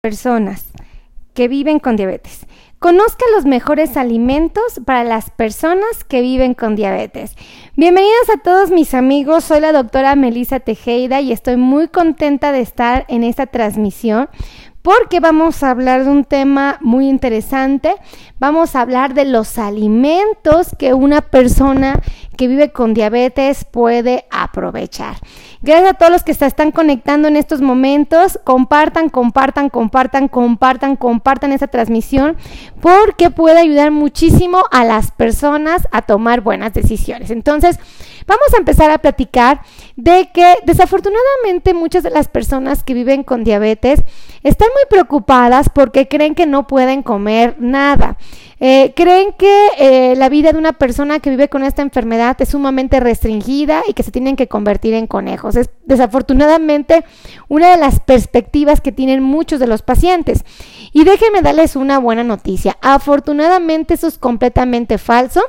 personas 0.00 0.66
que 1.34 1.48
viven 1.48 1.80
con 1.80 1.96
diabetes. 1.96 2.46
Conozca 2.78 3.24
los 3.34 3.46
mejores 3.46 3.96
alimentos 3.96 4.80
para 4.84 5.02
las 5.02 5.30
personas 5.30 6.04
que 6.06 6.20
viven 6.20 6.54
con 6.54 6.76
diabetes. 6.76 7.34
Bienvenidos 7.74 8.30
a 8.32 8.40
todos 8.40 8.70
mis 8.70 8.94
amigos, 8.94 9.42
soy 9.42 9.58
la 9.60 9.72
doctora 9.72 10.14
Melissa 10.14 10.60
Tejeda 10.60 11.20
y 11.20 11.32
estoy 11.32 11.56
muy 11.56 11.88
contenta 11.88 12.52
de 12.52 12.60
estar 12.60 13.06
en 13.08 13.24
esta 13.24 13.46
transmisión 13.46 14.28
porque 14.82 15.20
vamos 15.20 15.62
a 15.62 15.70
hablar 15.70 16.04
de 16.04 16.10
un 16.10 16.24
tema 16.24 16.78
muy 16.80 17.08
interesante. 17.08 17.94
Vamos 18.38 18.74
a 18.74 18.80
hablar 18.80 19.14
de 19.14 19.24
los 19.24 19.58
alimentos 19.58 20.68
que 20.78 20.94
una 20.94 21.20
persona 21.20 22.00
que 22.38 22.46
vive 22.46 22.70
con 22.70 22.94
diabetes 22.94 23.64
puede 23.64 24.24
aprovechar. 24.30 25.16
Gracias 25.60 25.90
a 25.90 25.94
todos 25.94 26.12
los 26.12 26.22
que 26.22 26.34
se 26.34 26.46
están 26.46 26.70
conectando 26.70 27.26
en 27.26 27.36
estos 27.36 27.60
momentos. 27.60 28.38
Compartan, 28.44 29.08
compartan, 29.08 29.70
compartan, 29.70 30.28
compartan, 30.28 30.94
compartan 30.94 31.52
esta 31.52 31.66
transmisión 31.66 32.36
porque 32.80 33.30
puede 33.30 33.58
ayudar 33.58 33.90
muchísimo 33.90 34.62
a 34.70 34.84
las 34.84 35.10
personas 35.10 35.88
a 35.90 36.02
tomar 36.02 36.42
buenas 36.42 36.72
decisiones. 36.72 37.32
Entonces, 37.32 37.80
vamos 38.28 38.54
a 38.54 38.58
empezar 38.58 38.92
a 38.92 38.98
platicar 38.98 39.62
de 39.96 40.30
que 40.32 40.54
desafortunadamente 40.64 41.74
muchas 41.74 42.04
de 42.04 42.10
las 42.10 42.28
personas 42.28 42.84
que 42.84 42.94
viven 42.94 43.24
con 43.24 43.42
diabetes 43.42 44.04
están 44.44 44.68
muy 44.78 44.88
preocupadas 44.88 45.68
porque 45.68 46.08
creen 46.08 46.34
que 46.34 46.46
no 46.46 46.66
pueden 46.66 47.02
comer 47.02 47.56
nada. 47.58 48.16
Eh, 48.60 48.92
creen 48.96 49.32
que 49.38 49.68
eh, 49.78 50.14
la 50.16 50.28
vida 50.28 50.52
de 50.52 50.58
una 50.58 50.72
persona 50.72 51.20
que 51.20 51.30
vive 51.30 51.48
con 51.48 51.62
esta 51.62 51.82
enfermedad 51.82 52.36
es 52.40 52.50
sumamente 52.50 52.98
restringida 52.98 53.82
y 53.88 53.92
que 53.92 54.02
se 54.02 54.10
tienen 54.10 54.36
que 54.36 54.48
convertir 54.48 54.94
en 54.94 55.06
conejos. 55.06 55.56
Es 55.56 55.70
desafortunadamente 55.84 57.04
una 57.48 57.70
de 57.70 57.76
las 57.76 58.00
perspectivas 58.00 58.80
que 58.80 58.92
tienen 58.92 59.22
muchos 59.22 59.60
de 59.60 59.68
los 59.68 59.82
pacientes. 59.82 60.44
Y 60.92 61.04
déjenme 61.04 61.42
darles 61.42 61.76
una 61.76 61.98
buena 61.98 62.24
noticia. 62.24 62.76
Afortunadamente 62.80 63.94
eso 63.94 64.06
es 64.08 64.18
completamente 64.18 64.98
falso. 64.98 65.42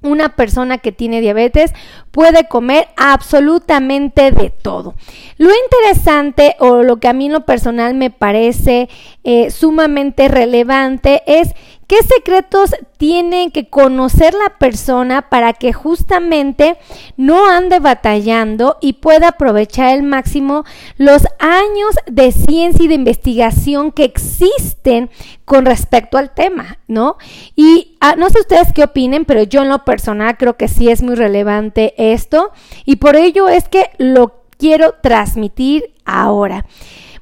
Una 0.00 0.36
persona 0.36 0.78
que 0.78 0.92
tiene 0.92 1.20
diabetes 1.20 1.72
puede 2.12 2.46
comer 2.46 2.88
absolutamente 2.96 4.30
de 4.30 4.50
todo. 4.50 4.94
Lo 5.38 5.50
interesante 5.64 6.56
o 6.58 6.82
lo 6.82 6.98
que 6.98 7.08
a 7.08 7.12
mí 7.12 7.26
en 7.26 7.32
lo 7.32 7.46
personal 7.46 7.94
me 7.94 8.10
parece 8.10 8.88
eh, 9.24 9.50
sumamente 9.50 10.28
relevante 10.28 11.22
es 11.26 11.54
¿Qué 11.88 11.96
secretos 12.02 12.74
tiene 12.98 13.50
que 13.50 13.70
conocer 13.70 14.34
la 14.34 14.58
persona 14.58 15.30
para 15.30 15.54
que 15.54 15.72
justamente 15.72 16.76
no 17.16 17.48
ande 17.48 17.78
batallando 17.78 18.76
y 18.82 18.94
pueda 18.94 19.28
aprovechar 19.28 19.88
al 19.88 20.02
máximo 20.02 20.64
los 20.98 21.22
años 21.38 21.94
de 22.06 22.30
ciencia 22.30 22.84
y 22.84 22.88
de 22.88 22.94
investigación 22.94 23.90
que 23.90 24.04
existen 24.04 25.08
con 25.46 25.64
respecto 25.64 26.18
al 26.18 26.34
tema, 26.34 26.76
¿no? 26.88 27.16
Y 27.56 27.96
ah, 28.02 28.16
no 28.18 28.28
sé 28.28 28.40
ustedes 28.40 28.74
qué 28.74 28.84
opinen, 28.84 29.24
pero 29.24 29.42
yo 29.44 29.62
en 29.62 29.70
lo 29.70 29.86
personal 29.86 30.36
creo 30.36 30.58
que 30.58 30.68
sí 30.68 30.90
es 30.90 31.02
muy 31.02 31.14
relevante 31.14 31.94
esto 31.96 32.52
y 32.84 32.96
por 32.96 33.16
ello 33.16 33.48
es 33.48 33.66
que 33.70 33.92
lo 33.96 34.37
quiero 34.58 34.94
transmitir 35.02 35.94
ahora. 36.04 36.66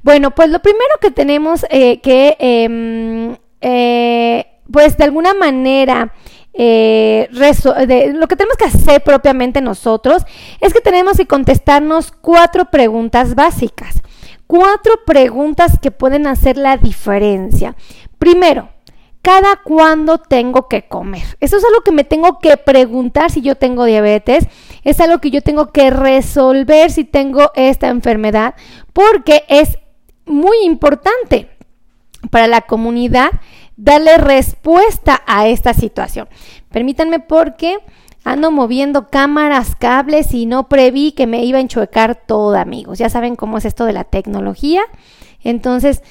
Bueno, 0.03 0.33
pues 0.33 0.51
lo 0.51 0.61
primero 0.61 0.95
que 1.01 1.11
tenemos 1.11 1.65
eh, 1.70 2.01
que... 2.01 2.37
Em, 2.39 3.37
eh, 3.61 4.47
pues 4.70 4.97
de 4.97 5.05
alguna 5.05 5.34
manera 5.34 6.12
eh, 6.59 7.28
lo 7.31 8.28
que 8.28 8.37
tenemos 8.37 8.56
que 8.56 8.65
hacer 8.65 9.03
propiamente 9.03 9.61
nosotros 9.61 10.25
es 10.61 10.73
que 10.73 10.81
tenemos 10.81 11.19
que 11.19 11.27
contestarnos 11.27 12.12
cuatro 12.12 12.67
preguntas 12.67 13.34
básicas. 13.34 14.00
Cuatro 14.47 15.00
preguntas 15.05 15.73
que 15.83 15.91
pueden 15.91 16.27
hacer 16.27 16.56
la 16.56 16.77
diferencia. 16.77 17.75
Primero, 18.19 18.71
¿cada 19.21 19.56
cuándo 19.56 20.19
tengo 20.19 20.69
que 20.69 20.87
comer? 20.87 21.25
Eso 21.41 21.56
es 21.56 21.65
algo 21.65 21.83
que 21.83 21.93
me 21.93 22.05
tengo 22.05 22.39
que 22.39 22.56
preguntar 22.56 23.31
si 23.31 23.43
yo 23.43 23.56
tengo 23.56 23.84
diabetes. 23.84 24.47
Es 24.86 25.00
algo 25.00 25.19
que 25.19 25.32
yo 25.32 25.42
tengo 25.42 25.72
que 25.72 25.91
resolver 25.91 26.92
si 26.92 27.02
tengo 27.02 27.50
esta 27.56 27.88
enfermedad 27.88 28.54
porque 28.92 29.42
es 29.48 29.78
muy 30.26 30.58
importante 30.62 31.50
para 32.30 32.47
la 32.47 32.60
comunidad 32.60 33.30
darle 33.76 34.16
respuesta 34.16 35.24
a 35.26 35.48
esta 35.48 35.74
situación. 35.74 36.28
Permítanme 36.70 37.19
porque 37.19 37.78
ando 38.22 38.52
moviendo 38.52 39.08
cámaras, 39.08 39.74
cables 39.74 40.32
y 40.32 40.47
no 40.47 40.69
preví 40.69 41.10
que 41.10 41.26
me 41.26 41.44
iba 41.44 41.58
a 41.58 41.62
enchuecar 41.62 42.14
todo, 42.14 42.54
amigos. 42.56 43.00
Ya 43.00 43.10
saben 43.10 43.34
cómo 43.34 43.58
es 43.58 43.64
esto 43.64 43.86
de 43.86 43.92
la 43.92 44.04
tecnología. 44.04 44.82
Entonces, 45.42 46.04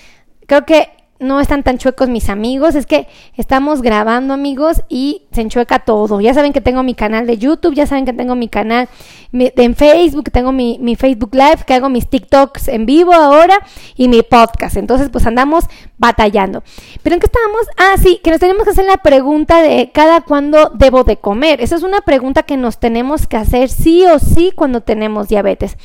creo 0.47 0.65
que 0.65 0.89
no 1.17 1.39
están 1.39 1.63
tan 1.63 1.77
chuecos 1.77 2.09
mis 2.09 2.29
amigos, 2.29 2.75
es 2.75 2.85
que 2.85 3.07
estamos 3.37 3.81
grabando 3.81 4.33
amigos 4.33 4.81
y 4.89 5.23
se 5.31 5.41
enchueca 5.41 5.79
todo. 5.79 6.19
Ya 6.19 6.33
saben 6.33 6.51
que 6.51 6.59
tengo 6.59 6.83
mi 6.83 6.93
canal 6.93 7.25
de 7.25 7.37
YouTube, 7.37 7.73
ya 7.73 7.87
saben 7.87 8.05
que 8.05 8.11
tengo 8.11 8.35
mi 8.35 8.49
canal 8.49 8.89
en 9.31 9.75
Facebook, 9.75 10.29
tengo 10.31 10.51
mi, 10.51 10.77
mi, 10.81 10.95
Facebook 10.97 11.33
Live, 11.33 11.63
que 11.65 11.73
hago 11.73 11.89
mis 11.89 12.09
TikToks 12.09 12.67
en 12.67 12.85
vivo 12.85 13.13
ahora 13.13 13.59
y 13.95 14.09
mi 14.09 14.23
podcast. 14.23 14.75
Entonces, 14.75 15.09
pues 15.09 15.25
andamos 15.25 15.65
batallando. 15.97 16.63
¿Pero 17.01 17.13
en 17.13 17.19
qué 17.21 17.27
estábamos? 17.27 17.61
Ah, 17.77 17.95
sí, 18.01 18.19
que 18.21 18.31
nos 18.31 18.41
tenemos 18.41 18.65
que 18.65 18.71
hacer 18.71 18.85
la 18.85 18.97
pregunta 18.97 19.61
de 19.61 19.91
cada 19.93 20.21
cuándo 20.21 20.71
debo 20.75 21.05
de 21.05 21.15
comer. 21.15 21.61
Esa 21.61 21.77
es 21.77 21.83
una 21.83 22.01
pregunta 22.01 22.43
que 22.43 22.57
nos 22.57 22.79
tenemos 22.79 23.25
que 23.25 23.37
hacer 23.37 23.69
sí 23.69 24.03
o 24.05 24.19
sí 24.19 24.51
cuando 24.53 24.81
tenemos 24.81 25.29
diabetes. 25.29 25.77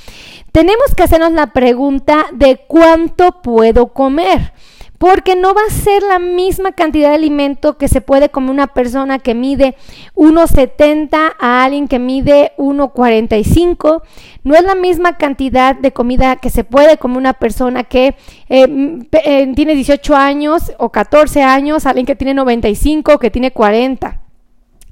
Tenemos 0.51 0.95
que 0.97 1.05
hacernos 1.05 1.33
la 1.33 1.53
pregunta 1.53 2.27
de 2.33 2.57
cuánto 2.67 3.43
puedo 3.43 3.93
comer 3.93 4.53
porque 5.01 5.35
no 5.35 5.55
va 5.55 5.63
a 5.67 5.73
ser 5.73 6.03
la 6.03 6.19
misma 6.19 6.73
cantidad 6.73 7.09
de 7.09 7.15
alimento 7.15 7.79
que 7.79 7.89
se 7.89 8.03
puede 8.03 8.29
comer 8.29 8.51
una 8.51 8.67
persona 8.67 9.19
que 9.19 9.35
mide 9.35 9.75
1,70 10.15 11.37
a 11.41 11.65
alguien 11.65 11.89
que 11.89 11.99
mide 11.99 12.53
1,45. 12.59 14.03
No 14.45 14.55
es 14.55 14.63
la 14.63 14.75
misma 14.75 15.17
cantidad 15.17 15.75
de 15.75 15.95
comida 15.95 16.37
que 16.37 16.51
se 16.51 16.65
puede 16.65 16.99
comer 16.99 17.17
una 17.17 17.33
persona 17.33 17.85
que 17.85 18.15
eh, 18.51 18.99
eh, 19.25 19.53
tiene 19.57 19.75
18 19.75 20.15
años 20.15 20.71
o 20.77 20.91
14 20.91 21.45
años, 21.45 21.87
alguien 21.87 22.05
que 22.05 22.15
tiene 22.15 22.35
95 22.35 23.15
o 23.15 23.19
que 23.19 23.31
tiene 23.31 23.53
40. 23.53 24.21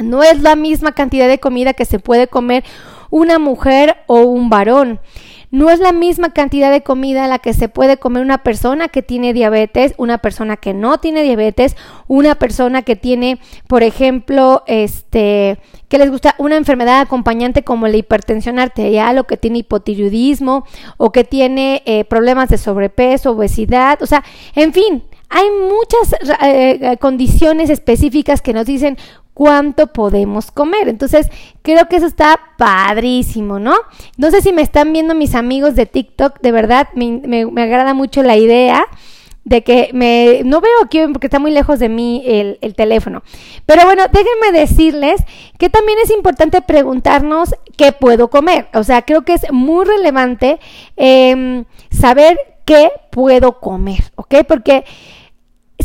No 0.03 0.23
es 0.23 0.41
la 0.41 0.57
misma 0.57 0.93
cantidad 0.93 1.29
de 1.29 1.39
comida 1.39 1.75
que 1.75 1.85
se 1.85 1.99
puede 1.99 2.29
comer 2.29 2.65
una 3.11 3.39
mujer 3.39 3.99
o 4.07 4.21
un 4.21 4.49
varón. 4.49 5.01
No 5.51 5.71
es 5.71 5.79
la 5.79 5.93
misma 5.93 6.33
cantidad 6.33 6.71
de 6.71 6.83
comida 6.83 7.27
la 7.27 7.39
que 7.39 7.55
se 7.55 7.69
puede 7.69 7.97
comer 7.97 8.23
una 8.23 8.43
persona 8.43 8.89
que 8.89 9.03
tiene 9.03 9.33
diabetes, 9.33 9.95
una 9.97 10.19
persona 10.19 10.57
que 10.57 10.75
no 10.75 10.99
tiene 10.99 11.23
diabetes, 11.23 11.75
una 12.07 12.35
persona 12.35 12.83
que 12.83 12.97
tiene, 12.97 13.39
por 13.67 13.83
ejemplo, 13.83 14.63
este, 14.67 15.59
que 15.89 15.99
les 15.99 16.11
gusta 16.11 16.35
una 16.39 16.57
enfermedad 16.57 17.01
acompañante 17.01 17.65
como 17.65 17.89
la 17.89 17.97
hipertensión 17.97 18.59
arterial 18.59 19.19
o 19.19 19.25
que 19.25 19.39
tiene 19.39 19.59
hipotiroidismo 19.59 20.67
o 20.99 21.13
que 21.13 21.25
tiene 21.25 21.83
eh, 21.87 22.05
problemas 22.05 22.51
de 22.51 22.59
sobrepeso, 22.59 23.33
obesidad, 23.33 24.03
o 24.03 24.07
sea, 24.07 24.23
en 24.55 24.75
fin, 24.75 25.03
hay 25.31 25.47
muchas 25.51 26.15
eh, 26.43 26.79
eh, 26.81 26.97
condiciones 26.99 27.69
específicas 27.69 28.41
que 28.41 28.55
nos 28.55 28.67
dicen 28.67 28.97
cuánto 29.39 29.87
podemos 29.87 30.51
comer. 30.51 30.89
Entonces, 30.89 31.31
creo 31.63 31.87
que 31.89 31.95
eso 31.95 32.07
está 32.07 32.41
padrísimo, 32.59 33.61
¿no? 33.61 33.77
No 34.17 34.33
sé 34.33 34.43
si 34.43 34.53
me 34.53 34.63
están 34.63 34.93
viendo 34.93 35.15
mis 35.15 35.37
amigos 35.37 35.77
de 35.77 35.87
TikTok, 35.87 36.41
de 36.41 36.51
verdad, 36.51 36.89
me, 36.97 37.43
agrada 37.63 37.95
mucho 37.95 38.25
la 38.25 38.37
idea 38.37 38.85
de 39.45 39.63
que 39.63 39.91
me 39.95 40.43
no 40.45 40.61
veo 40.61 40.73
aquí 40.85 40.99
porque 41.13 41.29
está 41.29 41.39
muy 41.39 41.53
lejos 41.53 41.79
de 41.79 41.89
mí 41.89 42.25
el, 42.27 42.75
teléfono. 42.75 43.23
Pero 43.65 43.85
bueno, 43.85 44.07
déjenme 44.11 44.59
decirles 44.59 45.23
que 45.57 45.71
también 45.71 46.01
es 46.03 46.11
importante 46.11 46.61
preguntarnos 46.61 47.55
qué 47.77 47.93
puedo 47.93 48.31
comer. 48.31 48.67
O 48.75 48.83
sea, 48.83 49.03
creo 49.03 49.23
que 49.23 49.35
es 49.35 49.53
muy 49.53 49.85
relevante 49.85 50.59
em, 50.97 51.65
saber 51.93 52.37
qué 52.65 52.91
puedo 53.13 53.61
comer, 53.61 54.03
¿ok? 54.17 54.35
Porque 54.49 54.85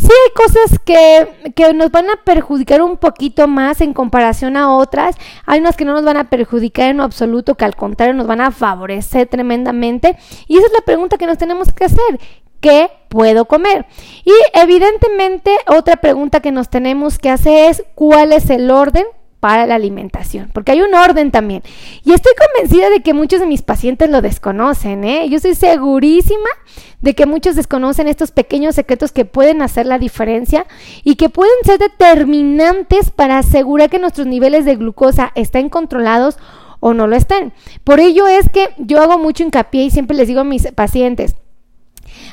sí 0.03 0.11
hay 0.11 0.33
cosas 0.35 0.79
que, 0.85 1.53
que, 1.55 1.73
nos 1.73 1.91
van 1.91 2.09
a 2.09 2.23
perjudicar 2.23 2.81
un 2.81 2.97
poquito 2.97 3.47
más 3.47 3.81
en 3.81 3.93
comparación 3.93 4.57
a 4.57 4.75
otras. 4.75 5.15
Hay 5.45 5.59
unas 5.59 5.77
que 5.77 5.85
no 5.85 5.93
nos 5.93 6.03
van 6.03 6.17
a 6.17 6.29
perjudicar 6.29 6.89
en 6.89 7.01
absoluto, 7.01 7.55
que 7.55 7.65
al 7.65 7.75
contrario 7.75 8.13
nos 8.13 8.27
van 8.27 8.41
a 8.41 8.51
favorecer 8.51 9.27
tremendamente. 9.27 10.17
Y 10.47 10.57
esa 10.57 10.67
es 10.67 10.73
la 10.73 10.81
pregunta 10.81 11.17
que 11.17 11.25
nos 11.25 11.37
tenemos 11.37 11.71
que 11.71 11.85
hacer. 11.85 12.19
¿Qué 12.59 12.89
puedo 13.09 13.45
comer? 13.45 13.85
Y 14.23 14.31
evidentemente 14.53 15.51
otra 15.67 15.97
pregunta 15.97 16.39
que 16.39 16.51
nos 16.51 16.69
tenemos 16.69 17.19
que 17.19 17.29
hacer 17.29 17.71
es 17.71 17.83
¿cuál 17.95 18.31
es 18.31 18.49
el 18.49 18.71
orden 18.71 19.05
para 19.43 19.65
la 19.65 19.75
alimentación, 19.75 20.49
porque 20.53 20.71
hay 20.71 20.81
un 20.81 20.95
orden 20.95 21.29
también. 21.29 21.63
Y 22.05 22.13
estoy 22.13 22.31
convencida 22.33 22.89
de 22.89 23.01
que 23.01 23.13
muchos 23.13 23.41
de 23.41 23.45
mis 23.45 23.61
pacientes 23.61 24.09
lo 24.09 24.21
desconocen, 24.21 25.03
¿eh? 25.03 25.27
Yo 25.27 25.35
estoy 25.35 25.53
segurísima 25.53 26.47
de 27.01 27.13
que 27.13 27.25
muchos 27.25 27.57
desconocen 27.57 28.07
estos 28.07 28.31
pequeños 28.31 28.75
secretos 28.75 29.11
que 29.11 29.25
pueden 29.25 29.61
hacer 29.61 29.85
la 29.85 29.99
diferencia 29.99 30.65
y 31.03 31.15
que 31.15 31.27
pueden 31.27 31.55
ser 31.65 31.77
determinantes 31.77 33.11
para 33.11 33.37
asegurar 33.37 33.89
que 33.89 33.99
nuestros 33.99 34.27
niveles 34.27 34.63
de 34.63 34.77
glucosa 34.77 35.33
estén 35.35 35.67
controlados 35.67 36.37
o 36.79 36.93
no 36.93 37.07
lo 37.07 37.17
estén. 37.17 37.51
Por 37.83 37.99
ello 37.99 38.27
es 38.27 38.47
que 38.47 38.69
yo 38.77 39.01
hago 39.01 39.17
mucho 39.17 39.43
hincapié 39.43 39.83
y 39.83 39.91
siempre 39.91 40.15
les 40.15 40.29
digo 40.29 40.39
a 40.39 40.45
mis 40.45 40.71
pacientes, 40.71 41.35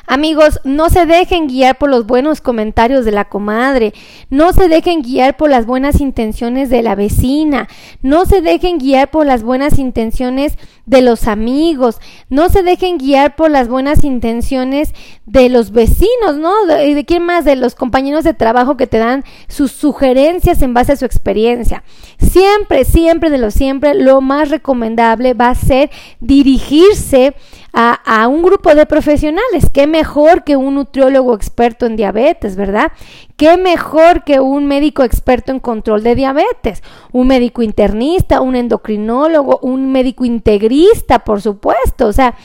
Amigos, 0.07 0.59
no 0.63 0.89
se 0.89 1.05
dejen 1.05 1.47
guiar 1.47 1.77
por 1.77 1.89
los 1.89 2.05
buenos 2.05 2.41
comentarios 2.41 3.05
de 3.05 3.11
la 3.11 3.25
comadre, 3.25 3.93
no 4.29 4.53
se 4.53 4.67
dejen 4.67 5.01
guiar 5.01 5.37
por 5.37 5.49
las 5.49 5.65
buenas 5.65 6.01
intenciones 6.01 6.69
de 6.69 6.81
la 6.81 6.95
vecina, 6.95 7.67
no 8.01 8.25
se 8.25 8.41
dejen 8.41 8.77
guiar 8.77 9.11
por 9.11 9.25
las 9.25 9.43
buenas 9.43 9.79
intenciones 9.79 10.57
de 10.85 11.01
los 11.01 11.27
amigos, 11.27 11.99
no 12.29 12.49
se 12.49 12.63
dejen 12.63 12.97
guiar 12.97 13.35
por 13.35 13.51
las 13.51 13.67
buenas 13.67 14.03
intenciones 14.03 14.93
de 15.25 15.49
los 15.49 15.71
vecinos, 15.71 16.37
¿no? 16.37 16.65
¿De, 16.65 16.93
de 16.93 17.05
quién 17.05 17.23
más? 17.23 17.45
De 17.45 17.55
los 17.55 17.75
compañeros 17.75 18.23
de 18.23 18.33
trabajo 18.33 18.75
que 18.77 18.87
te 18.87 18.97
dan 18.97 19.23
sus 19.47 19.71
sugerencias 19.71 20.61
en 20.61 20.73
base 20.73 20.93
a 20.93 20.97
su 20.97 21.05
experiencia. 21.05 21.83
Siempre, 22.19 22.85
siempre 22.85 23.29
de 23.29 23.37
lo 23.37 23.51
siempre, 23.51 23.93
lo 23.93 24.21
más 24.21 24.49
recomendable 24.49 25.33
va 25.33 25.49
a 25.49 25.55
ser 25.55 25.89
dirigirse 26.19 27.33
a, 27.73 27.93
a, 27.93 28.27
un 28.27 28.41
grupo 28.41 28.75
de 28.75 28.85
profesionales. 28.85 29.69
Qué 29.73 29.87
mejor 29.87 30.43
que 30.43 30.55
un 30.55 30.75
nutriólogo 30.75 31.35
experto 31.35 31.85
en 31.85 31.95
diabetes, 31.95 32.55
¿verdad? 32.55 32.91
Qué 33.37 33.57
mejor 33.57 34.23
que 34.23 34.39
un 34.39 34.67
médico 34.67 35.03
experto 35.03 35.51
en 35.51 35.59
control 35.59 36.03
de 36.03 36.15
diabetes, 36.15 36.83
un 37.11 37.27
médico 37.27 37.61
internista, 37.61 38.41
un 38.41 38.55
endocrinólogo, 38.55 39.59
un 39.61 39.91
médico 39.91 40.25
integrista, 40.25 41.19
por 41.19 41.41
supuesto. 41.41 42.07
O 42.07 42.13
sea, 42.13 42.35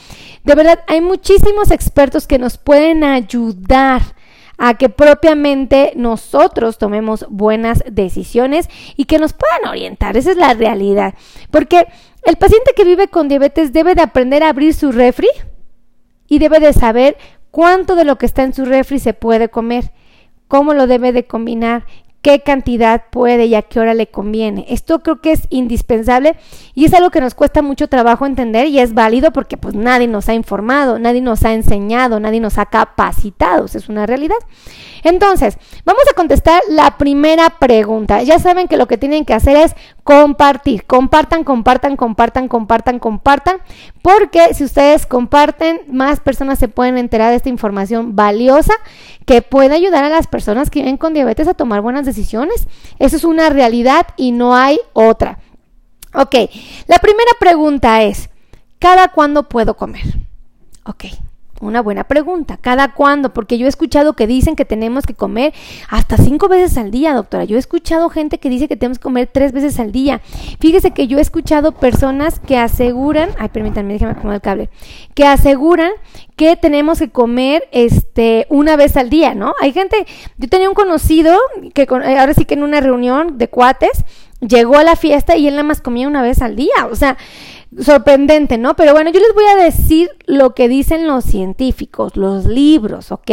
de 0.43 0.55
verdad, 0.55 0.79
hay 0.87 1.01
muchísimos 1.01 1.71
expertos 1.71 2.25
que 2.25 2.39
nos 2.39 2.57
pueden 2.57 3.03
ayudar 3.03 4.01
a 4.57 4.73
que 4.73 4.89
propiamente 4.89 5.93
nosotros 5.95 6.77
tomemos 6.77 7.25
buenas 7.29 7.83
decisiones 7.89 8.69
y 8.95 9.05
que 9.05 9.19
nos 9.19 9.33
puedan 9.33 9.69
orientar. 9.69 10.17
Esa 10.17 10.31
es 10.31 10.37
la 10.37 10.53
realidad. 10.53 11.13
Porque 11.51 11.87
el 12.27 12.35
paciente 12.35 12.73
que 12.75 12.83
vive 12.83 13.07
con 13.07 13.29
diabetes 13.29 13.71
debe 13.71 13.95
de 13.95 14.01
aprender 14.01 14.43
a 14.43 14.49
abrir 14.49 14.73
su 14.73 14.91
refri 14.91 15.29
y 16.27 16.39
debe 16.39 16.59
de 16.59 16.73
saber 16.73 17.15
cuánto 17.51 17.95
de 17.95 18.03
lo 18.03 18.17
que 18.17 18.25
está 18.25 18.43
en 18.43 18.53
su 18.53 18.65
refri 18.65 18.99
se 18.99 19.13
puede 19.13 19.47
comer, 19.47 19.93
cómo 20.49 20.73
lo 20.73 20.87
debe 20.87 21.13
de 21.13 21.25
combinar, 21.25 21.85
qué 22.21 22.41
cantidad 22.41 23.03
puede 23.09 23.45
y 23.45 23.55
a 23.55 23.61
qué 23.61 23.79
hora 23.79 23.93
le 23.93 24.07
conviene. 24.07 24.65
Esto 24.69 24.99
creo 24.99 25.21
que 25.21 25.31
es 25.31 25.47
indispensable 25.49 26.35
y 26.73 26.85
es 26.85 26.93
algo 26.93 27.09
que 27.09 27.21
nos 27.21 27.35
cuesta 27.35 27.61
mucho 27.61 27.87
trabajo 27.87 28.25
entender 28.25 28.67
y 28.67 28.79
es 28.79 28.93
válido 28.93 29.31
porque 29.31 29.57
pues 29.57 29.75
nadie 29.75 30.07
nos 30.07 30.27
ha 30.29 30.33
informado, 30.33 30.99
nadie 30.99 31.21
nos 31.21 31.43
ha 31.45 31.53
enseñado, 31.53 32.19
nadie 32.19 32.39
nos 32.39 32.57
ha 32.57 32.65
capacitado, 32.65 33.65
es 33.65 33.89
una 33.89 34.05
realidad. 34.05 34.37
Entonces, 35.03 35.57
vamos 35.85 36.03
a 36.09 36.15
contestar 36.15 36.61
la 36.69 36.97
primera 36.97 37.49
pregunta. 37.49 38.23
Ya 38.23 38.39
saben 38.39 38.67
que 38.67 38.77
lo 38.77 38.87
que 38.87 38.97
tienen 38.97 39.25
que 39.25 39.33
hacer 39.33 39.55
es 39.55 39.75
compartir, 40.03 40.85
compartan, 40.85 41.43
compartan, 41.43 41.95
compartan, 41.97 42.47
compartan, 42.47 42.99
compartan, 42.99 43.57
porque 44.01 44.53
si 44.53 44.63
ustedes 44.63 45.05
comparten, 45.05 45.81
más 45.91 46.19
personas 46.19 46.59
se 46.59 46.67
pueden 46.67 46.97
enterar 46.97 47.29
de 47.29 47.37
esta 47.37 47.49
información 47.49 48.15
valiosa 48.15 48.73
que 49.25 49.41
puede 49.41 49.75
ayudar 49.75 50.05
a 50.05 50.09
las 50.09 50.27
personas 50.27 50.69
que 50.69 50.79
viven 50.79 50.97
con 50.97 51.13
diabetes 51.13 51.47
a 51.47 51.53
tomar 51.53 51.81
buenas 51.81 52.05
decisiones. 52.07 52.67
Eso 52.97 53.15
es 53.15 53.23
una 53.23 53.49
realidad 53.49 54.07
y 54.17 54.31
no 54.31 54.55
hay 54.55 54.79
otra. 54.93 55.37
Ok, 56.15 56.35
la 56.87 56.97
primera 56.97 57.31
pregunta 57.39 58.01
es, 58.01 58.29
¿cada 58.79 59.09
cuándo 59.09 59.43
puedo 59.43 59.75
comer? 59.77 60.05
Ok, 60.85 61.05
una 61.61 61.81
buena 61.81 62.03
pregunta. 62.03 62.57
¿Cada 62.59 62.93
cuándo? 62.93 63.33
Porque 63.33 63.57
yo 63.57 63.65
he 63.65 63.69
escuchado 63.69 64.13
que 64.13 64.27
dicen 64.27 64.55
que 64.55 64.65
tenemos 64.65 65.05
que 65.05 65.13
comer 65.13 65.53
hasta 65.89 66.17
cinco 66.17 66.47
veces 66.47 66.77
al 66.77 66.91
día, 66.91 67.13
doctora. 67.13 67.43
Yo 67.43 67.55
he 67.55 67.59
escuchado 67.59 68.09
gente 68.09 68.39
que 68.39 68.49
dice 68.49 68.67
que 68.67 68.75
tenemos 68.75 68.99
que 68.99 69.03
comer 69.03 69.29
tres 69.31 69.51
veces 69.51 69.79
al 69.79 69.91
día. 69.91 70.21
Fíjese 70.59 70.91
que 70.91 71.07
yo 71.07 71.17
he 71.17 71.21
escuchado 71.21 71.71
personas 71.71 72.39
que 72.39 72.57
aseguran, 72.57 73.29
ay, 73.37 73.49
permítanme, 73.49 73.93
déjame 73.93 74.11
acomodar 74.11 74.35
el 74.35 74.41
cable, 74.41 74.69
que 75.13 75.25
aseguran 75.25 75.91
que 76.35 76.55
tenemos 76.55 76.99
que 76.99 77.09
comer 77.09 77.67
este 77.71 78.45
una 78.49 78.75
vez 78.75 78.97
al 78.97 79.09
día, 79.09 79.33
¿no? 79.33 79.53
Hay 79.59 79.73
gente, 79.73 80.05
yo 80.37 80.47
tenía 80.47 80.69
un 80.69 80.75
conocido 80.75 81.37
que 81.73 81.87
ahora 81.89 82.33
sí 82.33 82.45
que 82.45 82.53
en 82.53 82.63
una 82.63 82.79
reunión 82.79 83.37
de 83.37 83.47
cuates 83.47 84.03
llegó 84.39 84.77
a 84.77 84.83
la 84.83 84.95
fiesta 84.95 85.35
y 85.35 85.47
él 85.47 85.55
nada 85.55 85.63
más 85.63 85.81
comía 85.81 86.07
una 86.07 86.21
vez 86.21 86.41
al 86.41 86.55
día. 86.55 86.87
O 86.91 86.95
sea, 86.95 87.17
sorprendente, 87.79 88.57
¿no? 88.57 88.75
Pero 88.75 88.93
bueno, 88.93 89.09
yo 89.11 89.19
les 89.19 89.33
voy 89.33 89.45
a 89.45 89.63
decir 89.63 90.09
lo 90.25 90.53
que 90.55 90.67
dicen 90.67 91.07
los 91.07 91.25
científicos, 91.25 92.15
los 92.15 92.45
libros, 92.45 93.11
¿ok? 93.11 93.31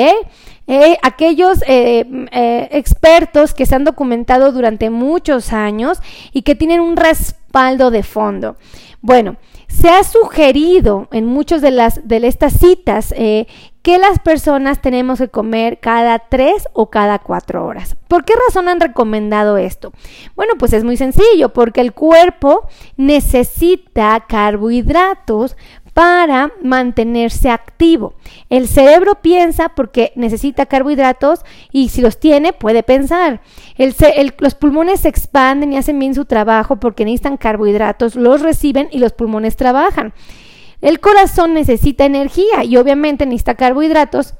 Eh, 0.67 0.97
aquellos 1.03 1.63
eh, 1.67 2.07
eh, 2.33 2.69
expertos 2.73 3.55
que 3.55 3.67
se 3.67 3.75
han 3.75 3.85
documentado 3.85 4.51
durante 4.53 4.91
muchos 4.91 5.53
años 5.53 5.99
y 6.33 6.43
que 6.43 6.55
tienen 6.55 6.81
un 6.81 6.97
respaldo 6.97 7.91
de 7.91 8.03
fondo. 8.03 8.57
Bueno, 9.01 9.37
se 9.81 9.89
ha 9.91 10.05
sugerido 10.05 11.09
en 11.11 11.27
muchas 11.27 11.61
de 11.61 11.71
las 11.71 12.07
de 12.07 12.27
estas 12.27 12.55
citas 12.55 13.13
eh, 13.17 13.47
que 13.83 13.99
las 13.99 14.19
personas 14.19 14.81
tenemos 14.81 15.19
que 15.19 15.29
comer 15.29 15.79
cada 15.79 16.19
tres 16.19 16.69
o 16.73 16.89
cada 16.89 17.19
cuatro 17.19 17.67
horas. 17.67 17.97
¿Por 18.09 18.25
qué 18.25 18.33
razón 18.49 18.69
han 18.69 18.81
recomendado 18.81 19.59
esto? 19.59 19.93
Bueno, 20.37 20.55
pues 20.59 20.73
es 20.73 20.85
muy 20.85 20.97
sencillo, 20.97 21.51
porque 21.53 21.83
el 21.83 21.93
cuerpo 21.93 22.67
necesita 22.97 24.25
carbohidratos 24.27 25.57
para 25.95 26.53
mantenerse 26.61 27.49
activo. 27.49 28.15
El 28.51 28.67
cerebro 28.69 29.23
piensa 29.23 29.71
porque 29.71 30.13
necesita 30.17 30.67
carbohidratos 30.67 31.41
y 31.71 31.89
si 31.89 32.03
los 32.03 32.19
tiene 32.19 32.53
puede 32.53 32.83
pensar. 32.83 33.41
Los 34.39 34.55
pulmones 34.57 35.01
se 35.01 35.09
expanden 35.09 35.73
y 35.73 35.77
hacen 35.79 35.99
bien 35.99 36.15
su 36.15 36.25
trabajo 36.25 36.77
porque 36.77 37.05
necesitan 37.05 37.37
carbohidratos, 37.37 38.17
los 38.17 38.43
reciben 38.43 38.89
y 38.91 38.99
los 38.99 39.13
pulmones 39.13 39.57
trabajan. 39.57 40.13
El 40.81 41.01
corazón 41.01 41.55
necesita 41.55 42.05
energía 42.05 42.65
y 42.65 42.77
obviamente 42.77 43.25
necesita 43.25 43.55
carbohidratos 43.55 44.35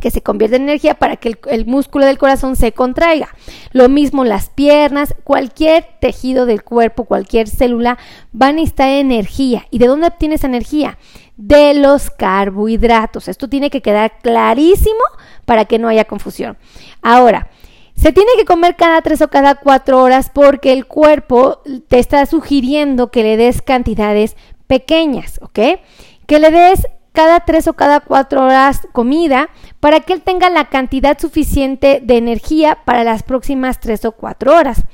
que 0.00 0.10
se 0.10 0.22
convierte 0.22 0.56
en 0.56 0.62
energía 0.62 0.94
para 0.94 1.16
que 1.16 1.38
el, 1.48 1.66
músculo 1.66 2.06
del 2.06 2.18
corazón 2.18 2.56
se 2.56 2.72
contraiga. 2.72 3.28
Lo 3.72 3.88
mismo 3.88 4.24
las 4.24 4.48
piernas, 4.48 5.14
cualquier 5.24 5.86
tejido 6.00 6.46
del 6.46 6.62
cuerpo, 6.62 7.04
cualquier 7.04 7.48
célula 7.48 7.98
va 8.34 8.48
a 8.48 8.52
necesitar 8.52 8.88
energía. 8.88 9.66
¿Y 9.70 9.78
de 9.78 9.86
dónde 9.86 10.08
obtienes 10.08 10.44
energía? 10.44 10.98
De 11.36 11.74
los 11.74 12.10
carbohidratos. 12.10 13.28
Esto 13.28 13.48
tiene 13.48 13.70
que 13.70 13.82
quedar 13.82 14.18
clarísimo 14.22 15.00
para 15.44 15.64
que 15.64 15.78
no 15.78 15.88
haya 15.88 16.04
confusión. 16.04 16.56
Ahora, 17.02 17.48
se 17.94 18.12
tiene 18.12 18.30
que 18.38 18.46
comer 18.46 18.76
cada 18.76 19.02
tres 19.02 19.20
o 19.20 19.28
cada 19.28 19.56
cuatro 19.56 20.02
horas 20.02 20.30
porque 20.32 20.72
el 20.72 20.86
cuerpo 20.86 21.60
te 21.88 21.98
está 21.98 22.24
sugiriendo 22.24 23.10
que 23.10 23.22
le 23.22 23.36
des 23.36 23.60
cantidades 23.60 24.36
pequeñas, 24.66 25.38
¿ok? 25.42 25.80
Que 26.26 26.38
le 26.38 26.50
des 26.50 26.86
cada 27.12 27.40
tres 27.40 27.66
o 27.68 27.74
cada 27.74 28.00
cuatro 28.00 28.44
horas 28.44 28.86
comida 28.92 29.50
para 29.80 30.00
que 30.00 30.12
él 30.12 30.22
tenga 30.22 30.50
la 30.50 30.66
cantidad 30.66 31.18
suficiente 31.18 32.00
de 32.02 32.16
energía 32.16 32.78
para 32.84 33.04
las 33.04 33.22
próximas 33.22 33.80
tres 33.80 34.04
o 34.04 34.12
cuatro 34.12 34.54
horas. 34.56 34.84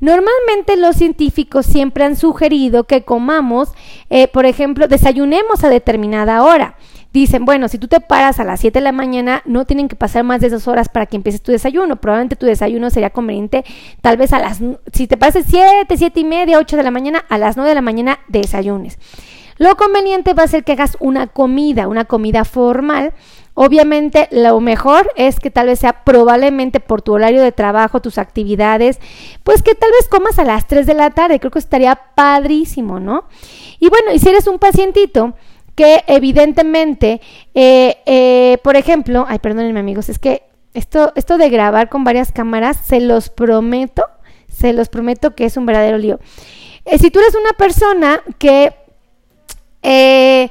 Normalmente 0.00 0.76
los 0.76 0.96
científicos 0.96 1.66
siempre 1.66 2.04
han 2.04 2.16
sugerido 2.16 2.84
que 2.84 3.02
comamos, 3.04 3.72
eh, 4.10 4.28
por 4.28 4.46
ejemplo, 4.46 4.86
desayunemos 4.86 5.64
a 5.64 5.68
determinada 5.68 6.44
hora. 6.44 6.76
Dicen, 7.12 7.44
bueno, 7.44 7.68
si 7.68 7.78
tú 7.78 7.88
te 7.88 8.00
paras 8.00 8.38
a 8.38 8.44
las 8.44 8.60
7 8.60 8.78
de 8.78 8.84
la 8.84 8.92
mañana, 8.92 9.42
no 9.46 9.64
tienen 9.64 9.88
que 9.88 9.96
pasar 9.96 10.24
más 10.24 10.40
de 10.40 10.50
dos 10.50 10.68
horas 10.68 10.88
para 10.88 11.06
que 11.06 11.16
empieces 11.16 11.42
tu 11.42 11.50
desayuno. 11.50 11.96
Probablemente 11.96 12.36
tu 12.36 12.46
desayuno 12.46 12.90
sería 12.90 13.10
conveniente, 13.10 13.64
tal 14.02 14.18
vez 14.18 14.32
a 14.32 14.38
las, 14.38 14.60
si 14.92 15.06
te 15.06 15.16
pases 15.16 15.46
7, 15.48 15.96
7 15.96 16.20
y 16.20 16.24
media, 16.24 16.58
8 16.58 16.76
de 16.76 16.82
la 16.82 16.90
mañana, 16.90 17.24
a 17.28 17.38
las 17.38 17.56
9 17.56 17.70
de 17.70 17.74
la 17.74 17.80
mañana 17.80 18.18
desayunes. 18.28 18.98
Lo 19.58 19.76
conveniente 19.76 20.34
va 20.34 20.44
a 20.44 20.48
ser 20.48 20.64
que 20.64 20.72
hagas 20.72 20.96
una 21.00 21.26
comida, 21.26 21.88
una 21.88 22.04
comida 22.04 22.44
formal. 22.44 23.12
Obviamente 23.54 24.28
lo 24.30 24.60
mejor 24.60 25.10
es 25.16 25.40
que 25.40 25.50
tal 25.50 25.66
vez 25.66 25.80
sea 25.80 26.04
probablemente 26.04 26.78
por 26.78 27.02
tu 27.02 27.12
horario 27.12 27.42
de 27.42 27.50
trabajo, 27.50 28.00
tus 28.00 28.18
actividades, 28.18 29.00
pues 29.42 29.62
que 29.62 29.74
tal 29.74 29.90
vez 29.90 30.08
comas 30.08 30.38
a 30.38 30.44
las 30.44 30.68
3 30.68 30.86
de 30.86 30.94
la 30.94 31.10
tarde. 31.10 31.40
Creo 31.40 31.50
que 31.50 31.58
estaría 31.58 31.98
padrísimo, 32.14 33.00
¿no? 33.00 33.24
Y 33.80 33.88
bueno, 33.88 34.12
y 34.12 34.20
si 34.20 34.28
eres 34.28 34.46
un 34.46 34.60
pacientito 34.60 35.34
que 35.74 36.04
evidentemente, 36.06 37.20
eh, 37.54 37.98
eh, 38.06 38.58
por 38.62 38.76
ejemplo, 38.76 39.26
ay, 39.28 39.38
perdónenme 39.38 39.80
amigos, 39.80 40.08
es 40.08 40.18
que 40.18 40.42
esto, 40.74 41.12
esto 41.16 41.38
de 41.38 41.50
grabar 41.50 41.88
con 41.88 42.04
varias 42.04 42.32
cámaras, 42.32 42.78
se 42.84 43.00
los 43.00 43.28
prometo, 43.28 44.04
se 44.48 44.72
los 44.72 44.88
prometo 44.88 45.34
que 45.34 45.44
es 45.44 45.56
un 45.56 45.66
verdadero 45.66 45.98
lío. 45.98 46.20
Eh, 46.84 46.98
si 46.98 47.10
tú 47.10 47.18
eres 47.18 47.34
una 47.34 47.52
persona 47.52 48.22
que 48.38 48.72
eh, 49.90 50.50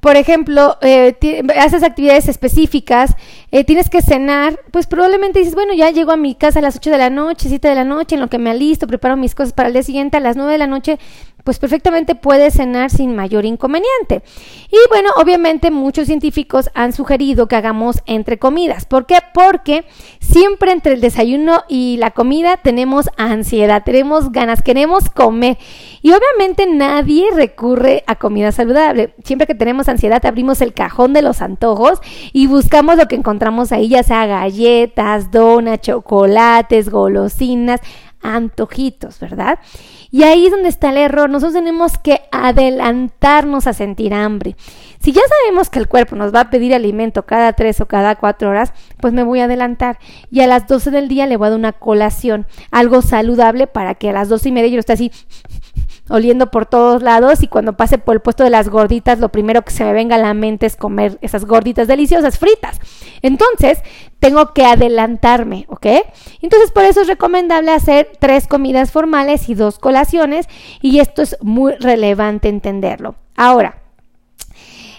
por 0.00 0.16
ejemplo, 0.16 0.78
eh, 0.80 1.16
haces 1.58 1.82
actividades 1.82 2.28
específicas 2.28 3.14
eh, 3.50 3.64
tienes 3.64 3.90
que 3.90 4.00
cenar, 4.00 4.58
pues 4.70 4.86
probablemente 4.86 5.38
dices, 5.38 5.54
bueno, 5.54 5.74
ya 5.74 5.90
llego 5.90 6.12
a 6.12 6.16
mi 6.16 6.34
casa 6.34 6.60
a 6.60 6.62
las 6.62 6.76
8 6.76 6.90
de 6.90 6.98
la 6.98 7.10
noche, 7.10 7.48
7 7.48 7.68
de 7.68 7.74
la 7.74 7.84
noche, 7.84 8.14
en 8.14 8.20
lo 8.20 8.28
que 8.28 8.38
me 8.38 8.50
alisto, 8.50 8.86
preparo 8.86 9.16
mis 9.16 9.34
cosas 9.34 9.52
para 9.52 9.68
el 9.68 9.72
día 9.72 9.82
siguiente, 9.82 10.16
a 10.16 10.20
las 10.20 10.36
9 10.36 10.52
de 10.52 10.58
la 10.58 10.66
noche 10.66 10.98
pues 11.48 11.58
perfectamente 11.58 12.14
puede 12.14 12.50
cenar 12.50 12.90
sin 12.90 13.16
mayor 13.16 13.46
inconveniente. 13.46 14.22
Y 14.70 14.76
bueno, 14.90 15.08
obviamente 15.16 15.70
muchos 15.70 16.06
científicos 16.06 16.68
han 16.74 16.92
sugerido 16.92 17.48
que 17.48 17.56
hagamos 17.56 18.02
entre 18.04 18.38
comidas. 18.38 18.84
¿Por 18.84 19.06
qué? 19.06 19.16
Porque 19.32 19.86
siempre 20.20 20.72
entre 20.72 20.92
el 20.92 21.00
desayuno 21.00 21.62
y 21.66 21.96
la 21.96 22.10
comida 22.10 22.58
tenemos 22.58 23.08
ansiedad, 23.16 23.82
tenemos 23.82 24.30
ganas, 24.30 24.60
queremos 24.60 25.08
comer. 25.08 25.56
Y 26.02 26.12
obviamente 26.12 26.66
nadie 26.66 27.24
recurre 27.34 28.04
a 28.06 28.16
comida 28.16 28.52
saludable. 28.52 29.14
Siempre 29.24 29.46
que 29.46 29.54
tenemos 29.54 29.88
ansiedad 29.88 30.26
abrimos 30.26 30.60
el 30.60 30.74
cajón 30.74 31.14
de 31.14 31.22
los 31.22 31.40
antojos 31.40 32.02
y 32.34 32.46
buscamos 32.46 32.98
lo 32.98 33.08
que 33.08 33.16
encontramos 33.16 33.72
ahí, 33.72 33.88
ya 33.88 34.02
sea 34.02 34.26
galletas, 34.26 35.30
donas, 35.30 35.80
chocolates, 35.80 36.90
golosinas, 36.90 37.80
antojitos, 38.22 39.20
¿verdad? 39.20 39.58
Y 40.10 40.22
ahí 40.22 40.46
es 40.46 40.50
donde 40.50 40.68
está 40.68 40.90
el 40.90 40.98
error. 40.98 41.30
Nosotros 41.30 41.54
tenemos 41.54 41.98
que 41.98 42.22
adelantarnos 42.32 43.66
a 43.66 43.72
sentir 43.72 44.14
hambre. 44.14 44.56
Si 45.00 45.12
ya 45.12 45.22
sabemos 45.40 45.70
que 45.70 45.78
el 45.78 45.88
cuerpo 45.88 46.16
nos 46.16 46.34
va 46.34 46.40
a 46.40 46.50
pedir 46.50 46.74
alimento 46.74 47.24
cada 47.24 47.52
tres 47.52 47.80
o 47.80 47.86
cada 47.86 48.16
cuatro 48.16 48.50
horas, 48.50 48.72
pues 49.00 49.12
me 49.12 49.22
voy 49.22 49.40
a 49.40 49.44
adelantar. 49.44 49.98
Y 50.30 50.40
a 50.40 50.46
las 50.46 50.66
doce 50.66 50.90
del 50.90 51.08
día 51.08 51.26
le 51.26 51.36
voy 51.36 51.46
a 51.46 51.50
dar 51.50 51.58
una 51.58 51.72
colación, 51.72 52.46
algo 52.70 53.02
saludable 53.02 53.66
para 53.66 53.94
que 53.94 54.10
a 54.10 54.12
las 54.12 54.28
doce 54.28 54.48
y 54.48 54.52
media 54.52 54.68
yo 54.68 54.80
esté 54.80 54.94
así 54.94 55.12
oliendo 56.10 56.50
por 56.50 56.66
todos 56.66 57.02
lados 57.02 57.42
y 57.42 57.48
cuando 57.48 57.74
pase 57.74 57.98
por 57.98 58.14
el 58.14 58.20
puesto 58.20 58.44
de 58.44 58.50
las 58.50 58.68
gorditas, 58.68 59.18
lo 59.18 59.28
primero 59.28 59.62
que 59.62 59.72
se 59.72 59.84
me 59.84 59.92
venga 59.92 60.16
a 60.16 60.18
la 60.18 60.34
mente 60.34 60.66
es 60.66 60.76
comer 60.76 61.18
esas 61.22 61.44
gorditas 61.44 61.88
deliciosas 61.88 62.38
fritas. 62.38 62.80
Entonces, 63.22 63.82
tengo 64.20 64.52
que 64.52 64.64
adelantarme, 64.64 65.66
¿ok? 65.68 65.86
Entonces, 66.42 66.70
por 66.70 66.84
eso 66.84 67.02
es 67.02 67.08
recomendable 67.08 67.70
hacer 67.70 68.12
tres 68.18 68.46
comidas 68.46 68.90
formales 68.90 69.48
y 69.48 69.54
dos 69.54 69.78
colaciones 69.78 70.48
y 70.80 71.00
esto 71.00 71.22
es 71.22 71.36
muy 71.40 71.74
relevante 71.74 72.48
entenderlo. 72.48 73.16
Ahora, 73.36 73.87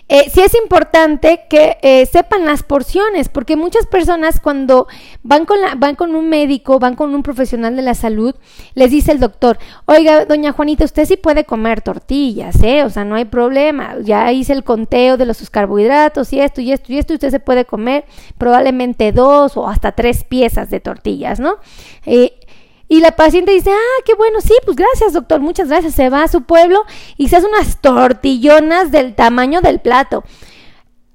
eh, 0.10 0.30
sí 0.34 0.42
es 0.42 0.56
importante 0.56 1.42
que 1.50 1.78
eh, 1.82 2.06
sepan 2.08 2.46
las 2.46 2.64
porciones, 2.64 3.30
porque 3.30 3.56
muchas 3.56 3.86
personas 3.86 4.40
cuando 4.40 4.88
van 5.22 5.46
con, 5.46 5.62
la, 5.62 5.76
van 5.76 5.96
con 5.96 6.16
un 6.16 6.30
médico, 6.30 6.80
van 6.80 6.96
con 6.96 7.14
un 7.14 7.22
profesional 7.22 7.76
de 7.76 7.84
la 7.84 7.94
salud, 7.94 8.36
les 8.74 8.90
dice 8.90 9.12
el 9.12 9.20
doctor, 9.20 9.60
oiga, 9.86 10.26
doña 10.26 10.52
Juanita, 10.52 10.84
usted 10.84 11.06
sí 11.06 11.16
puede 11.16 11.46
comer 11.46 11.82
tortillas, 11.82 12.62
¿eh? 12.64 12.84
O 12.84 12.90
sea, 12.90 13.06
no 13.06 13.16
hay 13.16 13.26
problema, 13.26 13.98
ya 14.02 14.32
hice 14.32 14.54
el 14.54 14.64
conteo 14.64 15.16
de 15.16 15.26
los 15.28 15.48
carbohidratos 15.50 16.34
y 16.34 16.42
esto 16.42 16.60
y 16.60 16.72
esto 16.72 16.92
y 16.92 16.98
esto, 16.98 17.14
usted 17.14 17.30
se 17.30 17.40
puede 17.40 17.66
comer 17.66 18.06
probablemente 18.38 19.12
dos 19.12 19.58
o 19.58 19.68
hasta 19.68 19.92
tres 19.92 20.24
piezas 20.24 20.70
de 20.70 20.80
tortillas, 20.80 21.40
¿no? 21.40 21.58
Eh, 22.06 22.39
y 22.92 23.02
la 23.02 23.12
paciente 23.12 23.52
dice, 23.52 23.70
ah, 23.70 24.04
qué 24.04 24.16
bueno, 24.16 24.42
sí, 24.42 24.54
pues 24.66 24.76
gracias, 24.76 25.14
doctor, 25.14 25.40
muchas 25.40 25.70
gracias. 25.70 25.94
Se 25.94 26.10
va 26.10 26.24
a 26.24 26.28
su 26.28 26.42
pueblo 26.42 26.84
y 27.18 27.30
se 27.30 27.38
hace 27.38 27.46
unas 27.46 27.80
tortillonas 27.80 28.92
del 28.92 29.14
tamaño 29.14 29.62
del 29.62 29.80
plato. 29.80 30.24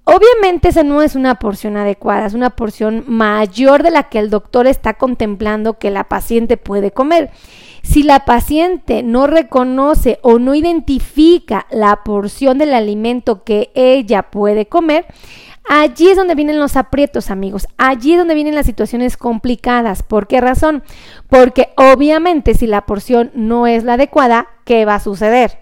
Obviamente 0.04 0.69
esa 0.69 0.85
no 0.85 1.02
es 1.02 1.16
una 1.16 1.35
porción 1.40 1.76
adecuada, 1.76 2.26
es 2.26 2.35
una 2.35 2.50
porción 2.50 3.04
mayor 3.09 3.83
de 3.83 3.90
la 3.90 4.04
que 4.04 4.21
el 4.21 4.31
doctor 4.31 4.69
está 4.69 4.95
contemplando 4.95 5.78
que 5.78 5.90
la 5.90 6.04
paciente 6.04 6.57
puede 6.57 6.93
comer. 6.93 7.31
Si 7.83 8.04
la 8.04 8.25
paciente 8.25 9.02
no 9.02 9.26
reconoce 9.26 10.21
o 10.23 10.38
no 10.38 10.54
identifica 10.54 11.66
la 11.71 12.04
porción 12.04 12.59
del 12.59 12.73
alimento 12.73 13.43
que 13.43 13.73
ella 13.75 14.31
puede 14.31 14.66
comer, 14.66 15.07
Allí 15.66 16.11
es 16.11 16.16
donde 16.16 16.35
vienen 16.35 16.59
los 16.59 16.76
aprietos, 16.76 17.30
amigos. 17.30 17.66
Allí 17.78 18.12
es 18.12 18.18
donde 18.18 18.35
vienen 18.35 18.54
las 18.54 18.66
situaciones 18.66 19.16
complicadas. 19.16 20.02
¿Por 20.02 20.26
qué 20.26 20.40
razón? 20.40 20.83
Porque 21.28 21.71
obviamente 21.76 22.54
si 22.54 22.66
la 22.66 22.85
porción 22.85 23.30
no 23.35 23.66
es 23.66 23.83
la 23.83 23.94
adecuada, 23.94 24.49
¿qué 24.64 24.85
va 24.85 24.97
a 24.97 25.00
suceder? 25.00 25.61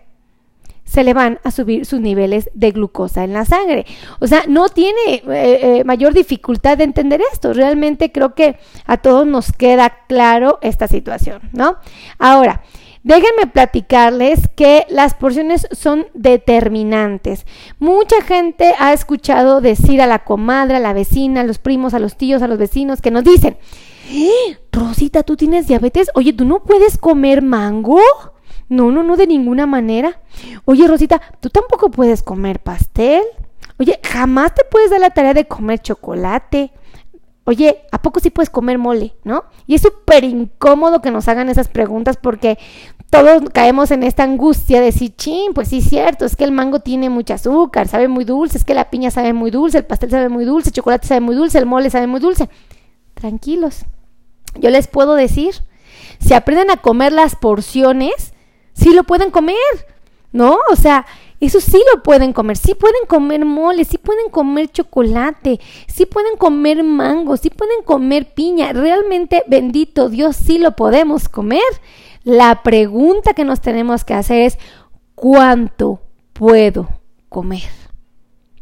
Se 0.85 1.04
le 1.04 1.14
van 1.14 1.38
a 1.44 1.52
subir 1.52 1.87
sus 1.87 2.00
niveles 2.00 2.50
de 2.52 2.73
glucosa 2.73 3.23
en 3.23 3.32
la 3.32 3.44
sangre. 3.44 3.87
O 4.18 4.26
sea, 4.26 4.42
no 4.49 4.68
tiene 4.68 5.14
eh, 5.14 5.23
eh, 5.28 5.85
mayor 5.85 6.12
dificultad 6.12 6.76
de 6.76 6.85
entender 6.85 7.23
esto. 7.32 7.52
Realmente 7.54 8.11
creo 8.11 8.35
que 8.35 8.56
a 8.87 8.97
todos 8.97 9.26
nos 9.26 9.52
queda 9.52 9.99
claro 10.09 10.59
esta 10.62 10.88
situación, 10.88 11.40
¿no? 11.52 11.76
Ahora, 12.18 12.62
Déjenme 13.04 13.49
platicarles 13.52 14.49
que 14.54 14.87
las 14.88 15.14
porciones 15.14 15.66
son 15.73 16.06
determinantes. 16.14 17.47
Mucha 17.80 18.23
gente 18.23 18.75
ha 18.78 18.92
escuchado 18.92 19.61
decir 19.61 20.00
a 20.00 20.06
la 20.06 20.21
comadre, 20.21 20.76
a 20.76 20.80
la 20.80 20.92
vecina, 20.92 21.40
a 21.40 21.44
los 21.44 21.59
primos, 21.59 21.94
a 21.94 21.99
los 21.99 22.16
tíos, 22.16 22.42
a 22.42 22.49
los 22.49 22.59
vecinos 22.59 23.02
que 23.02 23.11
nos 23.11 23.25
dicen, 23.25 23.59
¡Eh, 24.11 24.59
Rosita, 24.71 25.23
tú 25.23 25.37
tienes 25.37 25.66
diabetes. 25.66 26.11
Oye, 26.14 26.32
¿tú 26.32 26.44
no 26.44 26.62
puedes 26.62 26.99
comer 26.99 27.42
mango? 27.42 28.00
No, 28.68 28.90
no, 28.90 29.02
no, 29.02 29.16
de 29.16 29.26
ninguna 29.26 29.66
manera. 29.66 30.21
Oye, 30.64 30.87
Rosita, 30.87 31.21
¿tú 31.40 31.50
tampoco 31.50 31.90
puedes 31.90 32.23
comer 32.23 32.61
pastel? 32.61 33.23
Oye, 33.78 33.99
jamás 34.02 34.54
te 34.54 34.64
puedes 34.64 34.90
dar 34.90 35.00
la 35.00 35.11
tarea 35.11 35.35
de 35.35 35.47
comer 35.47 35.80
chocolate. 35.80 36.73
Oye, 37.44 37.82
¿a 37.90 38.00
poco 38.00 38.20
sí 38.20 38.30
puedes 38.30 38.50
comer 38.50 38.78
mole? 38.78 39.14
¿No? 39.25 39.44
Y 39.66 39.75
es 39.75 39.82
súper 39.82 40.22
incómodo 40.25 41.02
que 41.02 41.11
nos 41.11 41.26
hagan 41.28 41.49
esas 41.49 41.68
preguntas 41.68 42.16
porque 42.16 42.58
todos 43.11 43.42
caemos 43.52 43.90
en 43.90 44.04
esta 44.04 44.22
angustia 44.22 44.78
de 44.78 44.87
decir, 44.87 45.14
chin, 45.16 45.52
pues 45.52 45.68
sí 45.68 45.78
es 45.78 45.84
cierto, 45.84 46.25
es 46.25 46.37
que 46.37 46.44
el 46.44 46.52
mango 46.52 46.80
tiene 46.80 47.11
mucho 47.11 47.34
azúcar, 47.34 47.88
sabe 47.88 48.08
muy 48.08 48.25
dulce, 48.25 48.58
es 48.58 48.64
que 48.64 48.75
la 48.75 48.90
piña 48.90 49.11
sabe 49.11 49.32
muy 49.32 49.50
dulce, 49.50 49.78
el 49.78 49.84
pastel 49.84 50.11
sabe 50.11 50.28
muy 50.28 50.44
dulce, 50.44 50.70
el 50.70 50.75
chocolate 50.75 51.06
sabe 51.06 51.20
muy 51.20 51.34
dulce, 51.34 51.58
el 51.58 51.66
mole 51.66 51.90
sabe 51.90 52.06
muy 52.06 52.20
dulce. 52.20 52.49
Tranquilos. 53.14 53.84
Yo 54.54 54.70
les 54.70 54.87
puedo 54.87 55.14
decir, 55.14 55.56
si 56.20 56.34
aprenden 56.34 56.70
a 56.70 56.76
comer 56.76 57.12
las 57.12 57.37
porciones, 57.37 58.32
sí 58.72 58.94
lo 58.94 59.04
pueden 59.04 59.30
comer, 59.30 59.56
¿no? 60.32 60.58
O 60.70 60.76
sea, 60.76 61.06
eso 61.46 61.61
sí 61.61 61.82
lo 61.92 62.04
pueden 62.04 62.32
comer, 62.32 62.56
sí 62.56 62.75
pueden 62.75 63.04
comer 63.08 63.44
mole, 63.44 63.84
sí 63.84 63.99
pueden 63.99 64.30
comer 64.30 64.70
chocolate, 64.70 65.58
sí 65.88 66.06
pueden 66.06 66.37
comer 66.37 66.84
mango, 66.84 67.37
sí 67.37 67.50
pueden 67.50 67.82
comer 67.82 68.32
piña. 68.32 68.72
Realmente, 68.72 69.42
bendito 69.49 70.08
Dios, 70.08 70.37
sí 70.37 70.58
lo 70.58 70.76
podemos 70.76 71.28
comer. 71.28 71.62
La 72.22 72.62
pregunta 72.62 73.34
que 73.34 73.44
nos 73.44 73.61
tenemos 73.61 74.04
que 74.04 74.14
hacer 74.14 74.42
es, 74.42 74.58
¿cuánto 75.16 76.00
puedo 76.32 76.88
comer? 77.28 77.62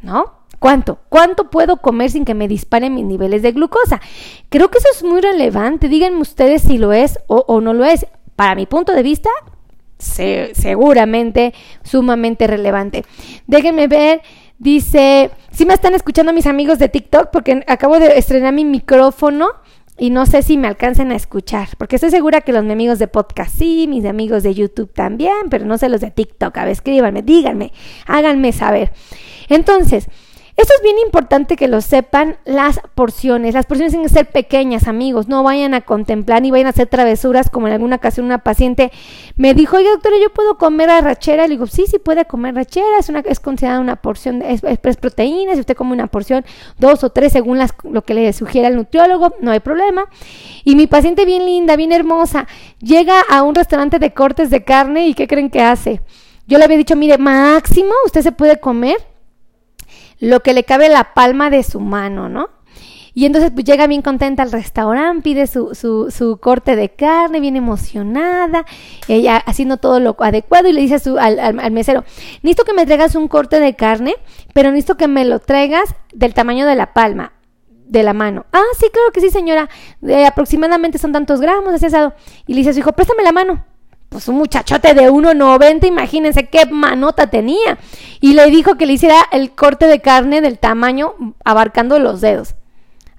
¿No? 0.01 0.41
¿Cuánto? 0.59 1.01
¿Cuánto 1.11 1.51
puedo 1.51 1.83
comer 1.83 2.11
sin 2.11 2.25
que 2.25 2.33
me 2.33 2.49
disparen 2.49 2.95
mis 2.95 3.05
niveles 3.05 3.43
de 3.43 3.53
glucosa? 3.53 4.01
Creo 4.49 4.71
que 4.71 4.79
eso 4.79 4.89
es 4.95 5.03
muy 5.03 5.21
relevante. 5.21 5.91
Díganme 5.91 6.21
ustedes 6.21 6.63
si 6.63 6.79
lo 6.79 6.95
es 6.95 7.19
o, 7.27 7.45
o 7.47 7.61
no 7.61 7.75
lo 7.75 7.85
es. 7.85 8.07
Para 8.37 8.55
mi 8.55 8.65
punto 8.65 8.95
de 8.95 9.03
vista, 9.03 9.29
seguramente 10.01 11.55
sumamente 11.83 12.47
relevante. 12.47 13.05
Déjenme 13.47 13.87
ver, 13.89 14.23
dice, 14.59 15.31
si 15.51 15.67
me 15.67 15.75
están 15.75 15.95
escuchando 15.95 16.33
mis 16.33 16.47
amigos 16.47 16.79
de 16.79 16.89
TikTok 16.89 17.31
porque 17.31 17.65
acabo 17.67 17.99
de 17.99 18.19
estrenar 18.19 18.53
mi 18.53 18.65
micrófono 18.65 19.49
y 19.99 20.09
no 20.09 20.25
sé 20.25 20.43
si 20.43 20.57
me 20.57 20.67
alcancen 20.67 21.13
a 21.13 21.17
escuchar, 21.17 21.69
porque 21.77 21.97
estoy 21.97 22.11
segura 22.11 22.41
que 22.41 22.53
los 22.53 22.63
amigos 22.63 22.99
de 22.99 23.07
podcast 23.07 23.55
sí, 23.55 23.87
mis 23.87 24.07
amigos 24.07 24.43
de 24.43 24.55
YouTube 24.55 24.91
también, 24.95 25.51
pero 25.51 25.67
no 25.67 25.77
sé 25.77 25.91
los 25.91 26.01
de 26.01 26.11
TikTok. 26.11 26.57
A 26.57 26.65
ver, 26.65 26.73
escríbanme, 26.73 27.21
díganme, 27.21 27.73
háganme 28.07 28.53
saber. 28.53 28.93
Entonces, 29.51 30.09
esto 30.61 30.75
es 30.77 30.83
bien 30.83 30.99
importante 30.99 31.57
que 31.57 31.69
lo 31.69 31.81
sepan 31.81 32.37
las 32.45 32.81
porciones. 32.95 33.55
Las 33.55 33.67
porciones 33.67 33.93
tienen 33.93 34.09
que 34.09 34.15
ser 34.15 34.27
pequeñas, 34.27 34.89
amigos. 34.89 35.27
No 35.27 35.43
vayan 35.43 35.73
a 35.73 35.81
contemplar 35.81 36.43
ni 36.43 36.51
vayan 36.51 36.67
a 36.67 36.71
hacer 36.71 36.87
travesuras 36.87 37.49
como 37.49 37.67
en 37.67 37.73
alguna 37.73 37.97
ocasión 37.97 38.27
una 38.27 38.39
paciente 38.39 38.93
me 39.37 39.55
dijo, 39.55 39.79
oye 39.79 39.89
doctora, 39.89 40.17
¿yo 40.21 40.31
puedo 40.31 40.59
comer 40.59 40.91
arrachera? 40.91 41.45
Le 41.45 41.51
digo, 41.51 41.67
sí, 41.67 41.87
sí 41.87 41.99
puede 41.99 42.27
comer 42.27 42.55
arrachera. 42.55 42.99
Es, 42.99 43.09
una, 43.09 43.21
es 43.21 43.41
considerada 43.41 43.81
una 43.81 43.97
porción, 43.97 44.43
es, 44.43 44.63
es, 44.63 44.97
proteína. 44.99 45.55
Si 45.55 45.61
usted 45.61 45.77
come 45.77 45.93
una 45.93 46.09
porción, 46.09 46.45
dos 46.79 47.05
o 47.05 47.11
tres 47.11 47.33
según 47.33 47.57
las, 47.57 47.73
lo 47.85 48.03
que 48.03 48.15
le 48.15 48.33
sugiera 48.33 48.69
el 48.69 48.77
nutriólogo, 48.77 49.35
no 49.41 49.53
hay 49.53 49.61
problema. 49.61 50.07
Y 50.65 50.77
mi 50.77 50.87
paciente 50.87 51.25
bien 51.25 51.47
linda, 51.47 51.77
bien 51.77 51.93
hermosa, 51.93 52.47
llega 52.81 53.21
a 53.31 53.43
un 53.43 53.55
restaurante 53.55 53.99
de 53.99 54.13
cortes 54.13 54.51
de 54.51 54.63
carne 54.63 55.09
y 55.09 55.15
¿qué 55.15 55.27
creen 55.27 55.49
que 55.49 55.63
hace? 55.63 56.03
Yo 56.47 56.59
le 56.59 56.65
había 56.65 56.77
dicho, 56.77 56.97
mire, 56.97 57.17
máximo 57.17 57.93
usted 58.05 58.23
se 58.23 58.33
puede 58.33 58.59
comer 58.61 58.97
lo 60.21 60.41
que 60.41 60.55
le 60.55 60.65
cabe 60.65 60.89
la 60.89 61.15
palma 61.15 61.51
de 61.51 61.63
su 61.63 61.81
mano, 61.81 62.29
¿no? 62.29 62.51
Y 63.13 63.27
entonces 63.27 63.51
pues, 63.51 63.65
llega 63.65 63.87
bien 63.87 64.03
contenta 64.03 64.43
al 64.43 64.53
restaurante, 64.53 65.23
pide 65.23 65.47
su, 65.47 65.75
su, 65.75 66.11
su, 66.11 66.39
corte 66.39 66.77
de 66.77 66.91
carne, 66.91 67.41
bien 67.41 67.57
emocionada, 67.57 68.65
ella 69.09 69.37
haciendo 69.37 69.79
todo 69.79 69.99
lo 69.99 70.17
adecuado 70.21 70.69
y 70.69 70.73
le 70.73 70.81
dice 70.81 70.95
a 70.95 70.99
su, 71.01 71.19
al, 71.19 71.39
al, 71.41 71.71
mesero, 71.73 72.05
necesito 72.43 72.65
que 72.65 72.73
me 72.73 72.87
traigas 72.87 73.17
un 73.17 73.27
corte 73.27 73.59
de 73.59 73.75
carne, 73.75 74.15
pero 74.55 74.71
necesito 74.71 74.97
que 74.97 75.09
me 75.09 75.25
lo 75.25 75.41
traigas 75.41 75.97
del 76.13 76.35
tamaño 76.35 76.67
de 76.67 76.77
la 76.77 76.93
palma 76.93 77.33
de 77.87 78.05
la 78.05 78.13
mano. 78.13 78.47
Ah, 78.53 78.63
sí, 78.79 78.87
claro 78.93 79.11
que 79.13 79.21
sí, 79.21 79.31
señora. 79.31 79.69
Aproximadamente 80.29 80.99
son 80.99 81.11
tantos 81.11 81.41
gramos, 81.41 81.75
así 81.75 81.87
asado. 81.87 82.15
Y 82.47 82.55
le 82.55 82.59
dice 82.59 82.71
a 82.71 82.73
su 82.73 82.79
hijo, 82.79 82.93
préstame 82.93 83.25
la 83.25 83.33
mano 83.33 83.65
pues 84.11 84.29
un 84.29 84.37
muchachote 84.37 84.93
de 84.93 85.11
1,90, 85.11 85.87
imagínense 85.87 86.49
qué 86.49 86.67
manota 86.67 87.29
tenía. 87.29 87.79
Y 88.21 88.35
le 88.35 88.51
dijo 88.51 88.75
que 88.75 88.85
le 88.85 88.95
hiciera 88.95 89.23
el 89.33 89.53
corte 89.53 89.87
de 89.87 90.01
carne 90.01 90.41
del 90.41 90.59
tamaño 90.59 91.15
abarcando 91.45 91.99
los 91.99 92.21
dedos. 92.21 92.57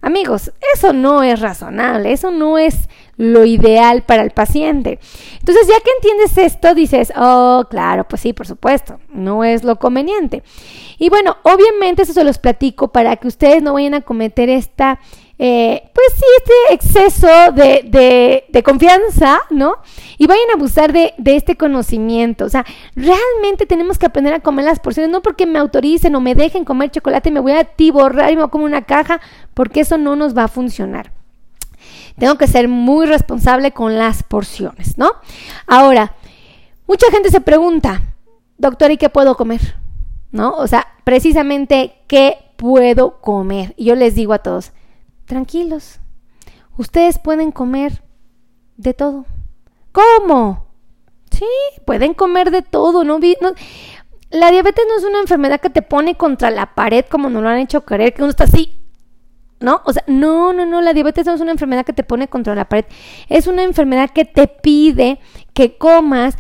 Amigos, 0.04 0.52
eso 0.76 0.94
no 0.94 1.24
es 1.24 1.40
razonable, 1.40 2.12
eso 2.12 2.32
no 2.32 2.58
es 2.58 2.90
lo 3.18 3.46
ideal 3.46 4.02
para 4.02 4.24
el 4.24 4.32
paciente. 4.32 5.00
Entonces, 5.40 5.68
ya 5.68 5.80
que 5.80 5.92
entiendes 5.98 6.38
esto, 6.40 6.74
dices, 6.74 7.14
oh, 7.16 7.68
claro, 7.70 8.08
pues 8.08 8.24
sí, 8.24 8.34
por 8.34 8.48
supuesto, 8.48 9.00
no 9.10 9.44
es 9.44 9.64
lo 9.64 9.78
conveniente. 9.78 10.44
Y 10.98 11.10
bueno, 11.10 11.38
obviamente 11.44 12.02
eso 12.02 12.14
se 12.14 12.24
los 12.24 12.40
platico 12.40 12.90
para 12.90 13.16
que 13.16 13.28
ustedes 13.28 13.62
no 13.62 13.74
vayan 13.74 13.94
a 13.94 14.02
cometer 14.02 14.50
esta 14.50 15.00
eh, 15.44 15.90
pues 15.92 16.06
sí, 16.18 16.26
este 16.38 16.74
exceso 16.76 17.52
de, 17.54 18.62
confianza, 18.64 19.40
¿no? 19.50 19.78
Y 20.20 20.28
vayan 20.28 20.52
a 20.52 20.54
abusar 20.54 20.94
de, 20.94 21.16
de, 21.18 21.36
este 21.36 21.58
conocimiento. 21.58 22.46
O 22.46 22.50
sea, 22.50 22.64
realmente 22.96 23.66
tenemos 23.66 23.98
que 23.98 24.06
aprender 24.06 24.36
a 24.36 24.42
comer 24.42 24.66
las 24.66 24.80
porciones, 24.80 25.12
no 25.12 25.24
porque 25.24 25.48
me 25.48 25.58
autoricen 25.58 26.14
o 26.14 26.22
me 26.22 26.36
dejen 26.36 26.64
comer 26.64 26.92
chocolate 26.92 27.30
y 27.30 27.32
me 27.32 27.40
voy 27.40 27.54
a 27.54 27.64
tiborrar 27.64 28.30
y 28.30 28.36
me 28.36 28.44
voy 28.44 28.50
a 28.50 28.52
comer 28.52 28.68
una 28.68 28.84
caja, 28.84 29.20
porque 29.56 29.80
eso 29.80 29.98
no 29.98 30.16
nos 30.16 30.38
va 30.38 30.44
a 30.44 30.48
funcionar. 30.48 31.12
Tengo 32.20 32.38
que 32.38 32.46
ser 32.46 32.68
muy 32.68 33.08
responsable 33.08 33.72
con 33.72 33.98
las 33.98 34.22
porciones, 34.22 35.00
¿no? 35.00 35.10
Ahora, 35.66 36.14
mucha 36.86 37.10
gente 37.10 37.32
se 37.32 37.42
pregunta, 37.42 38.04
doctor, 38.60 38.92
¿y 38.92 38.98
qué 38.98 39.10
puedo 39.10 39.36
comer? 39.36 39.76
¿No? 40.32 40.52
O 40.52 40.68
sea, 40.68 40.86
precisamente, 41.04 41.96
¿qué 42.06 42.38
puedo 42.58 43.22
comer? 43.22 43.74
Y 43.76 43.86
yo 43.86 43.96
les 43.96 44.14
digo 44.14 44.34
a 44.34 44.40
todos, 44.40 44.72
tranquilos. 45.32 46.02
Ustedes 46.78 47.18
pueden 47.18 47.54
comer 47.54 48.04
de 48.76 48.94
todo. 48.94 49.26
¿Cómo? 49.94 50.68
Sí, 51.32 51.46
pueden 51.86 52.14
comer 52.14 52.52
de 52.52 52.62
todo, 52.62 53.06
¿no? 53.06 53.18
la 54.30 54.52
diabetes 54.52 54.86
no 54.90 54.98
es 54.98 55.04
una 55.06 55.22
enfermedad 55.22 55.62
que 55.62 55.70
te 55.70 55.82
pone 55.82 56.16
contra 56.16 56.52
la 56.52 56.76
pared 56.76 57.06
como 57.10 57.30
nos 57.30 57.44
lo 57.44 57.48
han 57.48 57.60
hecho 57.60 57.86
creer, 57.86 58.14
que 58.14 58.24
uno 58.24 58.32
está 58.32 58.44
así. 58.44 58.78
¿No? 59.62 59.82
O 59.86 59.94
sea, 59.94 60.04
no, 60.08 60.52
no, 60.52 60.66
no, 60.66 60.82
la 60.82 60.94
diabetes 60.94 61.26
no 61.26 61.34
es 61.34 61.40
una 61.40 61.52
enfermedad 61.52 61.86
que 61.86 61.94
te 61.94 62.04
pone 62.04 62.28
contra 62.28 62.54
la 62.54 62.68
pared. 62.68 62.86
Es 63.30 63.48
una 63.48 63.64
enfermedad 63.64 64.10
que 64.10 64.26
te 64.26 64.48
pide 64.48 65.20
que 65.54 65.78
comas 65.78 66.36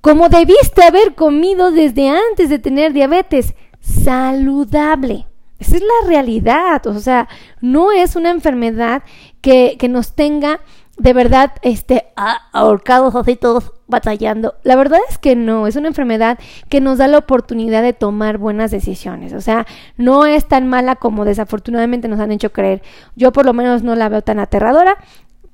como 0.00 0.28
debiste 0.28 0.84
haber 0.84 1.16
comido 1.16 1.72
desde 1.72 2.08
antes 2.08 2.50
de 2.50 2.60
tener 2.60 2.92
diabetes, 2.92 3.54
saludable. 3.80 5.27
Esa 5.58 5.76
es 5.76 5.82
la 5.82 6.08
realidad, 6.08 6.86
o 6.86 7.00
sea, 7.00 7.28
no 7.60 7.90
es 7.90 8.16
una 8.16 8.30
enfermedad 8.30 9.02
que, 9.40 9.76
que 9.78 9.88
nos 9.88 10.14
tenga 10.14 10.60
de 10.98 11.12
verdad 11.12 11.52
este, 11.62 12.06
ahorcados 12.52 13.14
así 13.14 13.36
todos 13.36 13.72
batallando. 13.86 14.56
La 14.64 14.76
verdad 14.76 14.98
es 15.08 15.18
que 15.18 15.36
no, 15.36 15.66
es 15.66 15.76
una 15.76 15.88
enfermedad 15.88 16.38
que 16.68 16.80
nos 16.80 16.98
da 16.98 17.06
la 17.06 17.18
oportunidad 17.18 17.82
de 17.82 17.92
tomar 17.92 18.38
buenas 18.38 18.70
decisiones. 18.70 19.32
O 19.32 19.40
sea, 19.40 19.66
no 19.96 20.26
es 20.26 20.46
tan 20.46 20.68
mala 20.68 20.96
como 20.96 21.24
desafortunadamente 21.24 22.08
nos 22.08 22.20
han 22.20 22.32
hecho 22.32 22.52
creer. 22.52 22.82
Yo 23.14 23.32
por 23.32 23.46
lo 23.46 23.54
menos 23.54 23.82
no 23.82 23.94
la 23.94 24.08
veo 24.08 24.22
tan 24.22 24.40
aterradora. 24.40 24.96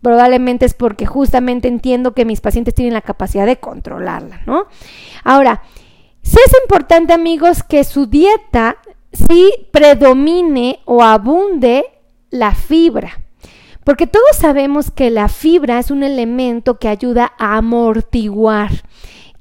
Probablemente 0.01 0.67
es 0.67 0.75
porque 0.75 1.07
justamente 1.07 1.69
entiendo 1.69 2.13
que 2.13 2.25
mis 2.25 2.41
pacientes 2.41 2.75
tienen 2.75 2.95
la 2.95 3.01
capacidad 3.01 3.47
de 3.47 3.59
controlarla, 3.59 4.41
¿no? 4.47 4.67
Ahora, 5.23 5.63
sí 6.23 6.37
es 6.45 6.53
importante 6.63 7.13
amigos 7.13 7.63
que 7.63 7.85
su 7.85 8.07
dieta 8.07 8.77
si 9.15 9.53
predomine 9.71 10.81
o 10.85 11.03
abunde 11.03 11.85
la 12.31 12.55
fibra. 12.55 13.21
Porque 13.85 14.07
todos 14.07 14.37
sabemos 14.37 14.91
que 14.91 15.11
la 15.11 15.29
fibra 15.29 15.79
es 15.79 15.91
un 15.91 16.03
elemento 16.03 16.79
que 16.79 16.89
ayuda 16.89 17.33
a 17.39 17.57
amortiguar, 17.57 18.71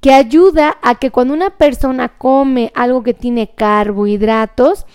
que 0.01 0.13
ayuda 0.13 0.77
a 0.81 0.95
que 0.95 1.11
cuando 1.11 1.33
una 1.33 1.51
persona 1.51 2.09
come 2.09 2.71
algo 2.75 3.03
que 3.03 3.13
tiene 3.13 3.51
carbohidratos, 3.55 4.85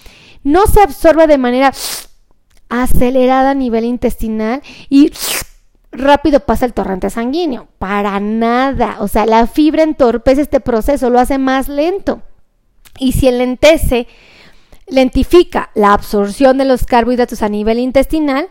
no 0.44 0.66
se 0.66 0.82
absorba 0.82 1.26
de 1.26 1.38
manera 1.38 1.72
acelerada 2.68 3.50
a 3.50 3.54
nivel 3.54 3.84
intestinal 3.84 4.62
y 4.90 5.12
rápido 5.92 6.40
pasa 6.40 6.66
el 6.66 6.74
torrente 6.74 7.08
sanguíneo. 7.08 7.68
Para 7.78 8.20
nada. 8.20 8.96
O 9.00 9.08
sea, 9.08 9.24
la 9.24 9.46
fibra 9.46 9.82
entorpece 9.82 10.42
este 10.42 10.60
proceso, 10.60 11.08
lo 11.08 11.18
hace 11.18 11.38
más 11.38 11.68
lento. 11.68 12.22
Y 12.98 13.12
si 13.12 13.28
enlentece 13.28 14.06
lentifica 14.90 15.70
la 15.74 15.92
absorción 15.92 16.58
de 16.58 16.64
los 16.64 16.84
carbohidratos 16.84 17.42
a 17.42 17.48
nivel 17.48 17.78
intestinal, 17.78 18.48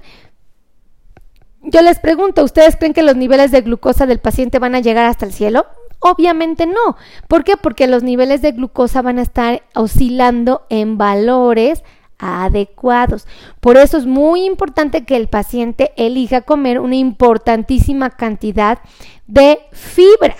yo 1.61 1.81
les 1.81 1.99
pregunto, 1.99 2.43
¿ustedes 2.43 2.75
creen 2.75 2.93
que 2.93 3.03
los 3.03 3.15
niveles 3.15 3.51
de 3.51 3.61
glucosa 3.61 4.05
del 4.05 4.19
paciente 4.19 4.59
van 4.59 4.75
a 4.75 4.79
llegar 4.79 5.05
hasta 5.05 5.25
el 5.25 5.33
cielo? 5.33 5.65
Obviamente 5.99 6.65
no. 6.65 6.95
¿Por 7.27 7.43
qué? 7.43 7.57
Porque 7.57 7.87
los 7.87 8.03
niveles 8.03 8.41
de 8.41 8.51
glucosa 8.51 9.01
van 9.01 9.19
a 9.19 9.23
estar 9.23 9.63
oscilando 9.73 10.65
en 10.69 10.97
valores 10.97 11.83
adecuados. 12.19 13.27
Por 13.59 13.77
eso 13.77 13.97
es 13.97 14.05
muy 14.05 14.45
importante 14.45 15.05
que 15.05 15.15
el 15.15 15.27
paciente 15.27 15.91
elija 15.97 16.41
comer 16.41 16.79
una 16.79 16.95
importantísima 16.95 18.11
cantidad 18.11 18.79
de 19.25 19.59
fibra. 19.71 20.35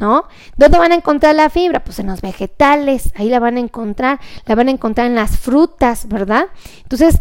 ¿No? 0.00 0.24
¿Dónde 0.56 0.78
van 0.78 0.92
a 0.92 0.96
encontrar 0.96 1.34
la 1.34 1.50
fibra? 1.50 1.84
Pues 1.84 1.98
en 1.98 2.08
los 2.08 2.20
vegetales, 2.22 3.12
ahí 3.16 3.28
la 3.28 3.38
van 3.38 3.56
a 3.56 3.60
encontrar, 3.60 4.18
la 4.46 4.54
van 4.54 4.68
a 4.68 4.72
encontrar 4.72 5.06
en 5.06 5.14
las 5.14 5.38
frutas, 5.38 6.08
¿verdad? 6.08 6.46
Entonces, 6.82 7.20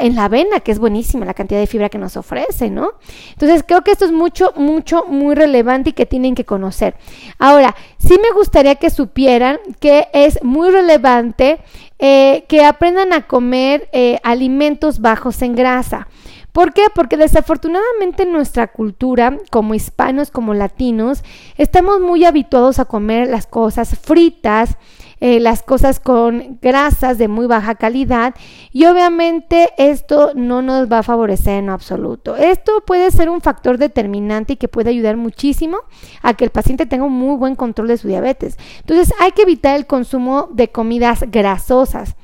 en 0.00 0.16
la 0.16 0.24
avena, 0.24 0.60
que 0.60 0.72
es 0.72 0.78
buenísima 0.78 1.24
la 1.24 1.34
cantidad 1.34 1.60
de 1.60 1.66
fibra 1.66 1.88
que 1.88 1.98
nos 1.98 2.16
ofrece, 2.16 2.70
¿no? 2.70 2.92
Entonces, 3.30 3.64
creo 3.66 3.82
que 3.82 3.92
esto 3.92 4.04
es 4.04 4.12
mucho, 4.12 4.52
mucho, 4.56 5.04
muy 5.08 5.34
relevante 5.34 5.90
y 5.90 5.92
que 5.92 6.06
tienen 6.06 6.34
que 6.34 6.44
conocer. 6.44 6.96
Ahora, 7.38 7.74
sí 7.98 8.16
me 8.20 8.32
gustaría 8.34 8.74
que 8.74 8.90
supieran 8.90 9.58
que 9.80 10.08
es 10.12 10.42
muy 10.42 10.70
relevante 10.70 11.60
eh, 12.00 12.44
que 12.48 12.64
aprendan 12.64 13.12
a 13.12 13.26
comer 13.28 13.88
eh, 13.92 14.18
alimentos 14.24 15.00
bajos 15.00 15.40
en 15.42 15.54
grasa. 15.54 16.08
¿Por 16.54 16.72
qué? 16.72 16.82
Porque 16.94 17.16
desafortunadamente 17.16 18.22
en 18.22 18.30
nuestra 18.30 18.68
cultura, 18.68 19.38
como 19.50 19.74
hispanos, 19.74 20.30
como 20.30 20.54
latinos, 20.54 21.24
estamos 21.56 22.00
muy 22.00 22.24
habituados 22.24 22.78
a 22.78 22.84
comer 22.84 23.28
las 23.28 23.48
cosas 23.48 23.98
fritas, 23.98 24.76
eh, 25.18 25.40
las 25.40 25.64
cosas 25.64 25.98
con 25.98 26.60
grasas 26.62 27.18
de 27.18 27.26
muy 27.26 27.48
baja 27.48 27.74
calidad 27.74 28.36
y 28.70 28.84
obviamente 28.84 29.72
esto 29.78 30.30
no 30.36 30.62
nos 30.62 30.90
va 30.90 31.00
a 31.00 31.02
favorecer 31.02 31.58
en 31.58 31.70
absoluto. 31.70 32.36
Esto 32.36 32.84
puede 32.86 33.10
ser 33.10 33.30
un 33.30 33.40
factor 33.40 33.76
determinante 33.76 34.52
y 34.52 34.56
que 34.56 34.68
puede 34.68 34.90
ayudar 34.90 35.16
muchísimo 35.16 35.78
a 36.22 36.34
que 36.34 36.44
el 36.44 36.50
paciente 36.50 36.86
tenga 36.86 37.02
un 37.02 37.14
muy 37.14 37.36
buen 37.36 37.56
control 37.56 37.88
de 37.88 37.98
su 37.98 38.06
diabetes. 38.06 38.58
Entonces 38.78 39.12
hay 39.18 39.32
que 39.32 39.42
evitar 39.42 39.74
el 39.74 39.86
consumo 39.86 40.48
de 40.52 40.70
comidas 40.70 41.24
grasosas. 41.32 42.14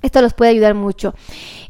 Esto 0.00 0.22
los 0.22 0.32
puede 0.32 0.52
ayudar 0.52 0.74
mucho. 0.74 1.14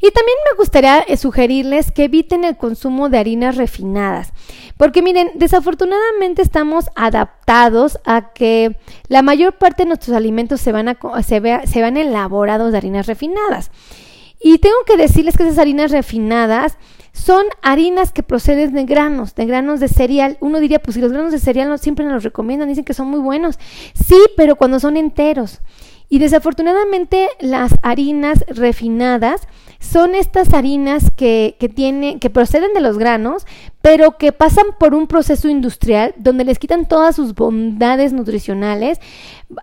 Y 0.01 0.11
también 0.11 0.37
me 0.51 0.57
gustaría 0.57 0.99
eh, 0.99 1.17
sugerirles 1.17 1.91
que 1.91 2.03
eviten 2.03 2.43
el 2.43 2.57
consumo 2.57 3.09
de 3.09 3.17
harinas 3.17 3.57
refinadas. 3.57 4.33
Porque 4.77 5.01
miren, 5.01 5.31
desafortunadamente 5.35 6.41
estamos 6.41 6.85
adaptados 6.95 7.99
a 8.05 8.31
que 8.33 8.77
la 9.07 9.23
mayor 9.23 9.53
parte 9.53 9.83
de 9.83 9.87
nuestros 9.87 10.15
alimentos 10.15 10.61
se 10.61 10.71
van, 10.71 10.89
a, 10.89 10.97
se, 11.23 11.41
se 11.65 11.81
van 11.81 11.97
elaborados 11.97 12.71
de 12.71 12.77
harinas 12.77 13.07
refinadas. 13.07 13.71
Y 14.39 14.59
tengo 14.59 14.77
que 14.85 14.95
decirles 14.95 15.35
que 15.35 15.43
esas 15.43 15.57
harinas 15.57 15.91
refinadas 15.91 16.77
son 17.11 17.45
harinas 17.61 18.11
que 18.11 18.23
proceden 18.23 18.73
de 18.73 18.85
granos, 18.85 19.35
de 19.35 19.45
granos 19.45 19.79
de 19.79 19.87
cereal. 19.87 20.37
Uno 20.39 20.59
diría, 20.59 20.79
pues 20.79 20.95
si 20.95 21.01
los 21.01 21.11
granos 21.11 21.31
de 21.31 21.39
cereal 21.39 21.67
no, 21.67 21.77
siempre 21.77 22.05
nos 22.05 22.13
los 22.13 22.23
recomiendan, 22.23 22.69
dicen 22.69 22.85
que 22.85 22.93
son 22.93 23.07
muy 23.07 23.19
buenos. 23.19 23.59
Sí, 23.93 24.19
pero 24.37 24.55
cuando 24.55 24.79
son 24.79 24.95
enteros. 24.95 25.59
Y 26.09 26.17
desafortunadamente 26.17 27.29
las 27.39 27.75
harinas 27.83 28.43
refinadas 28.47 29.47
son 29.79 30.15
estas 30.15 30.53
harinas 30.53 31.11
que, 31.15 31.55
que, 31.59 32.17
que 32.19 32.29
proceden 32.31 32.73
de 32.73 32.81
los 32.81 32.97
granos, 32.97 33.45
pero 33.81 34.17
que 34.17 34.31
pasan 34.31 34.65
por 34.79 34.95
un 34.95 35.07
proceso 35.07 35.47
industrial 35.47 36.15
donde 36.17 36.45
les 36.45 36.57
quitan 36.59 36.87
todas 36.87 37.15
sus 37.15 37.35
bondades 37.35 38.11
nutricionales, 38.11 38.99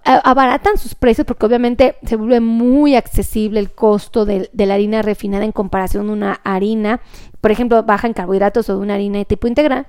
abaratan 0.04 0.78
sus 0.78 0.94
precios 0.94 1.26
porque 1.26 1.46
obviamente 1.46 1.96
se 2.06 2.16
vuelve 2.16 2.40
muy 2.40 2.94
accesible 2.94 3.60
el 3.60 3.72
costo 3.72 4.24
de, 4.24 4.48
de 4.52 4.66
la 4.66 4.74
harina 4.74 5.02
refinada 5.02 5.44
en 5.44 5.52
comparación 5.52 6.08
a 6.08 6.12
una 6.12 6.40
harina, 6.44 7.00
por 7.40 7.50
ejemplo, 7.50 7.82
baja 7.82 8.06
en 8.06 8.14
carbohidratos 8.14 8.70
o 8.70 8.76
de 8.76 8.82
una 8.82 8.94
harina 8.94 9.18
de 9.18 9.24
tipo 9.24 9.48
integral. 9.48 9.86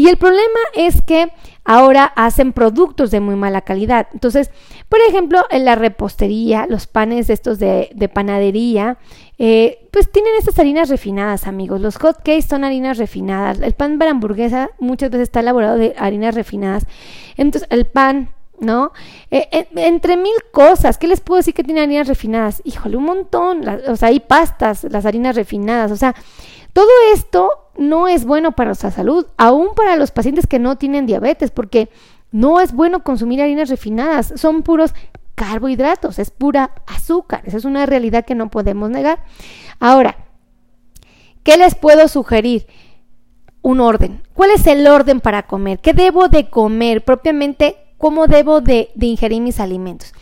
Y 0.00 0.08
el 0.08 0.16
problema 0.16 0.60
es 0.72 1.02
que 1.02 1.30
ahora 1.62 2.04
hacen 2.16 2.54
productos 2.54 3.10
de 3.10 3.20
muy 3.20 3.36
mala 3.36 3.60
calidad. 3.60 4.08
Entonces, 4.14 4.50
por 4.88 4.98
ejemplo, 5.06 5.44
en 5.50 5.66
la 5.66 5.74
repostería, 5.74 6.66
los 6.66 6.86
panes 6.86 7.28
estos 7.28 7.58
de, 7.58 8.10
panadería, 8.10 8.96
eh, 9.36 9.86
pues 9.90 10.10
tienen 10.10 10.32
estas 10.38 10.58
harinas 10.58 10.88
refinadas, 10.88 11.46
amigos. 11.46 11.82
Los 11.82 11.98
hot 11.98 12.16
cakes 12.16 12.48
son 12.48 12.64
harinas 12.64 12.96
refinadas. 12.96 13.60
El 13.60 13.74
pan 13.74 13.98
para 13.98 14.12
hamburguesa 14.12 14.70
muchas 14.78 15.10
veces 15.10 15.24
está 15.24 15.40
elaborado 15.40 15.76
de 15.76 15.94
harinas 15.98 16.34
refinadas. 16.34 16.86
Entonces, 17.36 17.68
el 17.70 17.84
pan 17.84 18.30
¿no? 18.58 18.92
Eh, 19.30 19.48
eh, 19.52 19.68
entre 19.76 20.16
mil 20.16 20.34
cosas, 20.50 20.98
¿qué 20.98 21.08
les 21.08 21.20
puedo 21.20 21.38
decir 21.38 21.54
que 21.54 21.64
tiene 21.64 21.80
harinas 21.80 22.08
refinadas? 22.08 22.62
Híjole, 22.64 22.96
un 22.96 23.04
montón, 23.04 23.66
o 23.88 23.96
sea, 23.96 24.08
hay 24.08 24.20
pastas, 24.20 24.84
las 24.84 25.06
harinas 25.06 25.34
refinadas, 25.34 25.90
o 25.90 25.96
sea, 25.96 26.14
todo 26.72 26.88
esto 27.12 27.50
no 27.76 28.08
es 28.08 28.24
bueno 28.24 28.52
para 28.52 28.68
nuestra 28.68 28.90
salud, 28.90 29.26
aún 29.36 29.68
para 29.74 29.96
los 29.96 30.10
pacientes 30.10 30.46
que 30.46 30.58
no 30.58 30.76
tienen 30.76 31.06
diabetes, 31.06 31.50
porque 31.50 31.88
no 32.32 32.60
es 32.60 32.72
bueno 32.72 33.02
consumir 33.02 33.42
harinas 33.42 33.68
refinadas, 33.68 34.32
son 34.36 34.62
puros 34.62 34.94
carbohidratos, 35.34 36.18
es 36.18 36.30
pura 36.30 36.72
azúcar, 36.86 37.42
esa 37.46 37.56
es 37.56 37.64
una 37.64 37.86
realidad 37.86 38.24
que 38.24 38.34
no 38.34 38.50
podemos 38.50 38.90
negar. 38.90 39.24
Ahora, 39.78 40.16
¿qué 41.42 41.56
les 41.56 41.74
puedo 41.74 42.06
sugerir? 42.08 42.66
Un 43.62 43.80
orden. 43.80 44.22
¿Cuál 44.32 44.52
es 44.52 44.66
el 44.66 44.86
orden 44.86 45.20
para 45.20 45.42
comer? 45.42 45.80
¿Qué 45.80 45.92
debo 45.92 46.28
de 46.28 46.48
comer? 46.48 47.04
Propiamente, 47.04 47.76
¿cómo 47.98 48.26
debo 48.26 48.62
de, 48.62 48.90
de 48.94 49.06
ingerir 49.06 49.42
mis 49.42 49.60
alimentos? 49.60 50.14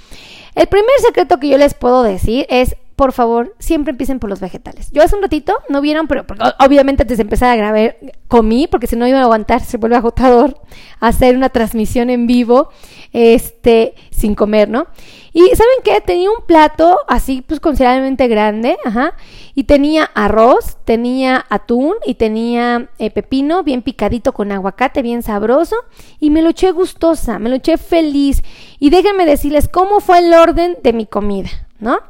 El 0.56 0.66
primer 0.66 0.90
secreto 1.06 1.38
que 1.38 1.48
yo 1.48 1.56
les 1.56 1.74
puedo 1.74 2.02
decir 2.02 2.46
es 2.48 2.76
por 2.98 3.12
favor, 3.12 3.54
siempre 3.60 3.92
empiecen 3.92 4.18
por 4.18 4.28
los 4.28 4.40
vegetales. 4.40 4.90
Yo 4.90 5.04
hace 5.04 5.14
un 5.14 5.22
ratito, 5.22 5.54
no 5.68 5.80
vieron, 5.80 6.08
pero 6.08 6.26
obviamente 6.58 7.04
antes 7.04 7.16
de 7.16 7.22
empezar 7.22 7.50
a 7.50 7.54
grabar, 7.54 7.96
comí, 8.26 8.66
porque 8.66 8.88
si 8.88 8.96
no 8.96 9.06
iba 9.06 9.20
a 9.20 9.22
aguantar, 9.22 9.60
se 9.60 9.76
vuelve 9.76 9.94
agotador 9.94 10.60
hacer 11.00 11.36
una 11.36 11.48
transmisión 11.48 12.10
en 12.10 12.26
vivo, 12.26 12.70
este, 13.12 13.94
sin 14.10 14.34
comer, 14.34 14.68
¿no? 14.68 14.88
Y 15.32 15.42
¿saben 15.42 15.76
qué? 15.84 16.00
Tenía 16.00 16.28
un 16.28 16.44
plato 16.44 16.98
así, 17.06 17.44
pues 17.46 17.60
considerablemente 17.60 18.26
grande, 18.26 18.76
ajá, 18.84 19.14
y 19.54 19.62
tenía 19.62 20.10
arroz, 20.14 20.78
tenía 20.84 21.46
atún 21.50 21.94
y 22.04 22.14
tenía 22.14 22.90
eh, 22.98 23.12
pepino 23.12 23.62
bien 23.62 23.82
picadito 23.82 24.32
con 24.32 24.50
aguacate, 24.50 25.02
bien 25.02 25.22
sabroso, 25.22 25.76
y 26.18 26.30
me 26.30 26.42
lo 26.42 26.50
eché 26.50 26.72
gustosa, 26.72 27.38
me 27.38 27.48
lo 27.48 27.54
eché 27.54 27.78
feliz. 27.78 28.42
Y 28.80 28.90
déjenme 28.90 29.24
decirles 29.24 29.68
cómo 29.68 30.00
fue 30.00 30.18
el 30.18 30.34
orden 30.34 30.76
de 30.82 30.92
mi 30.92 31.06
comida, 31.06 31.50
¿no? 31.78 32.00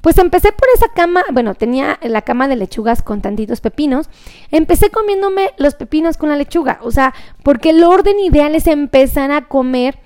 Pues 0.00 0.18
empecé 0.18 0.52
por 0.52 0.68
esa 0.74 0.88
cama, 0.88 1.24
bueno, 1.32 1.54
tenía 1.54 1.98
la 2.02 2.22
cama 2.22 2.48
de 2.48 2.56
lechugas 2.56 3.02
con 3.02 3.20
tantitos 3.22 3.60
pepinos. 3.60 4.08
Empecé 4.50 4.90
comiéndome 4.90 5.50
los 5.58 5.74
pepinos 5.74 6.16
con 6.16 6.28
la 6.28 6.36
lechuga, 6.36 6.78
o 6.82 6.90
sea, 6.90 7.14
porque 7.42 7.70
el 7.70 7.82
orden 7.82 8.18
ideal 8.20 8.54
es 8.54 8.66
empezar 8.66 9.30
a 9.32 9.48
comer 9.48 9.98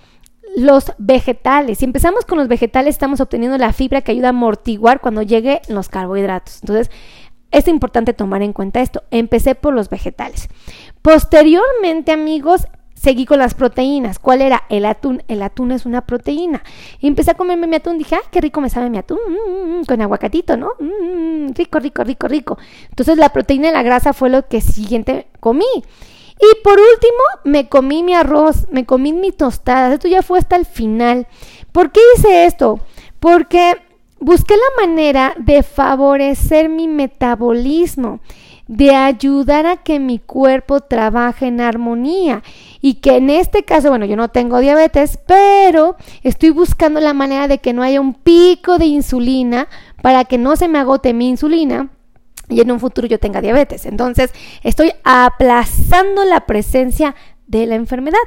los 0.56 0.92
vegetales. 0.98 1.78
Si 1.78 1.84
empezamos 1.84 2.24
con 2.24 2.38
los 2.38 2.48
vegetales, 2.48 2.94
estamos 2.94 3.20
obteniendo 3.20 3.58
la 3.58 3.72
fibra 3.72 4.00
que 4.00 4.12
ayuda 4.12 4.28
a 4.28 4.30
amortiguar 4.30 5.00
cuando 5.00 5.22
llegue 5.22 5.60
los 5.68 5.88
carbohidratos. 5.88 6.60
Entonces, 6.62 6.90
es 7.50 7.68
importante 7.68 8.12
tomar 8.12 8.42
en 8.42 8.52
cuenta 8.52 8.80
esto. 8.80 9.02
Empecé 9.10 9.54
por 9.54 9.74
los 9.74 9.88
vegetales. 9.88 10.48
Posteriormente, 11.02 12.12
amigos, 12.12 12.66
seguí 13.00 13.24
con 13.24 13.38
las 13.38 13.54
proteínas. 13.54 14.18
¿Cuál 14.18 14.42
era? 14.42 14.64
El 14.68 14.84
atún. 14.84 15.22
El 15.26 15.42
atún 15.42 15.72
es 15.72 15.86
una 15.86 16.02
proteína. 16.02 16.62
Y 17.00 17.06
empecé 17.06 17.30
a 17.30 17.34
comerme 17.34 17.66
mi 17.66 17.76
atún. 17.76 17.96
Dije, 17.96 18.16
ay, 18.16 18.22
qué 18.30 18.42
rico 18.42 18.60
me 18.60 18.68
sabe 18.68 18.90
mi 18.90 18.98
atún. 18.98 19.18
Mm, 19.26 19.50
mm, 19.50 19.80
mm, 19.80 19.84
con 19.84 20.02
aguacatito, 20.02 20.56
¿no? 20.56 20.72
rico, 21.54 21.78
rico, 21.78 22.04
rico, 22.04 22.28
rico. 22.28 22.58
Entonces 22.90 23.16
la 23.16 23.30
proteína 23.30 23.70
y 23.70 23.72
la 23.72 23.82
grasa 23.82 24.12
fue 24.12 24.28
lo 24.28 24.46
que 24.46 24.60
siguiente 24.60 25.28
comí. 25.40 25.64
Y 25.74 26.62
por 26.62 26.74
último, 26.74 27.22
me 27.44 27.68
comí 27.68 28.02
mi 28.02 28.14
arroz, 28.14 28.66
me 28.70 28.84
comí 28.84 29.12
mi 29.12 29.32
tostadas. 29.32 29.94
Esto 29.94 30.08
ya 30.08 30.22
fue 30.22 30.38
hasta 30.38 30.56
el 30.56 30.66
final. 30.66 31.26
¿Por 31.72 31.92
qué 31.92 32.00
hice 32.16 32.44
esto? 32.44 32.80
Porque 33.18 33.76
busqué 34.18 34.54
la 34.56 34.86
manera 34.86 35.34
de 35.38 35.62
favorecer 35.62 36.68
mi 36.68 36.86
metabolismo 36.86 38.20
de 38.70 38.94
ayudar 38.94 39.66
a 39.66 39.78
que 39.78 39.98
mi 39.98 40.20
cuerpo 40.20 40.78
trabaje 40.78 41.48
en 41.48 41.60
armonía 41.60 42.44
y 42.80 42.94
que 42.94 43.16
en 43.16 43.28
este 43.28 43.64
caso, 43.64 43.88
bueno, 43.88 44.06
yo 44.06 44.14
no 44.14 44.28
tengo 44.28 44.60
diabetes, 44.60 45.18
pero 45.26 45.96
estoy 46.22 46.50
buscando 46.50 47.00
la 47.00 47.12
manera 47.12 47.48
de 47.48 47.58
que 47.58 47.72
no 47.72 47.82
haya 47.82 48.00
un 48.00 48.14
pico 48.14 48.78
de 48.78 48.86
insulina 48.86 49.66
para 50.02 50.24
que 50.24 50.38
no 50.38 50.54
se 50.54 50.68
me 50.68 50.78
agote 50.78 51.12
mi 51.14 51.28
insulina 51.28 51.90
y 52.48 52.60
en 52.60 52.70
un 52.70 52.78
futuro 52.78 53.08
yo 53.08 53.18
tenga 53.18 53.40
diabetes. 53.40 53.86
Entonces, 53.86 54.30
estoy 54.62 54.92
aplazando 55.02 56.24
la 56.24 56.46
presencia 56.46 57.16
de 57.48 57.66
la 57.66 57.74
enfermedad. 57.74 58.18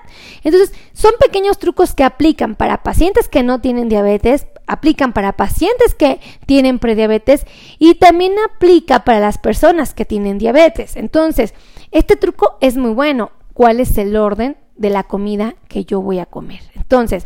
Entonces, 0.44 0.74
son 0.92 1.14
pequeños 1.22 1.58
trucos 1.58 1.94
que 1.94 2.04
aplican 2.04 2.56
para 2.56 2.84
pacientes 2.84 3.30
que 3.30 3.44
no 3.44 3.62
tienen 3.62 3.88
diabetes, 3.88 4.48
aplican 4.68 5.14
para 5.14 5.34
pacientes 5.34 5.96
que 5.96 6.20
tienen 6.46 6.80
prediabetes 6.80 7.46
y 7.80 7.96
también 7.96 8.34
aplica 8.54 9.04
para 9.04 9.20
las 9.20 9.38
personas 9.38 9.94
que 9.94 10.06
tienen 10.06 10.38
diabetes. 10.38 10.96
Entonces, 10.96 11.54
este 11.92 12.16
truco 12.16 12.58
es 12.62 12.78
muy 12.78 12.92
bueno. 12.92 13.32
¿Cuál 13.54 13.80
es 13.80 13.98
el 13.98 14.16
orden 14.16 14.58
de 14.76 14.90
la 14.90 15.04
comida 15.04 15.56
que 15.68 15.86
yo 15.86 16.02
voy 16.02 16.20
a 16.20 16.26
comer? 16.26 16.62
Entonces, 16.76 17.26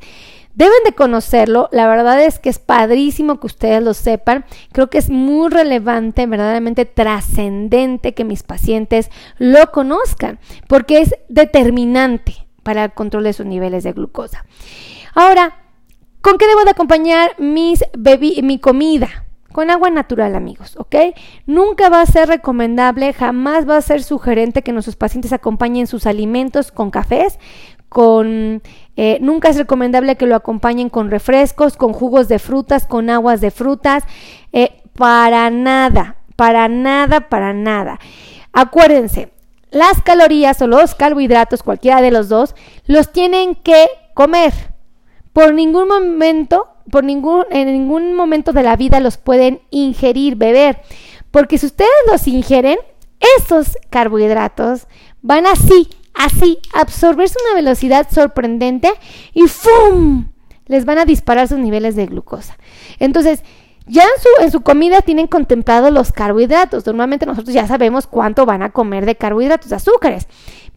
Deben 0.57 0.83
de 0.85 0.93
conocerlo, 0.93 1.69
la 1.71 1.87
verdad 1.87 2.19
es 2.19 2.39
que 2.39 2.49
es 2.49 2.57
padrísimo 2.57 3.39
que 3.39 3.45
ustedes 3.45 3.79
lo 3.83 3.93
sepan, 3.93 4.43
creo 4.71 4.89
que 4.89 4.97
es 4.97 5.11
muy 5.11 5.49
relevante, 5.51 6.25
verdaderamente 6.25 6.85
trascendente 6.85 8.15
que 8.15 8.23
mis 8.23 8.41
pacientes 8.41 9.11
lo 9.37 9.71
conozcan, 9.71 10.39
porque 10.67 11.01
es 11.01 11.13
determinante 11.29 12.47
para 12.63 12.85
el 12.85 12.93
control 12.93 13.25
de 13.25 13.33
sus 13.33 13.45
niveles 13.45 13.83
de 13.83 13.93
glucosa. 13.93 14.45
Ahora, 15.13 15.66
¿con 16.27 16.37
qué 16.37 16.45
debo 16.45 16.65
de 16.65 16.71
acompañar 16.71 17.39
mis 17.39 17.85
mi 17.95 18.59
comida? 18.59 19.23
con 19.53 19.71
agua 19.71 19.89
natural, 19.89 20.35
amigos, 20.35 20.75
¿ok? 20.77 20.95
Nunca 21.47 21.89
va 21.89 22.01
a 22.01 22.05
ser 22.05 22.27
recomendable, 22.27 23.11
jamás 23.13 23.67
va 23.67 23.77
a 23.77 23.81
ser 23.81 24.03
sugerente 24.03 24.61
que 24.61 24.73
nuestros 24.73 24.97
pacientes 24.97 25.33
acompañen 25.33 25.87
sus 25.87 26.05
alimentos 26.05 26.71
con 26.71 26.91
cafés, 26.91 27.39
con 27.89 28.61
eh, 28.97 29.17
nunca 29.19 29.49
es 29.49 29.57
recomendable 29.57 30.15
que 30.15 30.27
lo 30.27 30.35
acompañen 30.35 30.89
con 30.89 31.09
refrescos, 31.09 31.75
con 31.75 31.93
jugos 31.93 32.27
de 32.27 32.37
frutas, 32.37 32.85
con 32.85 33.09
aguas 33.09 33.41
de 33.41 33.49
frutas, 33.49 34.03
eh, 34.51 34.83
para 34.93 35.49
nada, 35.49 36.17
para 36.35 36.67
nada, 36.67 37.21
para 37.29 37.53
nada. 37.53 37.99
Acuérdense, 38.51 39.31
las 39.71 40.03
calorías 40.03 40.61
o 40.61 40.67
los 40.67 40.93
carbohidratos, 40.93 41.63
cualquiera 41.63 42.01
de 42.01 42.11
los 42.11 42.29
dos, 42.29 42.53
los 42.85 43.11
tienen 43.11 43.55
que 43.55 43.87
comer. 44.13 44.53
Por 45.37 45.53
ningún 45.53 45.87
momento, 45.87 46.67
por 46.89 47.03
ningún, 47.03 47.45
en 47.51 47.71
ningún 47.71 48.15
momento 48.15 48.53
de 48.53 48.63
la 48.63 48.75
vida 48.75 48.99
los 48.99 49.17
pueden 49.17 49.61
ingerir, 49.69 50.35
beber. 50.35 50.81
Porque 51.29 51.59
si 51.59 51.67
ustedes 51.67 51.91
los 52.11 52.27
ingeren, 52.27 52.79
esos 53.37 53.77
carbohidratos 53.91 54.87
van 55.21 55.45
así 55.45 55.89
así, 56.17 56.57
absorberse 56.73 57.35
una 57.45 57.53
velocidad 57.53 58.07
sorprendente 58.11 58.89
y 59.31 59.43
¡fum! 59.47 60.29
Les 60.65 60.85
van 60.85 60.97
a 60.97 61.05
disparar 61.05 61.47
sus 61.47 61.59
niveles 61.59 61.95
de 61.95 62.07
glucosa. 62.07 62.57
Entonces, 62.97 63.43
ya 63.85 64.03
en 64.03 64.21
su, 64.21 64.43
en 64.43 64.51
su 64.51 64.61
comida 64.61 65.01
tienen 65.01 65.27
contemplado 65.27 65.91
los 65.91 66.11
carbohidratos. 66.11 66.85
Normalmente 66.85 67.25
nosotros 67.25 67.53
ya 67.53 67.67
sabemos 67.67 68.07
cuánto 68.07 68.45
van 68.47 68.63
a 68.63 68.71
comer 68.71 69.05
de 69.05 69.15
carbohidratos, 69.15 69.71
azúcares. 69.71 70.27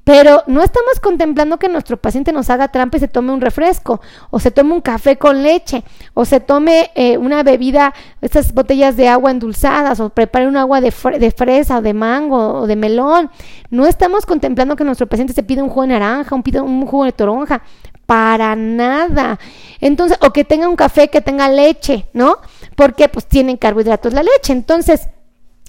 Pero 0.04 0.42
no 0.46 0.62
estamos 0.62 0.98
contemplando 1.00 1.58
que 1.58 1.68
nuestro 1.68 1.96
paciente 1.96 2.32
nos 2.32 2.48
haga 2.48 2.68
trampa 2.68 2.96
y 2.96 3.00
se 3.00 3.08
tome 3.08 3.32
un 3.32 3.40
refresco, 3.40 4.00
o 4.30 4.40
se 4.40 4.50
tome 4.50 4.72
un 4.72 4.80
café 4.80 5.16
con 5.16 5.42
leche, 5.42 5.84
o 6.14 6.24
se 6.24 6.40
tome 6.40 6.90
eh, 6.94 7.18
una 7.18 7.42
bebida, 7.42 7.92
estas 8.20 8.52
botellas 8.54 8.96
de 8.96 9.08
agua 9.08 9.30
endulzadas, 9.30 10.00
o 10.00 10.08
prepare 10.10 10.48
un 10.48 10.56
agua 10.56 10.80
de, 10.80 10.92
de, 11.18 11.30
fresa, 11.30 11.78
o 11.78 11.82
de 11.82 11.92
mango, 11.92 12.60
o 12.60 12.66
de 12.66 12.76
melón. 12.76 13.30
No 13.70 13.86
estamos 13.86 14.24
contemplando 14.24 14.74
que 14.74 14.84
nuestro 14.84 15.06
paciente 15.06 15.34
se 15.34 15.42
pida 15.42 15.62
un 15.62 15.68
jugo 15.68 15.82
de 15.82 15.88
naranja, 15.88 16.34
un, 16.34 16.42
un 16.62 16.86
jugo 16.86 17.04
de 17.04 17.12
toronja. 17.12 17.62
Para 18.06 18.56
nada. 18.56 19.38
Entonces, 19.80 20.18
o 20.22 20.32
que 20.32 20.44
tenga 20.44 20.68
un 20.68 20.74
café 20.74 21.06
que 21.06 21.20
tenga 21.20 21.48
leche, 21.48 22.08
¿no? 22.12 22.38
Porque 22.74 23.08
pues 23.08 23.26
tienen 23.26 23.56
carbohidratos 23.56 24.12
la 24.12 24.24
leche. 24.24 24.52
Entonces, 24.52 25.08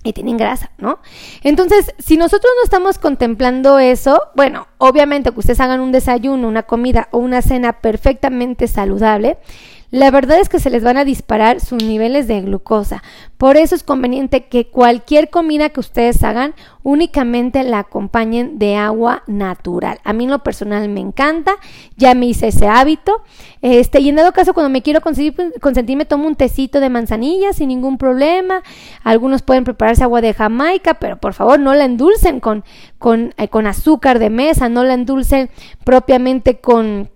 y 0.03 0.13
tienen 0.13 0.37
grasa, 0.37 0.71
¿no? 0.77 0.99
Entonces, 1.43 1.93
si 1.99 2.17
nosotros 2.17 2.51
no 2.57 2.63
estamos 2.63 2.97
contemplando 2.97 3.79
eso, 3.79 4.21
bueno, 4.35 4.67
obviamente 4.77 5.31
que 5.31 5.39
ustedes 5.39 5.59
hagan 5.59 5.79
un 5.79 5.91
desayuno, 5.91 6.47
una 6.47 6.63
comida 6.63 7.07
o 7.11 7.19
una 7.19 7.41
cena 7.41 7.81
perfectamente 7.81 8.67
saludable, 8.67 9.37
la 9.91 10.09
verdad 10.09 10.39
es 10.39 10.47
que 10.47 10.61
se 10.61 10.69
les 10.69 10.83
van 10.83 10.95
a 10.95 11.03
disparar 11.03 11.59
sus 11.59 11.83
niveles 11.83 12.25
de 12.25 12.39
glucosa. 12.39 13.03
Por 13.37 13.57
eso 13.57 13.75
es 13.75 13.83
conveniente 13.83 14.45
que 14.45 14.67
cualquier 14.67 15.29
comida 15.29 15.67
que 15.69 15.81
ustedes 15.81 16.23
hagan 16.23 16.55
únicamente 16.81 17.61
la 17.63 17.79
acompañen 17.79 18.57
de 18.57 18.77
agua 18.77 19.23
natural. 19.27 19.99
A 20.05 20.13
mí 20.13 20.23
en 20.23 20.31
lo 20.31 20.43
personal 20.43 20.87
me 20.87 21.01
encanta, 21.01 21.55
ya 21.97 22.15
me 22.15 22.27
hice 22.27 22.47
ese 22.47 22.67
hábito. 22.67 23.21
Este, 23.61 23.99
y 23.99 24.07
en 24.07 24.15
dado 24.15 24.31
caso, 24.31 24.53
cuando 24.53 24.69
me 24.69 24.81
quiero 24.81 25.01
consentir, 25.01 25.97
me 25.97 26.05
tomo 26.05 26.25
un 26.25 26.35
tecito 26.35 26.79
de 26.79 26.89
manzanilla 26.89 27.51
sin 27.51 27.67
ningún 27.67 27.97
problema. 27.97 28.63
Algunos 29.03 29.41
pueden 29.41 29.65
prepararse 29.65 30.03
agua 30.03 30.21
de 30.21 30.33
Jamaica, 30.33 30.93
pero 30.95 31.17
por 31.17 31.33
favor 31.33 31.59
no 31.59 31.73
la 31.73 31.83
endulcen 31.83 32.39
con, 32.39 32.63
con, 32.97 33.33
eh, 33.35 33.49
con 33.49 33.67
azúcar 33.67 34.19
de 34.19 34.29
mesa, 34.29 34.69
no 34.69 34.85
la 34.85 34.93
endulcen 34.93 35.49
propiamente 35.83 36.59
con 36.59 37.09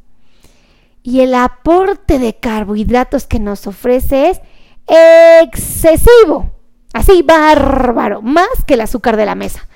Y 1.02 1.20
el 1.20 1.34
aporte 1.34 2.18
de 2.18 2.36
carbohidratos 2.36 3.26
que 3.26 3.40
nos 3.40 3.66
ofrece 3.66 4.30
es 4.30 4.40
excesivo. 4.86 6.52
Así, 6.92 7.22
bárbaro, 7.22 8.22
más 8.22 8.48
que 8.66 8.74
el 8.74 8.82
azúcar 8.82 9.16
de 9.16 9.26
la 9.26 9.34
mesa. 9.34 9.66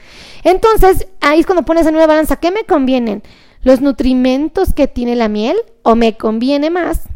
Entonces, 0.42 1.08
ahí 1.20 1.40
es 1.40 1.46
cuando 1.46 1.64
pones 1.64 1.86
en 1.86 1.96
una 1.96 2.06
balanza, 2.06 2.36
¿qué 2.36 2.50
me 2.50 2.64
convienen? 2.64 3.22
¿Los 3.62 3.80
nutrimentos 3.80 4.74
que 4.74 4.88
tiene 4.88 5.16
la 5.16 5.28
miel? 5.28 5.56
¿O 5.82 5.96
me 5.96 6.16
conviene 6.16 6.70
más 6.70 7.08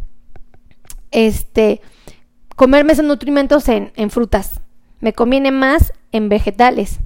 este, 1.11 1.81
comerme 2.57 2.93
esos 2.93 3.05
nutrimentos 3.05 3.69
en, 3.69 3.93
en 3.97 4.11
frutas? 4.11 4.61
¿Me 5.01 5.13
conviene 5.13 5.51
más 5.53 5.93
en 6.13 6.29
vegetales? 6.29 6.99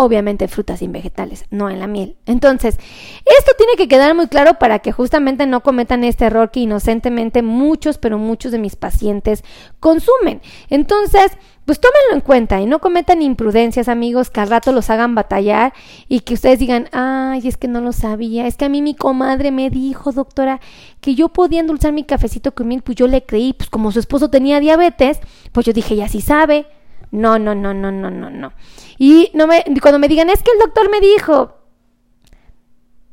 Obviamente 0.00 0.46
frutas 0.46 0.80
y 0.80 0.86
vegetales, 0.86 1.44
no 1.50 1.68
en 1.68 1.80
la 1.80 1.88
miel. 1.88 2.16
Entonces, 2.24 2.76
esto 2.76 3.52
tiene 3.58 3.72
que 3.76 3.88
quedar 3.88 4.14
muy 4.14 4.28
claro 4.28 4.54
para 4.54 4.78
que 4.78 4.92
justamente 4.92 5.44
no 5.44 5.60
cometan 5.64 6.04
este 6.04 6.26
error 6.26 6.52
que 6.52 6.60
inocentemente 6.60 7.42
muchos, 7.42 7.98
pero 7.98 8.16
muchos 8.16 8.52
de 8.52 8.60
mis 8.60 8.76
pacientes 8.76 9.42
consumen. 9.80 10.40
Entonces, 10.70 11.32
pues 11.64 11.80
tómenlo 11.80 12.14
en 12.14 12.20
cuenta 12.20 12.60
y 12.60 12.66
no 12.66 12.78
cometan 12.78 13.22
imprudencias, 13.22 13.88
amigos, 13.88 14.30
que 14.30 14.38
al 14.38 14.50
rato 14.50 14.70
los 14.70 14.88
hagan 14.88 15.16
batallar 15.16 15.72
y 16.06 16.20
que 16.20 16.34
ustedes 16.34 16.60
digan, 16.60 16.88
ay, 16.92 17.48
es 17.48 17.56
que 17.56 17.66
no 17.66 17.80
lo 17.80 17.90
sabía, 17.90 18.46
es 18.46 18.56
que 18.56 18.66
a 18.66 18.68
mí 18.68 18.82
mi 18.82 18.94
comadre 18.94 19.50
me 19.50 19.68
dijo, 19.68 20.12
doctora, 20.12 20.60
que 21.00 21.16
yo 21.16 21.30
podía 21.30 21.58
endulzar 21.58 21.92
mi 21.92 22.04
cafecito 22.04 22.54
con 22.54 22.68
miel, 22.68 22.82
pues 22.82 22.94
yo 22.94 23.08
le 23.08 23.24
creí, 23.24 23.52
pues 23.52 23.68
como 23.68 23.90
su 23.90 23.98
esposo 23.98 24.30
tenía 24.30 24.60
diabetes, 24.60 25.18
pues 25.50 25.66
yo 25.66 25.72
dije, 25.72 25.96
ya 25.96 26.08
sí 26.08 26.20
sabe. 26.20 26.66
No, 27.10 27.38
no, 27.38 27.54
no, 27.54 27.74
no, 27.74 27.90
no, 27.90 28.10
no, 28.10 28.30
no. 28.30 28.52
Y 28.98 29.30
no 29.34 29.46
me, 29.46 29.64
cuando 29.80 29.98
me 29.98 30.08
digan, 30.08 30.30
es 30.30 30.42
que 30.42 30.50
el 30.52 30.58
doctor 30.58 30.90
me 30.90 31.00
dijo, 31.00 31.54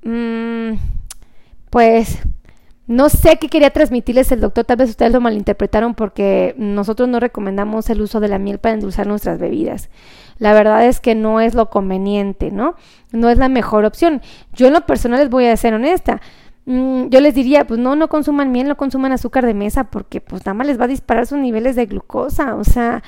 mm, 0.03 0.77
pues 1.69 2.19
no 2.87 3.09
sé 3.09 3.37
qué 3.37 3.49
quería 3.49 3.71
transmitirles 3.71 4.31
el 4.31 4.41
doctor, 4.41 4.63
tal 4.63 4.77
vez 4.77 4.91
ustedes 4.91 5.11
lo 5.11 5.19
malinterpretaron 5.19 5.95
porque 5.95 6.53
nosotros 6.57 7.09
no 7.09 7.19
recomendamos 7.19 7.89
el 7.89 8.01
uso 8.01 8.19
de 8.19 8.27
la 8.27 8.37
miel 8.37 8.59
para 8.59 8.75
endulzar 8.75 9.07
nuestras 9.07 9.39
bebidas. 9.39 9.89
La 10.37 10.53
verdad 10.53 10.85
es 10.85 10.99
que 10.99 11.15
no 11.15 11.39
es 11.39 11.55
lo 11.55 11.69
conveniente, 11.69 12.51
¿no? 12.51 12.75
No 13.11 13.29
es 13.29 13.37
la 13.37 13.49
mejor 13.49 13.85
opción. 13.85 14.21
Yo 14.53 14.67
en 14.67 14.73
lo 14.73 14.85
personal 14.85 15.19
les 15.19 15.29
voy 15.29 15.45
a 15.47 15.57
ser 15.57 15.73
honesta. 15.73 16.21
Mm, 16.65 17.07
yo 17.09 17.21
les 17.21 17.33
diría, 17.33 17.65
pues 17.65 17.79
no, 17.79 17.95
no 17.95 18.07
consuman 18.07 18.51
miel, 18.51 18.67
no 18.67 18.77
consuman 18.77 19.11
azúcar 19.11 19.45
de 19.45 19.53
mesa 19.53 19.85
porque 19.85 20.21
pues 20.21 20.45
nada 20.45 20.53
más 20.53 20.67
les 20.67 20.79
va 20.79 20.85
a 20.85 20.89
disparar 20.89 21.25
sus 21.25 21.39
niveles 21.39 21.75
de 21.75 21.85
glucosa. 21.87 22.55
O 22.55 22.63
sea, 22.63 23.01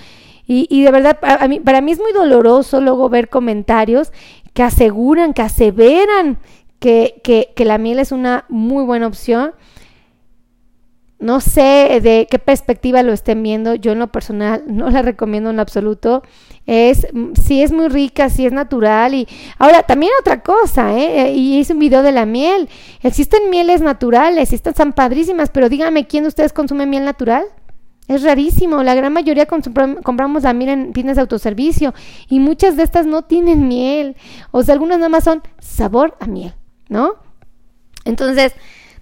y, 0.47 0.67
y 0.69 0.83
de 0.83 0.91
verdad, 0.91 1.19
a 1.21 1.47
mí, 1.47 1.59
para 1.59 1.81
mí 1.81 1.91
es 1.91 1.99
muy 1.99 2.13
doloroso 2.13 2.79
luego 2.81 3.09
ver 3.09 3.29
comentarios 3.29 4.11
que 4.53 4.63
aseguran, 4.63 5.33
que 5.33 5.43
aseveran 5.43 6.39
que, 6.79 7.21
que, 7.55 7.65
la 7.65 7.77
miel 7.77 7.99
es 7.99 8.11
una 8.11 8.45
muy 8.49 8.83
buena 8.85 9.07
opción. 9.07 9.51
No 11.19 11.41
sé 11.41 11.99
de 12.01 12.27
qué 12.29 12.37
perspectiva 12.37 13.01
lo 13.01 13.11
estén 13.11 13.41
viendo. 13.41 13.73
Yo 13.73 13.91
en 13.91 13.99
lo 13.99 14.07
personal 14.07 14.63
no 14.67 14.89
la 14.89 15.01
recomiendo 15.01 15.49
en 15.49 15.59
absoluto. 15.59 16.21
Es, 16.67 17.07
sí 17.41 17.63
es 17.63 17.71
muy 17.71 17.87
rica, 17.87 18.29
sí 18.29 18.45
es 18.45 18.53
natural. 18.53 19.15
Y 19.15 19.27
ahora 19.57 19.83
también 19.83 20.11
otra 20.19 20.41
cosa, 20.43 20.95
¿eh? 20.97 21.33
Y 21.33 21.57
hice 21.57 21.73
un 21.73 21.79
video 21.79 22.03
de 22.03 22.11
la 22.11 22.27
miel. 22.27 22.69
Existen 23.01 23.49
mieles 23.49 23.81
naturales, 23.81 24.53
estas 24.53 24.71
están 24.71 24.93
padrísimas, 24.93 25.49
pero 25.49 25.69
díganme 25.69 26.05
quién 26.05 26.23
de 26.23 26.29
ustedes 26.29 26.53
consume 26.53 26.85
miel 26.85 27.03
natural. 27.03 27.45
Es 28.07 28.23
rarísimo, 28.23 28.83
la 28.83 28.95
gran 28.95 29.11
mayoría 29.11 29.45
compramos 29.47 30.43
la 30.43 30.53
miel 30.53 30.69
en 30.69 30.93
tiendas 30.93 31.17
de 31.17 31.21
autoservicio 31.21 31.93
y 32.29 32.39
muchas 32.39 32.77
de 32.77 32.83
estas 32.83 33.05
no 33.05 33.23
tienen 33.23 33.67
miel, 33.67 34.15
o 34.51 34.63
sea, 34.63 34.73
algunas 34.73 34.97
nada 34.97 35.09
más 35.09 35.25
son 35.25 35.43
sabor 35.59 36.15
a 36.21 36.25
miel, 36.25 36.53
¿no? 36.87 37.15
Entonces, 38.05 38.53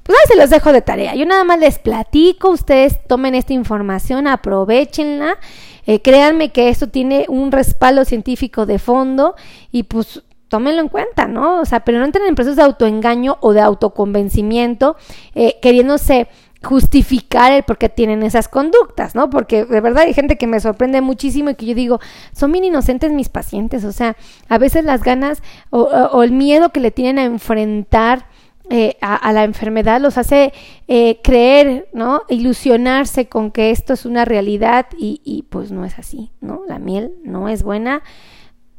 pues 0.02 0.18
ahí 0.18 0.28
se 0.28 0.41
los 0.41 0.50
dejo 0.50 0.72
de 0.72 0.82
tarea. 0.82 1.15
Yo 1.15 1.26
nada 1.26 1.44
más 1.44 1.60
les 1.60 1.78
platico, 1.78 2.50
ustedes 2.50 3.00
tomen 3.08 3.36
esta 3.36 3.54
información, 3.54 4.28
aprovechenla, 4.28 5.38
eh, 5.86 6.02
créanme 6.02 6.52
que 6.52 6.70
esto 6.70 6.89
tiene 6.89 7.26
un 7.28 7.52
respaldo 7.52 8.06
científico 8.06 8.65
de 8.65 8.80
fondo 8.80 9.36
y 9.72 9.84
pues 9.84 10.24
tómenlo 10.48 10.82
en 10.82 10.89
cuenta, 10.89 11.28
¿no? 11.28 11.60
O 11.60 11.65
sea, 11.65 11.82
pero 11.82 12.00
no 12.00 12.06
entren 12.06 12.26
en 12.28 12.36
procesos 12.36 12.58
de 12.58 12.63
autoengaño 12.63 13.38
o 13.41 13.54
de 13.54 13.62
autoconvencimiento, 13.62 14.96
eh, 15.34 15.58
queriéndose 15.62 16.28
justificar 16.65 17.51
el 17.51 17.63
por 17.63 17.78
qué 17.78 17.89
tienen 17.89 18.23
esas 18.23 18.47
conductas, 18.47 19.15
¿no? 19.15 19.30
Porque 19.30 19.65
de 19.65 19.82
verdad 19.82 20.04
hay 20.04 20.13
gente 20.13 20.38
que 20.38 20.47
me 20.47 20.60
sorprende 20.60 20.99
muchísimo 21.01 21.51
y 21.51 21.56
que 21.56 21.67
yo 21.67 21.75
digo, 21.75 21.99
son 22.34 22.51
bien 22.51 22.65
inocentes 22.65 23.12
mis 23.12 23.30
pacientes, 23.30 23.86
o 23.86 23.91
sea, 23.91 24.17
a 24.49 24.58
veces 24.58 24.84
las 24.84 25.04
ganas 25.04 25.41
o, 25.69 26.23
el 26.23 26.32
miedo 26.32 26.69
que 26.69 26.80
le 26.80 26.91
tienen 26.91 27.19
a 27.19 27.23
enfrentar 27.25 28.28
eh, 28.71 28.97
a, 28.99 29.32
la 29.32 29.43
enfermedad 29.43 30.01
los 30.01 30.17
hace 30.17 30.51
eh, 30.88 31.21
creer, 31.23 31.88
¿no? 31.93 32.23
Ilusionarse 32.30 33.28
con 33.28 33.51
que 33.51 33.69
esto 33.69 33.93
es 33.93 34.06
una 34.06 34.25
realidad 34.25 34.88
y, 34.97 35.21
y 35.23 35.43
pues 35.43 35.71
no 35.71 35.86
es 35.86 35.99
así, 35.99 36.32
¿no? 36.41 36.62
La 36.67 36.80
miel 36.80 37.13
no 37.23 37.47
es 37.47 37.62
buena, 37.62 38.01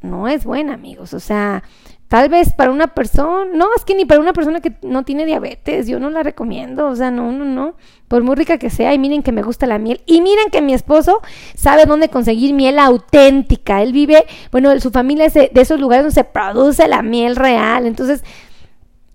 no 0.01 0.27
es 0.27 0.43
buena, 0.43 0.73
amigos, 0.73 1.13
o 1.13 1.21
sea, 1.21 1.63
Tal 2.07 2.29
vez 2.29 2.53
para 2.53 2.71
una 2.71 2.87
persona, 2.87 3.51
no, 3.53 3.67
es 3.75 3.83
que 3.83 3.93
ni 3.93 4.05
para 4.05 4.21
una 4.21 4.31
persona 4.31 4.61
que 4.61 4.73
no 4.81 5.03
tiene 5.03 5.25
diabetes, 5.25 5.87
yo 5.87 5.99
no 5.99 6.09
la 6.09 6.23
recomiendo, 6.23 6.87
o 6.87 6.95
sea, 6.95 7.11
no, 7.11 7.33
no, 7.33 7.43
no, 7.43 7.75
por 8.07 8.23
muy 8.23 8.35
rica 8.35 8.57
que 8.57 8.69
sea, 8.69 8.93
y 8.93 8.99
miren 8.99 9.23
que 9.23 9.33
me 9.33 9.41
gusta 9.41 9.67
la 9.67 9.77
miel, 9.77 9.99
y 10.05 10.21
miren 10.21 10.49
que 10.49 10.61
mi 10.61 10.73
esposo 10.73 11.19
sabe 11.55 11.85
dónde 11.85 12.07
conseguir 12.07 12.53
miel 12.53 12.79
auténtica, 12.79 13.81
él 13.81 13.91
vive, 13.91 14.25
bueno, 14.53 14.79
su 14.79 14.89
familia 14.91 15.25
es 15.25 15.33
de, 15.33 15.51
esos 15.53 15.81
lugares 15.81 16.05
donde 16.05 16.13
se 16.13 16.23
produce 16.23 16.87
la 16.87 17.01
miel 17.01 17.35
real, 17.35 17.85
entonces, 17.85 18.23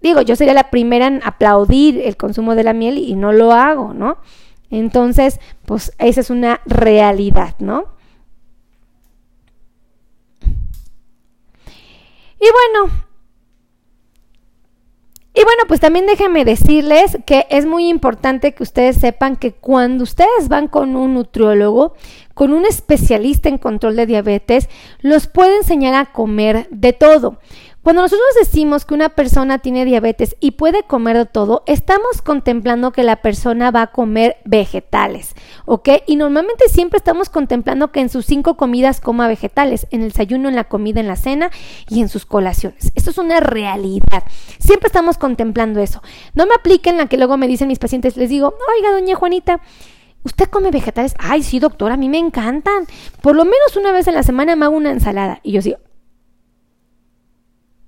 digo, 0.03 0.21
yo 0.21 0.37
sería 0.37 0.53
la 0.53 0.69
primera 0.69 1.07
en 1.07 1.23
aplaudir 1.25 1.99
el 1.99 2.19
consumo 2.19 2.55
de 2.55 2.65
la 2.65 2.75
miel 2.75 2.99
y 2.99 3.15
no 3.15 3.33
lo 3.33 3.53
hago, 3.53 3.95
¿no? 3.95 4.19
Entonces, 4.71 5.41
pues 5.65 5.93
esa 5.99 6.21
es 6.21 6.29
una 6.29 6.61
realidad, 6.67 7.55
¿no? 7.59 7.92
Y 12.43 12.47
bueno, 12.51 12.93
y 15.33 15.45
bueno, 15.45 15.63
pues 15.69 15.79
también 15.79 16.07
déjenme 16.07 16.45
decirles 16.45 17.17
que 17.25 17.47
es 17.51 17.67
muy 17.67 17.89
importante 17.89 18.53
que 18.53 18.65
ustedes 18.65 18.97
sepan 18.97 19.37
que 19.37 19.53
cuando 19.53 20.03
ustedes 20.03 20.49
van 20.49 20.67
con 20.67 20.97
un 20.97 21.15
nutriólogo, 21.15 21.95
con 22.35 22.53
un 22.53 22.67
especialista 22.67 23.49
en 23.49 23.59
control 23.59 23.95
de 23.95 24.07
diabetes, 24.07 24.69
los 25.01 25.29
puede 25.29 25.57
enseñar 25.57 25.95
a 25.95 26.13
comer 26.13 26.67
de 26.71 26.93
todo. 26.93 27.39
Cuando 27.83 28.03
nosotros 28.03 28.29
decimos 28.39 28.85
que 28.85 28.95
una 28.95 29.09
persona 29.09 29.59
tiene 29.59 29.85
diabetes 29.85 30.37
y 30.39 30.53
puede 30.53 30.85
comer 30.85 31.17
de 31.17 31.27
todo, 31.27 31.65
estamos 31.67 32.23
contemplando 32.23 32.93
que 32.93 33.03
la 33.03 33.17
persona 33.17 33.73
va 33.73 33.83
a 33.83 33.87
comer 33.89 34.37
vegetales, 34.45 35.35
¿ok? 35.65 35.89
Y 36.07 36.15
normalmente 36.15 36.69
siempre 36.69 36.99
estamos 36.99 37.29
contemplando 37.29 37.91
que 37.91 37.99
en 37.99 38.09
sus 38.09 38.25
cinco 38.25 38.57
comidas 38.57 39.01
coma 39.01 39.27
vegetales, 39.27 39.89
en 39.91 40.03
el 40.03 40.11
desayuno, 40.11 40.49
en 40.49 40.55
la 40.55 40.69
comida, 40.69 41.01
en 41.01 41.09
la 41.09 41.17
cena 41.17 41.51
y 41.89 42.01
en 42.01 42.09
sus 42.09 42.25
colaciones. 42.25 42.93
Esto 42.95 43.11
es 43.11 43.19
una 43.19 43.41
realidad. 43.41 44.23
Siempre 44.61 44.87
estamos 44.87 45.19
contemplando 45.19 45.81
eso. 45.81 46.03
No 46.35 46.47
me 46.47 46.55
apliquen 46.55 46.99
la 46.99 47.07
que 47.07 47.17
luego 47.17 47.37
me 47.37 47.49
dicen 47.49 47.67
mis 47.67 47.81
pacientes, 47.81 48.17
les 48.17 48.31
digo, 48.31 48.55
oiga, 48.79 48.93
doña 48.93 49.17
Juanita, 49.17 49.61
¿Usted 50.25 50.45
come 50.51 50.71
vegetales? 50.71 51.17
Ay, 51.19 51.43
sí, 51.43 51.59
doctora, 51.59 51.95
a 51.95 51.97
mí 51.97 52.09
me 52.09 52.19
encantan. 52.19 52.87
Por 53.23 53.35
lo 53.35 53.45
menos 53.45 53.77
una 53.77 53.91
vez 53.91 54.07
en 54.07 54.15
la 54.15 54.23
semana 54.23 54.55
me 54.55 54.67
hago 54.67 54.77
una 54.77 54.93
ensalada. 54.93 55.41
Y 55.43 55.51
yo 55.51 55.63
digo, 55.63 55.79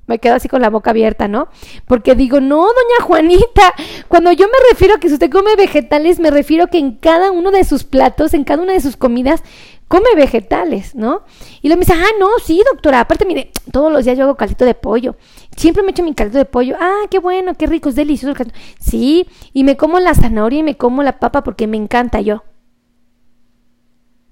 me 0.06 0.18
quedo 0.18 0.34
así 0.34 0.48
con 0.48 0.60
la 0.60 0.70
boca 0.70 0.90
abierta, 0.90 1.28
¿no? 1.28 1.48
Porque 1.86 2.14
digo, 2.14 2.40
no, 2.40 2.60
doña 2.60 3.02
Juanita, 3.02 3.74
cuando 4.08 4.32
yo 4.32 4.46
me 4.46 4.70
refiero 4.70 4.94
a 4.94 4.98
que 4.98 5.08
si 5.08 5.14
usted 5.14 5.30
come 5.30 5.56
vegetales, 5.56 6.18
me 6.20 6.30
refiero 6.30 6.64
a 6.64 6.66
que 6.68 6.78
en 6.78 6.92
cada 6.92 7.30
uno 7.30 7.50
de 7.50 7.64
sus 7.64 7.84
platos, 7.84 8.34
en 8.34 8.44
cada 8.44 8.62
una 8.62 8.72
de 8.72 8.80
sus 8.80 8.96
comidas, 8.96 9.42
come 9.88 10.08
vegetales, 10.16 10.94
¿no? 10.94 11.22
Y 11.62 11.68
luego 11.68 11.78
me 11.80 11.86
dice, 11.86 11.94
ah, 11.94 12.10
no, 12.18 12.28
sí, 12.44 12.62
doctora, 12.72 13.00
aparte, 13.00 13.24
mire, 13.26 13.50
todos 13.70 13.92
los 13.92 14.04
días 14.04 14.18
yo 14.18 14.24
hago 14.24 14.36
caldito 14.36 14.64
de 14.64 14.74
pollo. 14.74 15.16
Siempre 15.56 15.82
me 15.82 15.90
echo 15.90 16.02
mi 16.02 16.14
caldito 16.14 16.38
de 16.38 16.46
pollo. 16.46 16.76
Ah, 16.80 17.02
qué 17.10 17.18
bueno, 17.18 17.54
qué 17.54 17.66
rico, 17.66 17.88
es 17.88 17.94
delicioso 17.94 18.30
el 18.30 18.36
caldito. 18.36 18.58
Sí, 18.80 19.26
y 19.52 19.64
me 19.64 19.76
como 19.76 20.00
la 20.00 20.14
zanahoria 20.14 20.60
y 20.60 20.62
me 20.62 20.76
como 20.76 21.02
la 21.02 21.18
papa 21.18 21.44
porque 21.44 21.66
me 21.66 21.76
encanta 21.76 22.20
yo. 22.20 22.42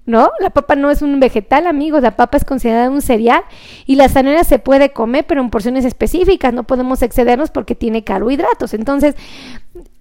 ¿No? 0.05 0.31
La 0.39 0.49
papa 0.49 0.75
no 0.75 0.91
es 0.91 1.01
un 1.01 1.19
vegetal, 1.19 1.67
amigos, 1.67 2.01
la 2.01 2.15
papa 2.15 2.37
es 2.37 2.45
considerada 2.45 2.89
un 2.89 3.01
cereal 3.01 3.43
y 3.85 3.95
la 3.95 4.09
zanahoria 4.09 4.43
se 4.43 4.59
puede 4.59 4.91
comer, 4.91 5.25
pero 5.27 5.41
en 5.41 5.49
porciones 5.49 5.85
específicas, 5.85 6.53
no 6.53 6.63
podemos 6.63 7.01
excedernos 7.01 7.51
porque 7.51 7.75
tiene 7.75 8.03
carbohidratos. 8.03 8.73
Entonces, 8.73 9.15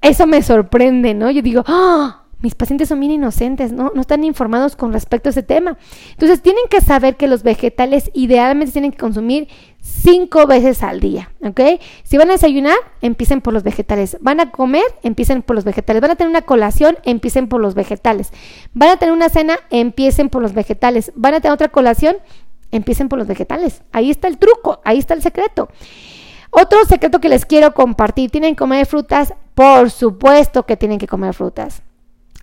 eso 0.01 0.27
me 0.27 0.43
sorprende, 0.43 1.15
¿no? 1.15 1.31
Yo 1.31 1.43
digo, 1.43 1.63
¡ah! 1.67 2.22
Mis 2.43 2.55
pacientes 2.55 2.89
son 2.89 3.01
bien 3.01 3.13
inocentes, 3.13 3.73
¿no? 3.73 3.93
No 3.95 4.01
están 4.01 4.25
informados 4.25 4.77
con 4.77 4.93
respecto 4.93 5.29
a 5.29 5.31
ese 5.31 5.43
tema. 5.43 5.79
Entonces, 6.11 6.43
tienen 6.43 6.65
que 6.69 6.81
saber 6.81 7.17
que 7.17 7.29
los 7.29 7.43
vegetales 7.43 8.11
idealmente 8.13 8.73
tienen 8.73 8.91
que 8.91 8.99
consumir 8.99 9.49
cinco 9.81 10.47
veces 10.47 10.83
al 10.83 11.01
día, 11.01 11.33
¿ok? 11.43 11.61
Si 12.03 12.19
van 12.19 12.29
a 12.31 12.33
desayunar, 12.33 12.77
empiecen 13.01 13.41
por 13.41 13.55
los 13.55 13.63
vegetales. 13.63 14.19
Van 14.21 14.41
a 14.41 14.51
comer, 14.51 14.85
empiecen 15.03 15.43
por 15.43 15.57
los 15.57 15.65
vegetales. 15.65 16.03
Van 16.03 16.11
a 16.11 16.17
tener 16.17 16.31
una 16.31 16.43
colación, 16.43 16.99
empiecen 17.05 17.49
por 17.49 17.61
los 17.61 17.75
vegetales. 17.75 18.33
Van 18.75 18.91
a 18.91 18.97
tener 18.97 19.13
una 19.13 19.29
cena, 19.29 19.59
empiecen 19.71 20.29
por 20.29 20.43
los 20.43 20.53
vegetales. 20.53 21.13
Van 21.15 21.35
a 21.35 21.41
tener 21.41 21.55
otra 21.55 21.69
colación, 21.69 22.17
Empiecen 22.73 23.11
por 23.11 23.19
los 23.19 23.29
vegetales. 23.29 23.83
Ahí 23.93 24.11
está 24.11 24.29
el 24.29 24.39
truco, 24.39 24.81
ahí 24.83 24.99
está 24.99 25.13
el 25.13 25.23
secreto. 25.23 25.69
Otro 26.51 26.85
secreto 26.87 27.21
que 27.21 27.29
les 27.29 27.45
quiero 27.45 27.75
compartir, 27.75 28.31
¿tienen 28.31 28.55
que 28.55 28.61
comer 28.61 28.87
frutas? 28.87 29.35
Por 29.55 29.91
supuesto 29.91 30.65
que 30.65 30.79
tienen 30.79 30.99
que 30.99 31.07
comer 31.07 31.35
frutas. 31.35 31.83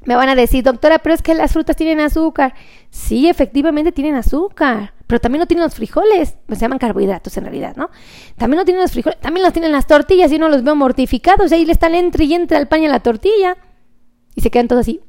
Me 0.05 0.15
van 0.15 0.29
a 0.29 0.35
decir, 0.35 0.63
doctora, 0.63 0.99
pero 0.99 1.13
es 1.13 1.21
que 1.21 1.33
las 1.33 1.51
frutas 1.51 1.75
tienen 1.75 1.99
azúcar. 1.99 2.53
Sí, 2.89 3.27
efectivamente 3.27 3.91
tienen 3.91 4.15
azúcar, 4.15 4.93
pero 5.07 5.19
también 5.19 5.39
no 5.39 5.47
tienen 5.47 5.63
los 5.63 5.75
frijoles, 5.75 6.37
pues 6.45 6.59
se 6.59 6.65
llaman 6.65 6.79
carbohidratos 6.79 7.35
en 7.37 7.43
realidad, 7.43 7.75
¿no? 7.75 7.89
También 8.37 8.57
no 8.57 8.65
tienen 8.65 8.81
los 8.81 8.91
frijoles, 8.91 9.19
también 9.19 9.43
los 9.43 9.53
tienen 9.53 9.71
las 9.71 9.87
tortillas 9.87 10.31
y 10.31 10.35
uno 10.35 10.49
los 10.49 10.63
veo 10.63 10.75
mortificados, 10.75 11.51
y 11.51 11.55
ahí 11.55 11.65
le 11.65 11.73
están 11.73 11.95
entre 11.95 12.25
y 12.25 12.33
entre 12.33 12.57
al 12.57 12.67
pan 12.67 12.81
y 12.81 12.85
a 12.85 12.89
la 12.89 13.01
tortilla. 13.01 13.57
Y 14.35 14.41
se 14.41 14.49
quedan 14.51 14.67
todos 14.67 14.81
así. 14.81 15.01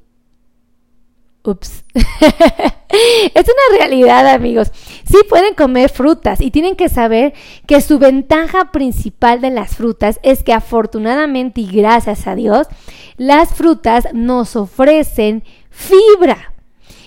Ups. 1.42 1.84
es 1.94 2.04
una 3.44 3.78
realidad, 3.78 4.26
amigos. 4.28 4.70
Sí 5.04 5.18
pueden 5.28 5.54
comer 5.54 5.90
frutas 5.90 6.40
y 6.40 6.50
tienen 6.50 6.76
que 6.76 6.88
saber 6.88 7.32
que 7.66 7.80
su 7.80 7.98
ventaja 7.98 8.72
principal 8.72 9.40
de 9.40 9.50
las 9.50 9.76
frutas 9.76 10.20
es 10.22 10.42
que 10.42 10.52
afortunadamente 10.52 11.62
y 11.62 11.66
gracias 11.66 12.26
a 12.26 12.34
Dios, 12.34 12.66
las 13.16 13.54
frutas 13.54 14.08
nos 14.12 14.56
ofrecen 14.56 15.44
fibra. 15.70 16.52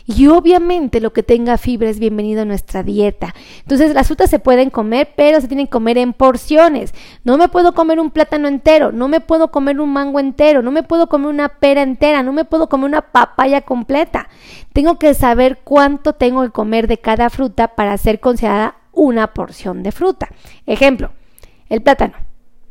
Y 0.05 0.27
obviamente 0.27 0.99
lo 0.99 1.13
que 1.13 1.23
tenga 1.23 1.57
fibra 1.57 1.89
es 1.89 1.99
bienvenido 1.99 2.41
a 2.41 2.45
nuestra 2.45 2.83
dieta. 2.83 3.33
Entonces 3.59 3.93
las 3.93 4.07
frutas 4.07 4.29
se 4.29 4.39
pueden 4.39 4.69
comer, 4.69 5.13
pero 5.15 5.39
se 5.39 5.47
tienen 5.47 5.67
que 5.67 5.71
comer 5.71 5.97
en 5.97 6.13
porciones. 6.13 6.93
No 7.23 7.37
me 7.37 7.47
puedo 7.47 7.73
comer 7.73 7.99
un 7.99 8.11
plátano 8.11 8.47
entero, 8.47 8.91
no 8.91 9.07
me 9.07 9.21
puedo 9.21 9.51
comer 9.51 9.79
un 9.79 9.93
mango 9.93 10.19
entero, 10.19 10.61
no 10.61 10.71
me 10.71 10.83
puedo 10.83 11.07
comer 11.07 11.29
una 11.29 11.49
pera 11.49 11.81
entera, 11.81 12.21
no 12.21 12.33
me 12.33 12.43
puedo 12.43 12.67
comer 12.67 12.87
una 12.87 13.01
papaya 13.01 13.61
completa. 13.61 14.27
Tengo 14.73 14.99
que 14.99 15.13
saber 15.13 15.59
cuánto 15.63 16.13
tengo 16.13 16.43
que 16.43 16.49
comer 16.49 16.87
de 16.87 16.97
cada 16.97 17.29
fruta 17.29 17.69
para 17.69 17.97
ser 17.97 18.19
considerada 18.19 18.75
una 18.91 19.33
porción 19.33 19.83
de 19.83 19.91
fruta. 19.91 20.29
Ejemplo, 20.65 21.11
el 21.69 21.81
plátano. 21.81 22.13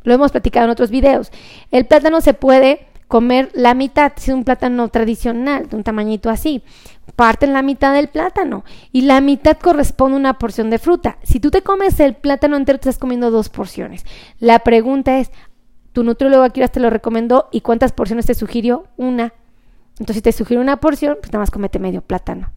Lo 0.03 0.13
hemos 0.13 0.31
platicado 0.31 0.65
en 0.65 0.71
otros 0.71 0.91
videos. 0.91 1.31
El 1.71 1.85
plátano 1.85 2.21
se 2.21 2.33
puede 2.33 2.87
comer 3.13 3.51
la 3.53 3.75
mitad, 3.75 4.13
si 4.15 4.31
es 4.31 4.35
un 4.35 4.43
plátano 4.43 4.87
tradicional, 4.87 5.69
de 5.69 5.75
un 5.75 5.83
tamañito 5.83 6.31
así, 6.31 6.63
parten 7.15 7.53
la 7.53 7.61
mitad 7.61 7.93
del 7.93 8.07
plátano 8.07 8.65
y 8.91 9.01
la 9.01 9.21
mitad 9.21 9.55
corresponde 9.59 10.15
a 10.15 10.19
una 10.19 10.39
porción 10.39 10.71
de 10.71 10.79
fruta. 10.79 11.19
Si 11.21 11.39
tú 11.39 11.51
te 11.51 11.61
comes 11.61 11.99
el 11.99 12.15
plátano 12.15 12.57
entero, 12.57 12.79
te 12.79 12.89
estás 12.89 12.99
comiendo 12.99 13.29
dos 13.29 13.49
porciones. 13.49 14.03
La 14.39 14.57
pregunta 14.61 15.19
es, 15.19 15.29
¿tu 15.91 16.03
nutriólogo 16.03 16.41
aquí 16.41 16.59
te 16.67 16.79
lo 16.79 16.89
recomendó 16.89 17.49
y 17.51 17.61
cuántas 17.61 17.91
porciones 17.91 18.25
te 18.25 18.33
sugirió? 18.33 18.87
Una. 18.97 19.31
Entonces, 19.99 20.15
si 20.15 20.21
te 20.23 20.31
sugiere 20.31 20.59
una 20.59 20.77
porción, 20.77 21.17
pues 21.19 21.31
nada 21.31 21.43
más 21.43 21.51
comete 21.51 21.77
medio 21.77 22.01
plátano, 22.01 22.51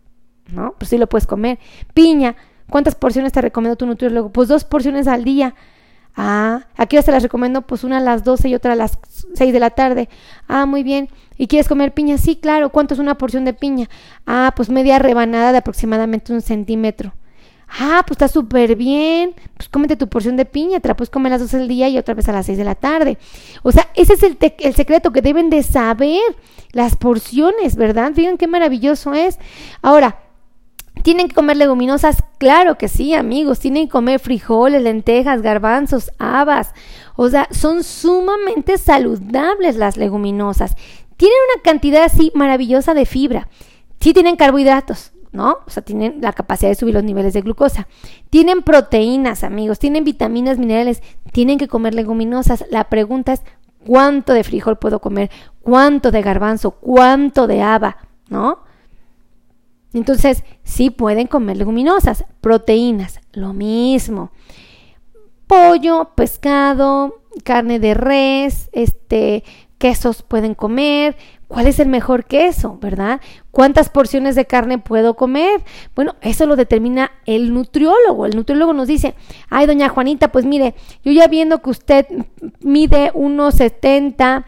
¿no? 0.51 0.75
Pues 0.79 0.89
sí 0.89 0.97
lo 0.97 1.07
puedes 1.07 1.27
comer. 1.27 1.59
Piña, 1.93 2.35
¿cuántas 2.71 2.95
porciones 2.95 3.31
te 3.33 3.43
recomendó 3.43 3.77
tu 3.77 3.85
nutriólogo? 3.85 4.33
Pues 4.33 4.49
dos 4.49 4.65
porciones 4.65 5.07
al 5.07 5.23
día. 5.23 5.55
Ah, 6.17 6.67
aquí 6.77 6.97
ya 6.97 7.03
se 7.03 7.13
las 7.13 7.23
recomiendo, 7.23 7.63
pues 7.63 7.85
una 7.85 7.99
a 7.99 8.01
las 8.01 8.25
12 8.25 8.49
y 8.49 8.55
otra 8.55 8.73
a 8.73 8.77
las 8.77 8.99
6 9.35 9.53
de 9.53 9.61
la 9.61 9.71
tarde. 9.71 10.09
Ah, 10.49 10.65
muy 10.65 10.83
bien. 10.83 11.11
¿Y 11.37 11.47
quieres 11.47 11.69
comer 11.69 11.93
piña? 11.93 12.17
Sí, 12.17 12.37
claro. 12.37 12.71
¿Cuánto 12.71 12.95
es 12.95 13.01
una 13.01 13.19
porción 13.19 13.45
de 13.45 13.53
piña? 13.53 13.89
Ah, 14.27 14.55
pues 14.57 14.71
media 14.71 14.99
rebanada 14.99 15.53
de 15.53 15.59
aproximadamente 15.59 16.33
un 16.33 16.41
centímetro. 16.41 17.13
Ah, 17.69 18.03
pues 18.07 18.13
está 18.13 18.29
súper 18.29 18.77
bien. 18.77 19.35
Pues 19.57 19.69
cómete 19.69 19.97
tu 19.97 20.09
porción 20.09 20.37
de 20.37 20.47
piña, 20.47 20.81
te 20.81 20.89
la 20.89 20.97
puedes 20.97 21.11
comer 21.11 21.33
a 21.33 21.35
las 21.35 21.43
12 21.43 21.59
del 21.59 21.69
día 21.69 21.89
y 21.91 21.99
otra 21.99 22.15
vez 22.15 22.29
a 22.31 22.33
las 22.33 22.47
6 22.47 22.57
de 22.57 22.65
la 22.65 22.77
tarde. 22.77 23.19
O 23.63 23.71
sea, 23.71 23.89
ese 23.95 24.15
es 24.15 24.23
el, 24.23 24.39
el 24.41 24.75
secreto 24.75 25.13
que 25.13 25.21
deben 25.21 25.51
de 25.51 25.63
saber, 25.63 26.23
las 26.73 26.97
porciones, 26.97 27.77
¿verdad? 27.77 28.13
Fíjense 28.15 28.39
qué 28.39 28.47
maravilloso 28.47 29.13
es. 29.13 29.39
Ahora, 29.83 30.19
¿Tienen 31.03 31.29
que 31.29 31.35
comer 31.35 31.57
leguminosas? 31.57 32.25
Claro 32.39 32.79
que 32.79 32.89
sí, 32.89 33.15
amigos. 33.15 33.61
Tienen 33.61 33.87
que 33.87 33.93
comer 33.93 34.19
frijoles, 34.19 34.83
lentejas, 34.83 35.43
garbanzos, 35.43 36.11
habas. 36.19 36.73
O 37.15 37.29
sea, 37.29 37.49
son 37.51 37.85
sumamente 37.85 38.77
saludables 38.79 39.77
las 39.77 39.97
leguminosas. 39.97 40.77
Tienen 41.17 41.39
una 41.53 41.63
cantidad 41.63 42.05
así 42.05 42.33
maravillosa 42.35 42.93
de 42.93 43.07
fibra. 43.07 43.49
Sí 44.01 44.13
tienen 44.13 44.37
carbohidratos, 44.37 45.13
¿no? 45.33 45.59
O 45.67 45.71
sea, 45.71 45.83
tienen 45.83 46.19
la 46.21 46.33
capacidad 46.33 46.71
de 46.71 46.75
subir 46.75 46.95
los 46.95 47.05
niveles 47.05 47.33
de 47.33 47.41
glucosa. 47.41 47.89
Tienen 48.29 48.63
proteínas, 48.63 49.45
amigos. 49.45 49.79
Tienen 49.79 50.05
vitaminas, 50.05 50.59
minerales. 50.59 51.03
Tienen 51.33 51.59
que 51.59 51.69
comer 51.69 51.95
leguminosas. 51.95 52.65
La 52.71 52.85
pregunta 52.85 53.33
es, 53.33 53.43
¿cuánto 53.87 54.33
de 54.35 54.45
frijol 54.45 54.77
puedo 54.77 55.01
comer? 55.01 55.31
¿Cuánto 55.63 56.11
de 56.11 56.21
garbanzo? 56.23 56.73
¿Cuánto 56.73 57.47
de 57.47 57.63
haba? 57.63 57.97
¿No? 58.29 58.66
Entonces, 59.99 60.45
sí 60.63 60.91
pueden 60.91 61.27
comer 61.27 61.57
leguminosas, 61.57 62.25
proteínas, 62.41 63.21
lo 63.33 63.53
mismo. 63.55 64.31
Pollo, 65.47 66.11
pescado, 66.15 67.23
carne 67.45 67.79
de 67.79 67.95
res, 67.95 68.69
este, 68.73 69.43
quesos 69.79 70.23
pueden 70.23 70.55
comer, 70.55 71.17
¿Cuál 71.49 71.69
es 71.69 71.79
el 71.79 71.89
mejor 71.89 72.25
queso, 72.25 72.77
verdad? 72.81 73.21
¿Cuántas 73.57 73.89
porciones 73.89 74.35
de 74.35 74.45
carne 74.45 74.77
puedo 74.77 75.15
comer? 75.15 75.63
Bueno, 75.95 76.15
eso 76.21 76.45
lo 76.45 76.57
determina 76.57 77.13
el 77.25 77.55
nutriólogo. 77.55 78.27
El 78.27 78.37
nutriólogo 78.37 78.75
nos 78.75 78.87
dice, 78.87 79.15
ay, 79.49 79.65
doña 79.65 79.89
Juanita, 79.89 80.31
pues 80.31 80.45
mire, 80.45 80.75
yo 81.03 81.11
ya 81.11 81.27
viendo 81.27 81.63
que 81.63 81.71
usted 81.71 82.07
mide 82.61 83.13
unos 83.15 83.55
70, 83.55 84.45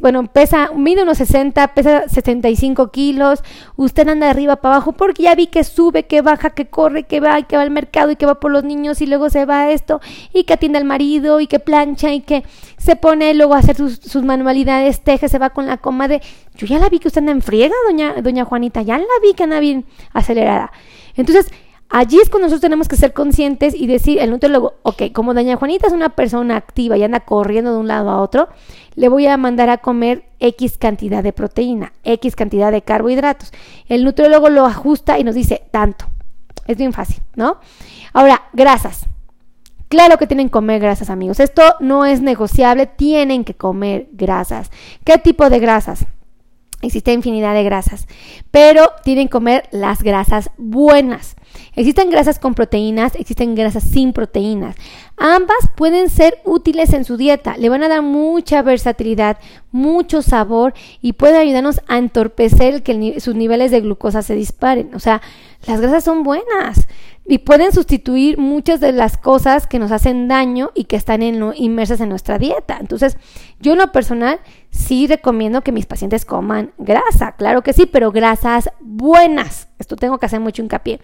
bueno, 0.00 0.26
pesa, 0.28 0.70
mide 0.74 1.02
unos 1.02 1.18
60, 1.18 1.74
pesa 1.74 2.08
75 2.08 2.90
kilos, 2.90 3.40
usted 3.76 4.08
anda 4.08 4.24
de 4.24 4.30
arriba 4.30 4.56
para 4.56 4.76
abajo 4.76 4.92
porque 4.92 5.24
ya 5.24 5.34
vi 5.34 5.48
que 5.48 5.62
sube, 5.62 6.04
que 6.04 6.22
baja, 6.22 6.48
que 6.48 6.64
corre, 6.64 7.02
que 7.02 7.20
va, 7.20 7.42
que 7.42 7.56
va 7.56 7.62
al 7.62 7.70
mercado 7.70 8.10
y 8.10 8.16
que 8.16 8.24
va 8.24 8.40
por 8.40 8.50
los 8.50 8.64
niños 8.64 9.02
y 9.02 9.06
luego 9.06 9.28
se 9.28 9.44
va 9.44 9.64
a 9.64 9.70
esto 9.70 10.00
y 10.32 10.44
que 10.44 10.54
atiende 10.54 10.78
al 10.78 10.86
marido 10.86 11.40
y 11.40 11.46
que 11.46 11.58
plancha 11.58 12.14
y 12.14 12.22
que 12.22 12.44
se 12.78 12.96
pone 12.96 13.34
luego 13.34 13.52
a 13.52 13.58
hacer 13.58 13.76
sus, 13.76 13.96
sus 13.96 14.24
manualidades, 14.24 15.02
teje, 15.02 15.28
se 15.28 15.38
va 15.38 15.50
con 15.50 15.66
la 15.66 15.76
comadre. 15.76 16.22
Yo 16.60 16.66
ya 16.66 16.78
la 16.78 16.90
vi 16.90 16.98
que 16.98 17.08
usted 17.08 17.20
anda 17.20 17.32
en 17.32 17.40
friega, 17.40 17.74
doña, 17.86 18.20
doña 18.20 18.44
Juanita, 18.44 18.82
ya 18.82 18.98
la 18.98 19.04
vi 19.22 19.32
que 19.32 19.44
anda 19.44 19.60
bien 19.60 19.86
acelerada. 20.12 20.72
Entonces, 21.16 21.50
Allí 21.92 22.20
es 22.20 22.30
cuando 22.30 22.46
nosotros 22.46 22.60
tenemos 22.60 22.86
que 22.86 22.94
ser 22.94 23.12
conscientes 23.12 23.74
y 23.74 23.88
decir, 23.88 24.20
el 24.20 24.30
nutriólogo, 24.30 24.74
ok, 24.82 25.10
como 25.12 25.34
doña 25.34 25.56
Juanita 25.56 25.88
es 25.88 25.92
una 25.92 26.10
persona 26.10 26.54
activa 26.54 26.96
y 26.96 27.02
anda 27.02 27.18
corriendo 27.18 27.72
de 27.72 27.78
un 27.78 27.88
lado 27.88 28.10
a 28.10 28.20
otro, 28.20 28.48
le 28.94 29.08
voy 29.08 29.26
a 29.26 29.36
mandar 29.36 29.70
a 29.70 29.78
comer 29.78 30.24
X 30.38 30.78
cantidad 30.78 31.24
de 31.24 31.32
proteína, 31.32 31.92
X 32.04 32.36
cantidad 32.36 32.70
de 32.70 32.82
carbohidratos. 32.82 33.52
El 33.88 34.04
nutriólogo 34.04 34.50
lo 34.50 34.66
ajusta 34.66 35.18
y 35.18 35.24
nos 35.24 35.34
dice 35.34 35.64
tanto. 35.72 36.04
Es 36.68 36.76
bien 36.76 36.92
fácil, 36.92 37.24
¿no? 37.34 37.58
Ahora, 38.12 38.42
grasas. 38.52 39.06
Claro 39.88 40.16
que 40.16 40.28
tienen 40.28 40.46
que 40.46 40.52
comer 40.52 40.80
grasas, 40.80 41.10
amigos. 41.10 41.40
Esto 41.40 41.62
no 41.80 42.04
es 42.04 42.22
negociable, 42.22 42.86
tienen 42.86 43.42
que 43.42 43.54
comer 43.54 44.06
grasas. 44.12 44.70
¿Qué 45.02 45.18
tipo 45.18 45.50
de 45.50 45.58
grasas? 45.58 46.06
Existe 46.82 47.12
infinidad 47.12 47.54
de 47.54 47.62
grasas, 47.62 48.06
pero 48.50 48.90
tienen 49.04 49.26
que 49.26 49.32
comer 49.32 49.68
las 49.70 50.02
grasas 50.02 50.50
buenas. 50.56 51.36
Existen 51.74 52.10
grasas 52.10 52.38
con 52.38 52.54
proteínas, 52.54 53.14
existen 53.16 53.54
grasas 53.54 53.84
sin 53.84 54.12
proteínas. 54.12 54.76
Ambas 55.16 55.58
pueden 55.76 56.08
ser 56.08 56.38
útiles 56.44 56.92
en 56.94 57.04
su 57.04 57.16
dieta, 57.18 57.56
le 57.58 57.68
van 57.68 57.82
a 57.82 57.88
dar 57.88 58.02
mucha 58.02 58.62
versatilidad, 58.62 59.38
mucho 59.72 60.22
sabor 60.22 60.72
y 61.02 61.12
pueden 61.12 61.36
ayudarnos 61.36 61.82
a 61.86 61.98
entorpecer 61.98 62.82
que 62.82 63.20
sus 63.20 63.34
niveles 63.34 63.70
de 63.70 63.82
glucosa 63.82 64.22
se 64.22 64.34
disparen. 64.34 64.94
O 64.94 65.00
sea, 65.00 65.20
las 65.66 65.80
grasas 65.80 66.04
son 66.04 66.22
buenas 66.22 66.86
y 67.26 67.38
pueden 67.38 67.72
sustituir 67.72 68.38
muchas 68.38 68.80
de 68.80 68.92
las 68.92 69.16
cosas 69.16 69.66
que 69.66 69.78
nos 69.78 69.92
hacen 69.92 70.26
daño 70.26 70.72
y 70.74 70.84
que 70.84 70.96
están 70.96 71.22
inmersas 71.22 72.00
en 72.00 72.08
nuestra 72.08 72.38
dieta. 72.38 72.78
Entonces, 72.80 73.16
yo 73.60 73.72
en 73.72 73.78
lo 73.78 73.92
personal 73.92 74.40
sí 74.70 75.06
recomiendo 75.06 75.62
que 75.62 75.72
mis 75.72 75.86
pacientes 75.86 76.24
coman 76.24 76.72
grasa, 76.78 77.32
claro 77.32 77.62
que 77.62 77.72
sí, 77.72 77.86
pero 77.86 78.12
grasas 78.12 78.70
buenas. 78.80 79.68
Esto 79.78 79.96
tengo 79.96 80.18
que 80.18 80.26
hacer 80.26 80.40
mucho 80.40 80.62
hincapié. 80.62 81.00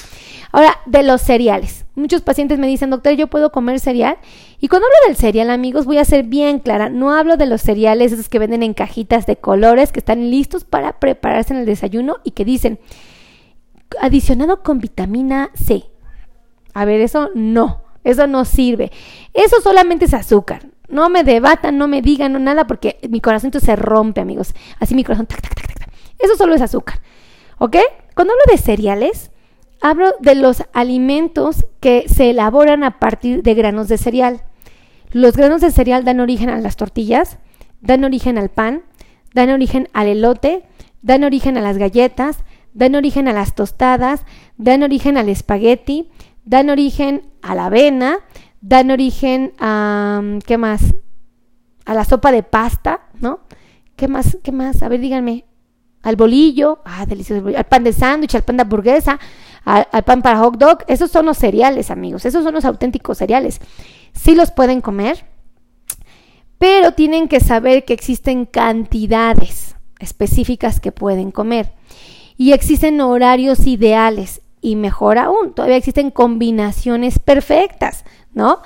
Ahora, 0.52 0.78
de 0.86 1.02
los 1.02 1.20
cereales. 1.22 1.84
Muchos 1.94 2.22
pacientes 2.22 2.58
me 2.58 2.66
dicen, 2.66 2.90
doctor, 2.90 3.14
¿yo 3.14 3.26
puedo 3.26 3.50
comer 3.50 3.80
cereal? 3.80 4.18
Y 4.60 4.68
cuando 4.68 4.86
hablo 4.86 5.08
del 5.08 5.16
cereal, 5.16 5.50
amigos, 5.50 5.86
voy 5.86 5.98
a 5.98 6.04
ser 6.04 6.24
bien 6.24 6.58
clara. 6.58 6.88
No 6.88 7.12
hablo 7.12 7.36
de 7.36 7.46
los 7.46 7.62
cereales 7.62 8.12
esos 8.12 8.28
que 8.28 8.38
venden 8.38 8.62
en 8.62 8.74
cajitas 8.74 9.26
de 9.26 9.36
colores, 9.36 9.92
que 9.92 10.00
están 10.00 10.30
listos 10.30 10.64
para 10.64 10.98
prepararse 11.00 11.54
en 11.54 11.60
el 11.60 11.66
desayuno 11.66 12.16
y 12.22 12.32
que 12.32 12.44
dicen, 12.44 12.78
adicionado 14.00 14.62
con 14.62 14.78
vitamina 14.78 15.50
C. 15.54 15.84
A 16.74 16.84
ver, 16.84 17.00
eso 17.00 17.30
no, 17.34 17.82
eso 18.04 18.26
no 18.26 18.44
sirve. 18.44 18.92
Eso 19.32 19.60
solamente 19.62 20.04
es 20.04 20.14
azúcar. 20.14 20.66
No 20.88 21.08
me 21.08 21.24
debatan, 21.24 21.78
no 21.78 21.88
me 21.88 22.02
digan 22.02 22.32
no, 22.32 22.38
nada 22.38 22.66
porque 22.66 22.98
mi 23.08 23.20
corazón 23.20 23.52
se 23.52 23.76
rompe, 23.76 24.20
amigos. 24.20 24.54
Así 24.78 24.94
mi 24.94 25.04
corazón. 25.04 25.26
Eso 26.18 26.36
solo 26.36 26.54
es 26.54 26.62
azúcar. 26.62 27.00
¿Ok? 27.58 27.76
Cuando 28.14 28.32
hablo 28.32 28.44
de 28.50 28.58
cereales, 28.58 29.30
hablo 29.80 30.14
de 30.20 30.34
los 30.34 30.64
alimentos 30.72 31.66
que 31.80 32.06
se 32.08 32.30
elaboran 32.30 32.84
a 32.84 32.98
partir 32.98 33.42
de 33.42 33.54
granos 33.54 33.88
de 33.88 33.98
cereal. 33.98 34.42
Los 35.12 35.36
granos 35.36 35.60
de 35.60 35.70
cereal 35.70 36.04
dan 36.04 36.20
origen 36.20 36.50
a 36.50 36.60
las 36.60 36.76
tortillas, 36.76 37.38
dan 37.80 38.04
origen 38.04 38.38
al 38.38 38.48
pan, 38.48 38.82
dan 39.34 39.50
origen 39.50 39.88
al 39.92 40.08
elote, 40.08 40.64
dan 41.02 41.24
origen 41.24 41.56
a 41.56 41.60
las 41.60 41.78
galletas, 41.78 42.44
dan 42.74 42.94
origen 42.94 43.28
a 43.28 43.32
las 43.32 43.54
tostadas, 43.54 44.24
dan 44.56 44.82
origen 44.82 45.16
al 45.16 45.28
espagueti, 45.28 46.10
dan 46.44 46.70
origen 46.70 47.22
a 47.42 47.54
la 47.54 47.66
avena, 47.66 48.18
dan 48.60 48.90
origen 48.90 49.52
a, 49.58 50.22
¿qué 50.46 50.58
más? 50.58 50.94
A 51.84 51.94
la 51.94 52.04
sopa 52.04 52.32
de 52.32 52.42
pasta, 52.42 53.00
¿no? 53.20 53.40
¿Qué 53.96 54.08
más? 54.08 54.38
¿Qué 54.42 54.52
más? 54.52 54.82
A 54.82 54.88
ver, 54.88 55.00
díganme. 55.00 55.44
Al 56.02 56.16
bolillo, 56.16 56.80
ah, 56.84 57.04
delicioso, 57.06 57.46
al 57.56 57.64
pan 57.64 57.82
de 57.82 57.92
sándwich, 57.92 58.34
al 58.36 58.42
pan 58.42 58.56
de 58.56 58.62
hamburguesa, 58.62 59.18
al, 59.64 59.88
al, 59.90 60.04
pan 60.04 60.22
para 60.22 60.38
hot 60.38 60.56
dog. 60.56 60.78
Esos 60.86 61.10
son 61.10 61.26
los 61.26 61.36
cereales, 61.36 61.90
amigos. 61.90 62.24
Esos 62.24 62.44
son 62.44 62.54
los 62.54 62.64
auténticos 62.64 63.18
cereales. 63.18 63.60
Sí 64.12 64.34
los 64.34 64.52
pueden 64.52 64.80
comer, 64.80 65.24
pero 66.58 66.92
tienen 66.92 67.28
que 67.28 67.40
saber 67.40 67.84
que 67.84 67.92
existen 67.92 68.46
cantidades 68.46 69.76
específicas 69.98 70.80
que 70.80 70.92
pueden 70.92 71.30
comer 71.30 71.72
y 72.36 72.52
existen 72.52 73.00
horarios 73.00 73.66
ideales 73.66 74.42
y 74.60 74.76
mejor 74.76 75.18
aún, 75.18 75.54
todavía 75.54 75.76
existen 75.76 76.10
combinaciones 76.10 77.18
perfectas, 77.18 78.04
¿no? 78.36 78.60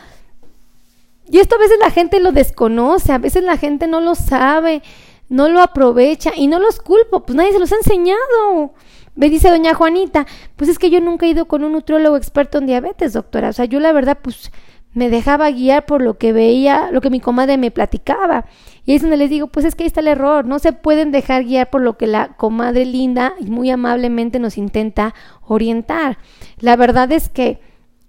Y 1.31 1.39
esto 1.39 1.55
a 1.55 1.59
veces 1.59 1.79
la 1.79 1.91
gente 1.91 2.19
lo 2.19 2.33
desconoce, 2.33 3.13
a 3.13 3.19
veces 3.19 3.45
la 3.45 3.57
gente 3.57 3.87
no 3.87 4.01
lo 4.01 4.17
sabe, 4.17 4.83
no 5.29 5.49
lo 5.49 5.63
aprovecha 5.63 6.33
y 6.37 6.49
no 6.49 6.59
los 6.59 6.81
culpo, 6.81 7.21
pues 7.21 7.37
nadie 7.37 7.53
se 7.53 7.61
los 7.61 7.73
ha 7.73 7.77
enseñado. 7.77 8.75
Me 9.15 9.31
dice 9.31 9.49
doña 9.49 9.75
Juanita, 9.75 10.27
pues 10.57 10.69
es 10.69 10.79
que 10.79 10.91
yo 10.91 11.01
nunca 11.01 11.25
he 11.25 11.31
ido 11.31 11.47
con 11.47 11.63
un 11.63 11.73
nutriólogo 11.73 12.17
experto 12.17 12.59
en 12.59 12.67
diabetes, 12.67 13.13
doctora. 13.13 13.51
O 13.51 13.53
sea, 13.53 13.65
yo 13.65 13.79
la 13.79 13.93
verdad, 13.93 14.19
pues 14.21 14.51
me 14.93 15.09
dejaba 15.09 15.53
guiar 15.53 15.87
por 15.87 16.03
lo 16.03 16.19
que 16.19 16.33
veía, 16.33 16.91
lo 16.91 17.01
que 17.01 17.11
mi 17.11 17.21
comadre 17.21 17.57
me 17.57 17.71
platicaba. 17.71 18.47
Y 18.85 18.97
es 18.97 19.03
donde 19.03 19.19
les 19.19 19.31
digo, 19.31 19.47
pues 19.47 19.65
es 19.65 19.77
que 19.77 19.85
ahí 19.85 19.87
está 19.87 20.01
el 20.01 20.09
error, 20.09 20.47
no 20.47 20.59
se 20.59 20.73
pueden 20.73 21.13
dejar 21.13 21.45
guiar 21.45 21.71
por 21.71 21.81
lo 21.81 21.97
que 21.97 22.09
la 22.09 22.37
comadre 22.37 22.87
linda 22.87 23.35
y 23.39 23.51
muy 23.51 23.71
amablemente 23.71 24.41
nos 24.41 24.59
intenta 24.59 25.15
orientar. 25.47 26.19
La 26.59 26.75
verdad 26.75 27.13
es 27.13 27.29
que 27.29 27.61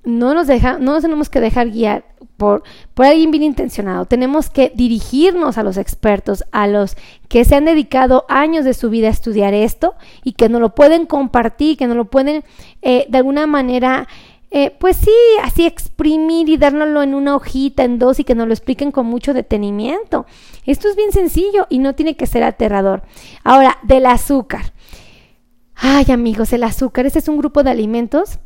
no 0.03 0.33
nos, 0.33 0.47
deja, 0.47 0.79
no 0.79 0.93
nos 0.93 1.03
tenemos 1.03 1.29
que 1.29 1.39
dejar 1.39 1.69
guiar 1.69 2.05
por, 2.37 2.63
por 2.93 3.05
alguien 3.05 3.31
bien 3.31 3.43
intencionado. 3.43 4.05
Tenemos 4.05 4.49
que 4.49 4.71
dirigirnos 4.73 5.57
a 5.57 5.63
los 5.63 5.77
expertos, 5.77 6.43
a 6.51 6.67
los 6.67 6.97
que 7.27 7.45
se 7.45 7.55
han 7.55 7.65
dedicado 7.65 8.25
años 8.27 8.65
de 8.65 8.73
su 8.73 8.89
vida 8.89 9.07
a 9.07 9.11
estudiar 9.11 9.53
esto 9.53 9.95
y 10.23 10.33
que 10.33 10.49
nos 10.49 10.59
lo 10.61 10.73
pueden 10.73 11.05
compartir, 11.05 11.77
que 11.77 11.87
nos 11.87 11.95
lo 11.95 12.05
pueden 12.05 12.43
eh, 12.81 13.05
de 13.09 13.17
alguna 13.17 13.45
manera 13.45 14.07
eh, 14.53 14.75
pues 14.77 14.97
sí, 14.97 15.13
así 15.43 15.65
exprimir 15.65 16.49
y 16.49 16.57
dárnoslo 16.57 17.01
en 17.01 17.13
una 17.13 17.37
hojita, 17.37 17.85
en 17.85 17.99
dos 17.99 18.19
y 18.19 18.25
que 18.25 18.35
nos 18.35 18.47
lo 18.47 18.53
expliquen 18.53 18.91
con 18.91 19.05
mucho 19.05 19.33
detenimiento. 19.33 20.25
Esto 20.65 20.89
es 20.89 20.97
bien 20.97 21.13
sencillo 21.13 21.67
y 21.69 21.79
no 21.79 21.95
tiene 21.95 22.17
que 22.17 22.27
ser 22.27 22.43
aterrador. 22.43 23.03
Ahora, 23.45 23.77
del 23.83 24.05
azúcar. 24.05 24.73
Ay 25.75 26.05
amigos, 26.11 26.51
el 26.51 26.63
azúcar, 26.63 27.05
este 27.05 27.19
es 27.19 27.29
un 27.29 27.37
grupo 27.37 27.63
de 27.63 27.71
alimentos 27.71 28.39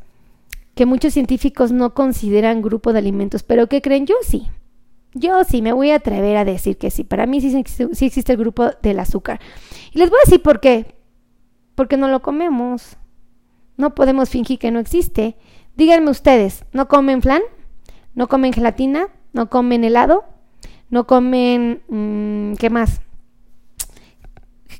que 0.76 0.86
muchos 0.86 1.14
científicos 1.14 1.72
no 1.72 1.94
consideran 1.94 2.62
grupo 2.62 2.94
de 2.94 3.00
alimentos, 3.00 3.44
pero 3.44 3.68
¿qué 3.68 3.82
creen? 3.82 4.06
Yo 4.06 4.16
sí. 4.22 4.48
Yo 5.14 5.44
sí, 5.46 5.62
me 5.62 5.72
voy 5.72 5.92
a 5.92 5.96
atrever 5.96 6.36
a 6.36 6.44
decir 6.44 6.78
que 6.78 6.92
sí. 6.92 7.06
Para 7.06 7.26
mí 7.26 7.40
sí, 7.40 7.64
sí 7.66 8.06
existe 8.06 8.34
el 8.34 8.38
grupo 8.38 8.70
del 8.82 9.00
azúcar. 9.00 9.40
Y 9.94 10.00
les 10.00 10.10
voy 10.10 10.20
a 10.20 10.26
decir 10.26 10.42
por 10.44 10.60
qué. 10.60 10.96
Porque 11.74 11.96
no 11.96 12.10
lo 12.10 12.22
comemos. 12.22 12.98
No 13.78 13.96
podemos 13.96 14.30
fingir 14.30 14.60
que 14.60 14.72
no 14.72 14.80
existe. 14.80 15.38
Díganme 15.78 16.10
ustedes, 16.10 16.66
¿no 16.74 16.88
comen 16.88 17.22
flan? 17.22 17.42
¿No 18.14 18.28
comen 18.28 18.54
gelatina? 18.54 19.08
¿No 19.34 19.50
comen 19.50 19.84
helado? 19.84 20.26
¿No 20.90 21.08
comen... 21.08 21.82
Mmm, 21.90 22.54
¿Qué 22.56 22.70
más? 22.70 23.02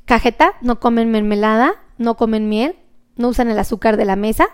Cajeta, 0.06 0.54
no 0.62 0.80
comen 0.80 1.10
mermelada, 1.10 1.74
no 1.98 2.16
comen 2.16 2.48
miel, 2.48 2.76
no 3.16 3.28
usan 3.28 3.50
el 3.50 3.58
azúcar 3.58 3.96
de 3.96 4.04
la 4.04 4.16
mesa. 4.16 4.48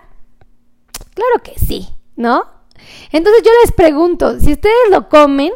Claro 1.15 1.43
que 1.43 1.59
sí, 1.59 1.89
¿no? 2.17 2.45
Entonces 3.11 3.43
yo 3.45 3.51
les 3.63 3.73
pregunto, 3.73 4.41
si 4.41 4.53
ustedes 4.53 4.91
lo 4.91 5.09
comen, 5.09 5.53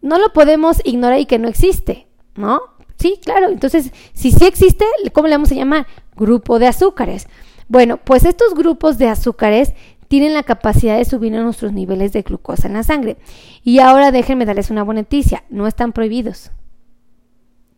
no 0.00 0.18
lo 0.18 0.32
podemos 0.32 0.80
ignorar 0.84 1.20
y 1.20 1.26
que 1.26 1.38
no 1.38 1.48
existe, 1.48 2.06
¿no? 2.34 2.60
Sí, 2.98 3.20
claro. 3.22 3.48
Entonces, 3.48 3.92
si 4.12 4.32
sí 4.32 4.44
existe, 4.44 4.84
¿cómo 5.12 5.28
le 5.28 5.34
vamos 5.34 5.52
a 5.52 5.54
llamar? 5.54 5.86
Grupo 6.16 6.58
de 6.58 6.66
azúcares. 6.66 7.28
Bueno, 7.68 7.98
pues 7.98 8.24
estos 8.24 8.54
grupos 8.54 8.98
de 8.98 9.08
azúcares 9.08 9.74
tienen 10.08 10.34
la 10.34 10.42
capacidad 10.42 10.96
de 10.96 11.04
subir 11.04 11.32
nuestros 11.32 11.72
niveles 11.72 12.12
de 12.12 12.22
glucosa 12.22 12.66
en 12.66 12.74
la 12.74 12.82
sangre. 12.82 13.18
Y 13.62 13.78
ahora 13.78 14.10
déjenme 14.10 14.46
darles 14.46 14.70
una 14.70 14.82
buena 14.82 15.02
noticia, 15.02 15.44
no 15.50 15.66
están 15.66 15.92
prohibidos. 15.92 16.50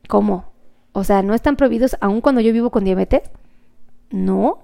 ¿Cómo? 0.09 0.53
O 0.93 1.05
sea, 1.05 1.23
¿no 1.23 1.35
están 1.35 1.57
prohibidos 1.57 1.97
aún 2.01 2.21
cuando 2.21 2.41
yo 2.41 2.53
vivo 2.53 2.71
con 2.71 2.85
diabetes? 2.85 3.23
No, 4.11 4.61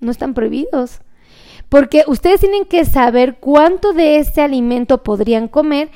no 0.00 0.10
están 0.10 0.34
prohibidos. 0.34 1.00
Porque 1.74 2.04
ustedes 2.06 2.38
tienen 2.38 2.66
que 2.66 2.84
saber 2.84 3.38
cuánto 3.40 3.92
de 3.92 4.18
este 4.18 4.42
alimento 4.42 5.02
podrían 5.02 5.48
comer 5.48 5.90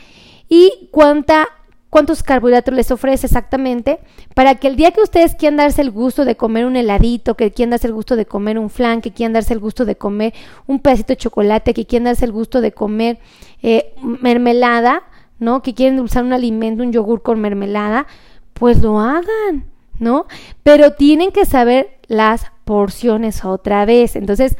y 0.48 0.88
cuánta 0.90 1.46
cuántos 1.88 2.24
carbohidratos 2.24 2.74
les 2.74 2.90
ofrece 2.90 3.28
exactamente, 3.28 4.00
para 4.34 4.56
que 4.56 4.66
el 4.66 4.74
día 4.74 4.90
que 4.90 5.00
ustedes 5.02 5.36
quieran 5.36 5.58
darse 5.58 5.80
el 5.82 5.92
gusto 5.92 6.24
de 6.24 6.36
comer 6.36 6.66
un 6.66 6.74
heladito, 6.74 7.36
que 7.36 7.52
quieran 7.52 7.70
darse 7.70 7.86
el 7.86 7.92
gusto 7.92 8.16
de 8.16 8.26
comer 8.26 8.58
un 8.58 8.70
flan, 8.70 9.00
que 9.00 9.12
quieran 9.12 9.34
darse 9.34 9.54
el 9.54 9.60
gusto 9.60 9.84
de 9.84 9.94
comer 9.94 10.34
un 10.66 10.80
pedacito 10.80 11.12
de 11.12 11.16
chocolate, 11.16 11.72
que 11.74 11.86
quieran 11.86 12.06
darse 12.06 12.24
el 12.24 12.32
gusto 12.32 12.60
de 12.60 12.72
comer 12.72 13.20
eh, 13.62 13.94
mermelada, 14.02 15.04
¿no? 15.38 15.62
Que 15.62 15.74
quieren 15.74 16.00
usar 16.00 16.24
un 16.24 16.32
alimento, 16.32 16.82
un 16.82 16.92
yogur 16.92 17.22
con 17.22 17.40
mermelada, 17.40 18.08
pues 18.52 18.82
lo 18.82 18.98
hagan, 18.98 19.66
¿no? 20.00 20.26
Pero 20.64 20.94
tienen 20.94 21.30
que 21.30 21.44
saber 21.44 22.00
las 22.08 22.46
porciones 22.64 23.44
otra 23.44 23.84
vez. 23.84 24.16
Entonces, 24.16 24.56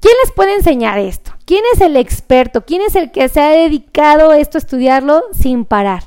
¿Quién 0.00 0.14
les 0.22 0.32
puede 0.32 0.54
enseñar 0.54 0.98
esto? 0.98 1.32
¿Quién 1.44 1.62
es 1.74 1.80
el 1.80 1.96
experto? 1.96 2.64
¿Quién 2.64 2.82
es 2.82 2.96
el 2.96 3.10
que 3.10 3.28
se 3.28 3.40
ha 3.40 3.48
dedicado 3.50 4.30
a 4.30 4.38
esto, 4.38 4.58
a 4.58 4.60
estudiarlo 4.60 5.22
sin 5.32 5.64
parar? 5.64 6.04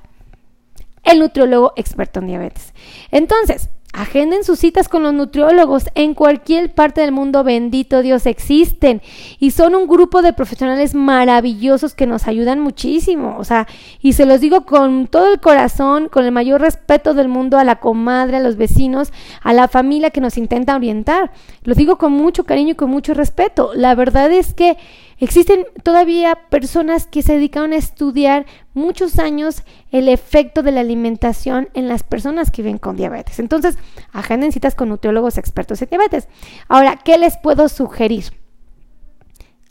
el 1.04 1.20
nutriólogo 1.20 1.74
experto 1.76 2.20
en 2.20 2.28
diabetes. 2.28 2.74
Entonces, 3.12 3.70
Agenden 3.92 4.44
sus 4.44 4.60
citas 4.60 4.88
con 4.88 5.02
los 5.02 5.14
nutriólogos 5.14 5.90
en 5.96 6.14
cualquier 6.14 6.74
parte 6.74 7.02
del 7.02 7.12
mundo, 7.12 7.44
bendito 7.44 8.04
Dios, 8.04 8.28
existen 8.28 9.02
y 9.40 9.50
son 9.50 9.74
un 9.74 9.88
grupo 9.88 10.22
de 10.22 10.32
profesionales 10.32 10.94
maravillosos 10.94 11.96
que 11.96 12.06
nos 12.06 12.28
ayudan 12.28 12.60
muchísimo, 12.60 13.36
o 13.40 13.44
sea, 13.44 13.68
y 14.00 14.14
se 14.14 14.28
los 14.28 14.42
digo 14.42 14.62
con 14.62 15.08
todo 15.08 15.34
el 15.34 15.40
corazón, 15.40 16.08
con 16.08 16.24
el 16.24 16.32
mayor 16.32 16.62
respeto 16.62 17.16
del 17.16 17.30
mundo 17.30 17.58
a 17.58 17.64
la 17.64 17.80
comadre, 17.80 18.38
a 18.38 18.42
los 18.42 18.58
vecinos, 18.58 19.12
a 19.42 19.54
la 19.54 19.68
familia 19.68 20.12
que 20.12 20.22
nos 20.22 20.38
intenta 20.38 20.76
orientar. 20.76 21.32
Lo 21.64 21.74
digo 21.74 21.98
con 21.98 22.14
mucho 22.14 22.44
cariño 22.44 22.74
y 22.74 22.76
con 22.76 22.92
mucho 22.92 23.16
respeto. 23.16 23.72
La 23.74 23.96
verdad 23.96 24.32
es 24.32 24.54
que 24.54 24.78
Existen 25.20 25.66
todavía 25.84 26.36
personas 26.50 27.06
que 27.06 27.22
se 27.22 27.34
dedicaron 27.34 27.74
a 27.74 27.78
estudiar 27.78 28.46
muchos 28.74 29.20
años 29.20 29.64
el 29.92 30.08
efecto 30.08 30.64
de 30.64 30.72
la 30.72 30.80
alimentación 30.80 31.68
en 31.74 31.90
las 31.90 32.04
personas 32.04 32.52
que 32.52 32.62
viven 32.62 32.78
con 32.78 32.96
diabetes. 32.96 33.40
Entonces, 33.40 33.78
agenden 34.14 34.54
citas 34.54 34.76
con 34.76 34.88
nutriólogos 34.88 35.38
expertos 35.38 35.82
en 35.82 35.90
diabetes. 35.90 36.30
Ahora, 36.70 36.98
¿qué 37.04 37.18
les 37.18 37.38
puedo 37.38 37.68
sugerir? 37.68 38.26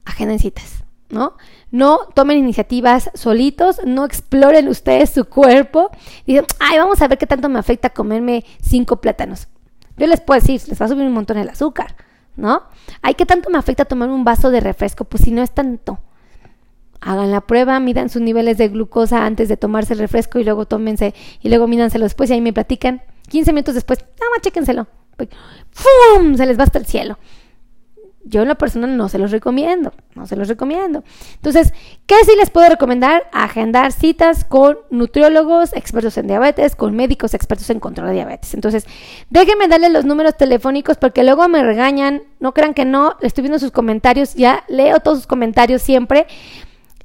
Agenden 0.05 0.39
citas, 0.39 0.85
¿no? 1.09 1.35
No 1.71 2.01
tomen 2.15 2.37
iniciativas 2.37 3.11
solitos, 3.15 3.81
no 3.87 4.05
exploren 4.05 4.69
ustedes 4.69 5.11
su 5.11 5.25
cuerpo. 5.25 5.91
Dicen, 6.27 6.45
ay, 6.61 6.79
vamos 6.79 7.01
a 7.01 7.09
ver 7.09 7.17
qué 7.17 7.27
tanto 7.27 7.49
me 7.49 7.59
afecta 7.59 7.91
comerme 7.91 8.45
cinco 8.61 9.01
plátanos. 9.01 9.49
Yo 9.97 10.07
les 10.07 10.21
puedo 10.21 10.41
decir, 10.41 10.61
les 10.69 10.81
va 10.81 10.87
a 10.87 10.89
subir 10.91 11.07
un 11.07 11.13
montón 11.15 11.39
el 11.39 11.49
azúcar 11.49 11.97
¿no? 12.39 12.63
Ay, 13.03 13.15
¿qué 13.15 13.27
tanto 13.27 13.51
me 13.51 13.59
afecta 13.59 13.85
tomar 13.85 14.09
un 14.09 14.25
vaso 14.25 14.51
de 14.51 14.61
refresco? 14.61 15.05
Pues 15.05 15.25
si 15.25 15.31
no 15.31 15.43
es 15.43 15.51
tanto. 15.51 15.99
Hagan 17.01 17.31
la 17.31 17.43
prueba, 17.43 17.79
midan 17.81 18.09
sus 18.09 18.23
niveles 18.23 18.57
de 18.59 18.69
glucosa 18.69 19.27
antes 19.27 19.49
de 19.49 19.57
tomarse 19.57 19.93
el 19.93 19.99
refresco 19.99 20.39
y 20.39 20.45
luego 20.45 20.67
tómense 20.67 21.15
y 21.43 21.49
luego 21.49 21.69
mídanselo 21.69 22.05
después 22.05 22.31
y 22.31 22.33
ahí 22.33 22.41
me 22.41 22.53
platican. 22.53 23.03
15 23.29 23.53
minutos 23.53 23.75
después, 23.75 23.99
nada 24.01 24.31
más 24.31 24.41
chéquenselo. 24.41 24.87
¡Fum! 25.71 26.37
Se 26.37 26.47
les 26.47 26.59
va 26.59 26.65
hasta 26.65 26.79
el 26.79 26.87
cielo 26.87 27.19
yo 28.29 28.43
en 28.43 28.49
lo 28.49 28.57
personal 28.57 28.97
no 28.97 29.09
se 29.09 29.19
los 29.19 29.31
recomiendo, 29.31 29.93
no 30.15 30.27
se 30.27 30.37
los 30.37 30.49
recomiendo. 30.49 31.03
Entonces, 31.35 31.73
¿qué 32.07 32.17
sí 32.25 32.33
les 32.37 32.51
puedo 32.51 32.69
recomendar? 32.69 33.29
Agendar 33.33 33.93
citas 33.93 34.45
con 34.45 34.79
nutriólogos 34.91 35.73
expertos 35.73 36.19
en 36.19 36.27
diabetes, 36.27 36.77
con 36.77 36.95
médicos 36.95 37.35
expertos 37.35 37.71
en 37.71 37.81
control 37.81 38.09
de 38.09 38.15
diabetes. 38.15 38.55
Entonces, 38.55 38.87
déjenme 39.31 39.69
darles 39.69 39.93
los 39.93 40.05
números 40.05 40.37
telefónicos 40.37 40.97
porque 40.99 41.25
luego 41.25 41.49
me 41.49 41.63
regañan, 41.63 42.23
no 42.41 42.53
crean 42.53 42.75
que 42.75 42.85
no, 42.85 43.17
estoy 43.21 43.43
viendo 43.43 43.59
sus 43.59 43.71
comentarios, 43.71 44.35
ya 44.35 44.65
leo 44.69 45.01
todos 45.01 45.19
sus 45.19 45.27
comentarios 45.27 45.83
siempre. 45.83 46.27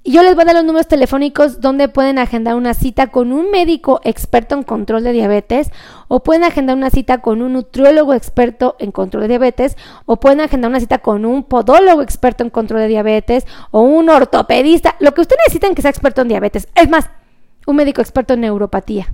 Y 0.06 0.12
yo 0.12 0.22
les 0.22 0.36
voy 0.36 0.42
a 0.42 0.46
dar 0.46 0.56
los 0.56 0.66
números 0.66 0.90
telefónicos 0.90 1.62
donde 1.62 1.88
pueden 1.88 2.20
agendar 2.20 2.56
una 2.56 2.74
cita 2.74 3.08
con 3.08 3.32
un 3.32 3.50
médico 3.52 4.02
experto 4.04 4.54
en 4.54 4.64
control 4.64 5.02
de 5.02 5.14
diabetes 5.14 5.72
o 6.10 6.22
pueden 6.22 6.44
agendar 6.44 6.76
una 6.76 6.90
cita 6.90 7.22
con 7.22 7.42
un 7.42 7.54
nutriólogo 7.54 8.14
experto 8.14 8.76
en 8.80 8.92
control 8.92 9.22
de 9.22 9.30
diabetes 9.30 9.78
o 10.06 10.18
pueden 10.20 10.42
agendar 10.42 10.70
una 10.70 10.82
cita 10.82 10.98
con 10.98 11.24
un 11.24 11.46
podólogo 11.46 12.02
experto 12.02 12.44
en 12.44 12.50
control 12.50 12.82
de 12.82 12.90
diabetes 12.90 13.48
o 13.72 13.80
un 13.80 14.10
ortopedista, 14.10 14.98
lo 15.00 15.14
que 15.14 15.22
ustedes 15.22 15.40
necesiten 15.48 15.74
que 15.74 15.82
sea 15.82 15.92
experto 15.92 16.22
en 16.22 16.28
diabetes. 16.28 16.68
Es 16.76 16.90
más, 16.90 17.10
un 17.66 17.78
médico 17.78 18.02
experto 18.02 18.34
en 18.34 18.42
neuropatía. 18.42 19.08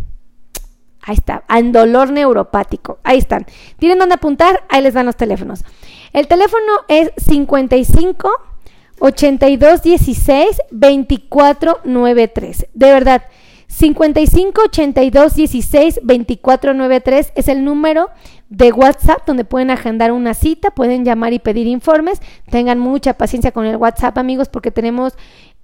Ahí 1.03 1.15
está, 1.15 1.43
en 1.49 1.71
dolor 1.71 2.11
neuropático. 2.11 2.97
Ahí 3.03 3.19
están. 3.19 3.45
¿Tienen 3.77 3.99
dónde 3.99 4.15
apuntar? 4.15 4.63
Ahí 4.69 4.81
les 4.81 4.95
dan 4.95 5.05
los 5.05 5.15
teléfonos. 5.15 5.63
El 6.13 6.27
teléfono 6.27 6.71
es 6.87 7.11
55 7.17 8.48
8216 8.99 10.61
2493. 10.71 12.67
De 12.73 12.91
verdad, 12.91 13.23
55 13.67 14.61
82 14.65 15.35
16 15.35 15.99
2493 16.03 17.33
es 17.35 17.47
el 17.47 17.63
número 17.63 18.09
de 18.49 18.71
WhatsApp 18.73 19.25
donde 19.27 19.45
pueden 19.45 19.69
agendar 19.69 20.11
una 20.11 20.33
cita, 20.33 20.71
pueden 20.71 21.05
llamar 21.05 21.33
y 21.33 21.39
pedir 21.39 21.67
informes. 21.67 22.19
Tengan 22.49 22.79
mucha 22.79 23.13
paciencia 23.13 23.51
con 23.51 23.65
el 23.65 23.77
WhatsApp, 23.77 24.17
amigos, 24.17 24.49
porque 24.49 24.71
tenemos 24.71 25.13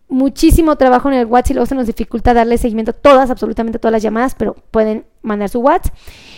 muchísimo 0.08 0.76
trabajo 0.76 1.10
en 1.10 1.16
el 1.16 1.26
WhatsApp 1.26 1.52
y 1.52 1.54
luego 1.56 1.66
se 1.66 1.76
nos 1.76 1.88
dificulta 1.88 2.34
darle 2.34 2.60
seguimiento 2.60 2.92
a 2.92 2.94
todas, 2.94 3.32
absolutamente 3.32 3.80
todas 3.80 3.94
las 3.94 4.04
llamadas, 4.04 4.36
pero 4.36 4.56
pueden 4.70 5.06
mandar 5.24 5.50
su 5.50 5.60
WhatsApp. 5.62 5.94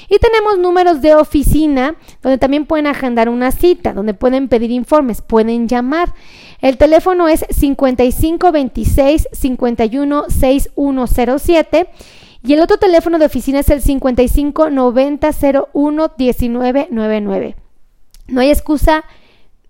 Y 0.10 0.20
tenemos 0.20 0.58
números 0.58 1.02
de 1.02 1.16
oficina 1.16 1.96
donde 2.22 2.38
también 2.38 2.66
pueden 2.66 2.88
agendar 2.88 3.30
una 3.30 3.52
cita, 3.52 3.94
donde 3.94 4.14
pueden 4.14 4.48
pedir 4.48 4.72
informes, 4.72 5.22
pueden 5.22 5.68
llamar. 5.68 6.14
El 6.62 6.78
teléfono 6.78 7.28
es 7.28 7.46
5526 7.50 9.28
51 9.32 10.26
6107 10.30 11.90
y 12.44 12.54
el 12.54 12.62
otro 12.62 12.78
teléfono 12.78 13.20
de 13.20 13.26
oficina 13.26 13.60
es 13.60 13.70
el 13.70 13.82
55 13.82 14.70
90 14.70 15.30
01 15.74 16.12
1999. 16.18 17.56
No 18.28 18.42
hay 18.42 18.50
excusa, 18.50 19.04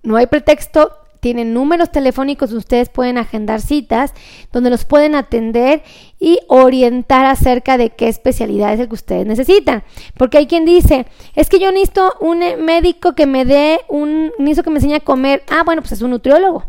no 0.04 0.16
hay 0.16 0.28
pretexto, 0.28 0.92
tienen 1.20 1.54
números 1.54 1.92
telefónicos 1.92 2.52
ustedes 2.54 2.90
pueden 2.90 3.18
agendar 3.18 3.62
citas, 3.62 4.14
donde 4.52 4.70
los 4.70 4.86
pueden 4.86 5.16
atender 5.16 5.84
y 6.20 6.40
orientar 6.48 7.26
acerca 7.26 7.78
de 7.78 7.92
qué 7.92 8.08
especialidad 8.08 8.74
es 8.74 8.80
el 8.80 8.88
que 8.88 8.96
ustedes 8.96 9.26
necesitan. 9.26 9.84
Porque 10.18 10.38
hay 10.38 10.48
quien 10.48 10.66
dice, 10.66 11.06
es 11.36 11.50
que 11.50 11.60
yo 11.60 11.72
necesito 11.72 12.14
un 12.20 12.40
médico 12.64 13.14
que 13.14 13.26
me 13.26 13.46
dé 13.46 13.80
un, 13.88 14.32
necesito 14.40 14.64
que 14.64 14.70
me 14.70 14.78
enseñe 14.78 14.96
a 14.96 15.00
comer. 15.00 15.44
Ah, 15.50 15.64
bueno, 15.64 15.82
pues 15.82 15.94
es 15.94 16.02
un 16.02 16.12
nutriólogo. 16.12 16.66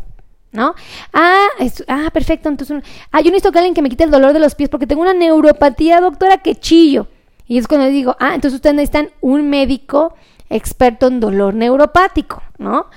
¿No? 0.51 0.73
Ah, 1.13 1.47
ah, 1.87 2.09
perfecto. 2.11 2.49
Entonces, 2.49 2.81
ah, 3.11 3.21
yo 3.21 3.25
necesito 3.25 3.51
que 3.51 3.59
alguien 3.59 3.75
que 3.75 3.83
me 3.83 3.89
quite 3.89 4.03
el 4.03 4.11
dolor 4.11 4.33
de 4.33 4.39
los 4.39 4.55
pies 4.55 4.67
porque 4.67 4.87
tengo 4.87 5.03
una 5.03 5.13
neuropatía, 5.13 6.01
doctora, 6.01 6.37
que 6.37 6.55
chillo. 6.55 7.07
Y 7.47 7.57
es 7.57 7.67
cuando 7.67 7.87
digo, 7.87 8.15
ah, 8.19 8.33
entonces 8.33 8.55
ustedes 8.55 8.75
necesitan 8.75 9.09
un 9.21 9.49
médico 9.49 10.15
experto 10.49 11.07
en 11.07 11.19
dolor 11.19 11.53
neuropático, 11.53 12.41
¿no? 12.57 12.87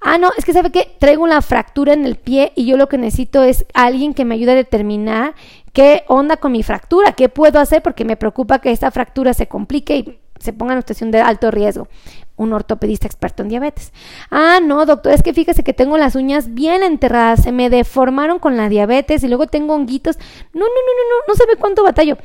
Ah, 0.00 0.16
no, 0.16 0.30
es 0.36 0.44
que 0.44 0.54
sabe 0.54 0.70
que 0.70 0.96
traigo 0.98 1.22
una 1.22 1.42
fractura 1.42 1.92
en 1.92 2.06
el 2.06 2.16
pie 2.16 2.52
y 2.56 2.64
yo 2.64 2.78
lo 2.78 2.88
que 2.88 2.96
necesito 2.96 3.42
es 3.42 3.66
alguien 3.74 4.14
que 4.14 4.24
me 4.24 4.34
ayude 4.34 4.52
a 4.52 4.54
determinar 4.54 5.34
qué 5.74 6.04
onda 6.08 6.38
con 6.38 6.52
mi 6.52 6.62
fractura, 6.62 7.12
qué 7.12 7.28
puedo 7.28 7.60
hacer 7.60 7.82
porque 7.82 8.06
me 8.06 8.16
preocupa 8.16 8.60
que 8.60 8.72
esta 8.72 8.90
fractura 8.90 9.34
se 9.34 9.46
complique 9.46 9.96
y 9.96 10.20
se 10.38 10.54
ponga 10.54 10.72
en 10.72 10.76
una 10.76 10.82
situación 10.82 11.10
de 11.10 11.20
alto 11.20 11.50
riesgo. 11.50 11.88
Un 12.36 12.54
ortopedista 12.54 13.06
experto 13.06 13.42
en 13.42 13.50
diabetes. 13.50 13.92
Ah, 14.30 14.58
no, 14.62 14.86
doctor, 14.86 15.12
es 15.12 15.22
que 15.22 15.34
fíjese 15.34 15.62
que 15.62 15.74
tengo 15.74 15.98
las 15.98 16.14
uñas 16.14 16.54
bien 16.54 16.82
enterradas, 16.82 17.42
se 17.42 17.52
me 17.52 17.68
deformaron 17.68 18.38
con 18.38 18.56
la 18.56 18.70
diabetes 18.70 19.22
y 19.22 19.28
luego 19.28 19.48
tengo 19.48 19.74
honguitos. 19.74 20.16
No, 20.54 20.60
no, 20.60 20.64
no, 20.64 20.64
no, 20.64 20.64
no, 20.64 21.24
no 21.28 21.34
sabe 21.34 21.56
cuánto 21.56 21.84
batallo. 21.84 22.16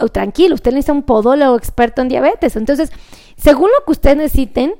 Oh, 0.00 0.08
tranquilo, 0.08 0.56
usted 0.56 0.72
necesita 0.72 0.92
un 0.92 1.04
podólogo 1.04 1.56
experto 1.56 2.02
en 2.02 2.08
diabetes. 2.08 2.56
Entonces, 2.56 2.90
según 3.36 3.70
lo 3.78 3.84
que 3.84 3.92
ustedes 3.92 4.16
necesiten, 4.16 4.74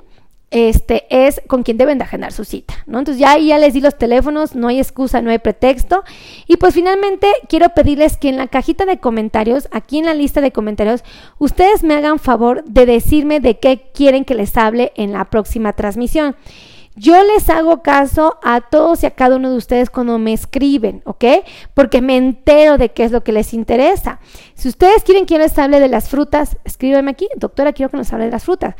este, 0.51 1.05
es 1.09 1.41
con 1.47 1.63
quien 1.63 1.77
deben 1.77 1.97
de 1.97 2.03
agendar 2.03 2.33
su 2.33 2.43
cita, 2.43 2.73
¿no? 2.85 2.99
Entonces 2.99 3.19
ya, 3.19 3.37
ya 3.37 3.57
les 3.57 3.73
di 3.73 3.79
los 3.79 3.97
teléfonos, 3.97 4.53
no 4.53 4.67
hay 4.67 4.79
excusa, 4.79 5.21
no 5.21 5.31
hay 5.31 5.39
pretexto. 5.39 6.03
Y 6.45 6.57
pues 6.57 6.73
finalmente 6.73 7.27
quiero 7.47 7.69
pedirles 7.69 8.17
que 8.17 8.29
en 8.29 8.37
la 8.37 8.47
cajita 8.47 8.85
de 8.85 8.99
comentarios, 8.99 9.69
aquí 9.71 9.97
en 9.97 10.05
la 10.05 10.13
lista 10.13 10.41
de 10.41 10.51
comentarios, 10.51 11.03
ustedes 11.39 11.83
me 11.83 11.95
hagan 11.95 12.19
favor 12.19 12.65
de 12.65 12.85
decirme 12.85 13.39
de 13.39 13.59
qué 13.59 13.91
quieren 13.93 14.25
que 14.25 14.35
les 14.35 14.57
hable 14.57 14.91
en 14.95 15.13
la 15.13 15.25
próxima 15.25 15.73
transmisión. 15.73 16.35
Yo 16.97 17.23
les 17.23 17.49
hago 17.49 17.81
caso 17.81 18.37
a 18.43 18.59
todos 18.59 19.03
y 19.03 19.05
a 19.05 19.11
cada 19.11 19.37
uno 19.37 19.49
de 19.49 19.55
ustedes 19.55 19.89
cuando 19.89 20.19
me 20.19 20.33
escriben, 20.33 21.01
¿ok? 21.05 21.23
Porque 21.73 22.01
me 22.01 22.17
entero 22.17 22.77
de 22.77 22.89
qué 22.89 23.05
es 23.05 23.13
lo 23.13 23.23
que 23.23 23.31
les 23.31 23.53
interesa. 23.53 24.19
Si 24.55 24.67
ustedes 24.67 25.03
quieren 25.03 25.25
que 25.25 25.35
yo 25.35 25.39
les 25.39 25.57
hable 25.57 25.79
de 25.79 25.87
las 25.87 26.09
frutas, 26.09 26.57
escríbeme 26.65 27.11
aquí, 27.11 27.29
doctora, 27.37 27.71
quiero 27.71 27.89
que 27.89 27.97
nos 27.97 28.11
hable 28.11 28.25
de 28.25 28.31
las 28.31 28.43
frutas. 28.43 28.75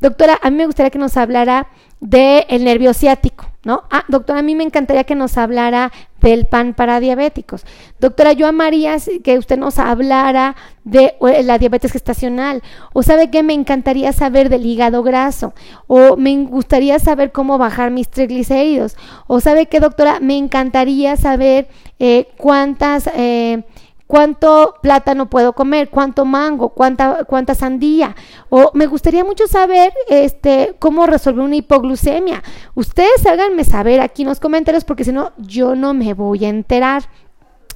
Doctora, 0.00 0.38
a 0.42 0.50
mí 0.50 0.56
me 0.56 0.66
gustaría 0.66 0.90
que 0.90 0.98
nos 0.98 1.16
hablara 1.16 1.68
del 2.00 2.44
el 2.48 2.64
nervio 2.64 2.92
ciático, 2.92 3.46
¿no? 3.64 3.84
Ah, 3.90 4.04
doctora, 4.08 4.40
a 4.40 4.42
mí 4.42 4.54
me 4.54 4.64
encantaría 4.64 5.04
que 5.04 5.14
nos 5.14 5.38
hablara 5.38 5.90
del 6.20 6.44
pan 6.46 6.74
para 6.74 7.00
diabéticos. 7.00 7.64
Doctora, 7.98 8.32
yo 8.32 8.46
amaría 8.46 8.96
que 9.24 9.38
usted 9.38 9.56
nos 9.56 9.78
hablara 9.78 10.54
de 10.84 11.14
la 11.44 11.58
diabetes 11.58 11.92
gestacional. 11.92 12.62
O 12.92 13.02
sabe 13.02 13.30
que 13.30 13.42
me 13.42 13.54
encantaría 13.54 14.12
saber 14.12 14.50
del 14.50 14.66
hígado 14.66 15.02
graso. 15.02 15.54
O 15.86 16.16
me 16.16 16.36
gustaría 16.44 16.98
saber 16.98 17.32
cómo 17.32 17.56
bajar 17.56 17.90
mis 17.90 18.08
triglicéridos. 18.08 18.96
O 19.26 19.40
sabe 19.40 19.66
que, 19.66 19.80
doctora, 19.80 20.20
me 20.20 20.36
encantaría 20.36 21.16
saber 21.16 21.68
eh, 21.98 22.28
cuántas... 22.36 23.08
Eh, 23.14 23.64
cuánto 24.06 24.76
plátano 24.82 25.28
puedo 25.28 25.52
comer, 25.52 25.90
cuánto 25.90 26.24
mango, 26.24 26.70
cuánta, 26.70 27.24
cuánta 27.24 27.54
sandía. 27.54 28.14
O 28.48 28.70
me 28.74 28.86
gustaría 28.86 29.24
mucho 29.24 29.46
saber 29.46 29.92
este, 30.08 30.76
cómo 30.78 31.06
resolver 31.06 31.44
una 31.44 31.56
hipoglucemia. 31.56 32.42
Ustedes 32.74 33.26
háganme 33.26 33.64
saber 33.64 34.00
aquí 34.00 34.22
en 34.22 34.28
los 34.28 34.40
comentarios 34.40 34.84
porque 34.84 35.04
si 35.04 35.12
no, 35.12 35.32
yo 35.36 35.74
no 35.74 35.94
me 35.94 36.14
voy 36.14 36.44
a 36.44 36.48
enterar. 36.48 37.04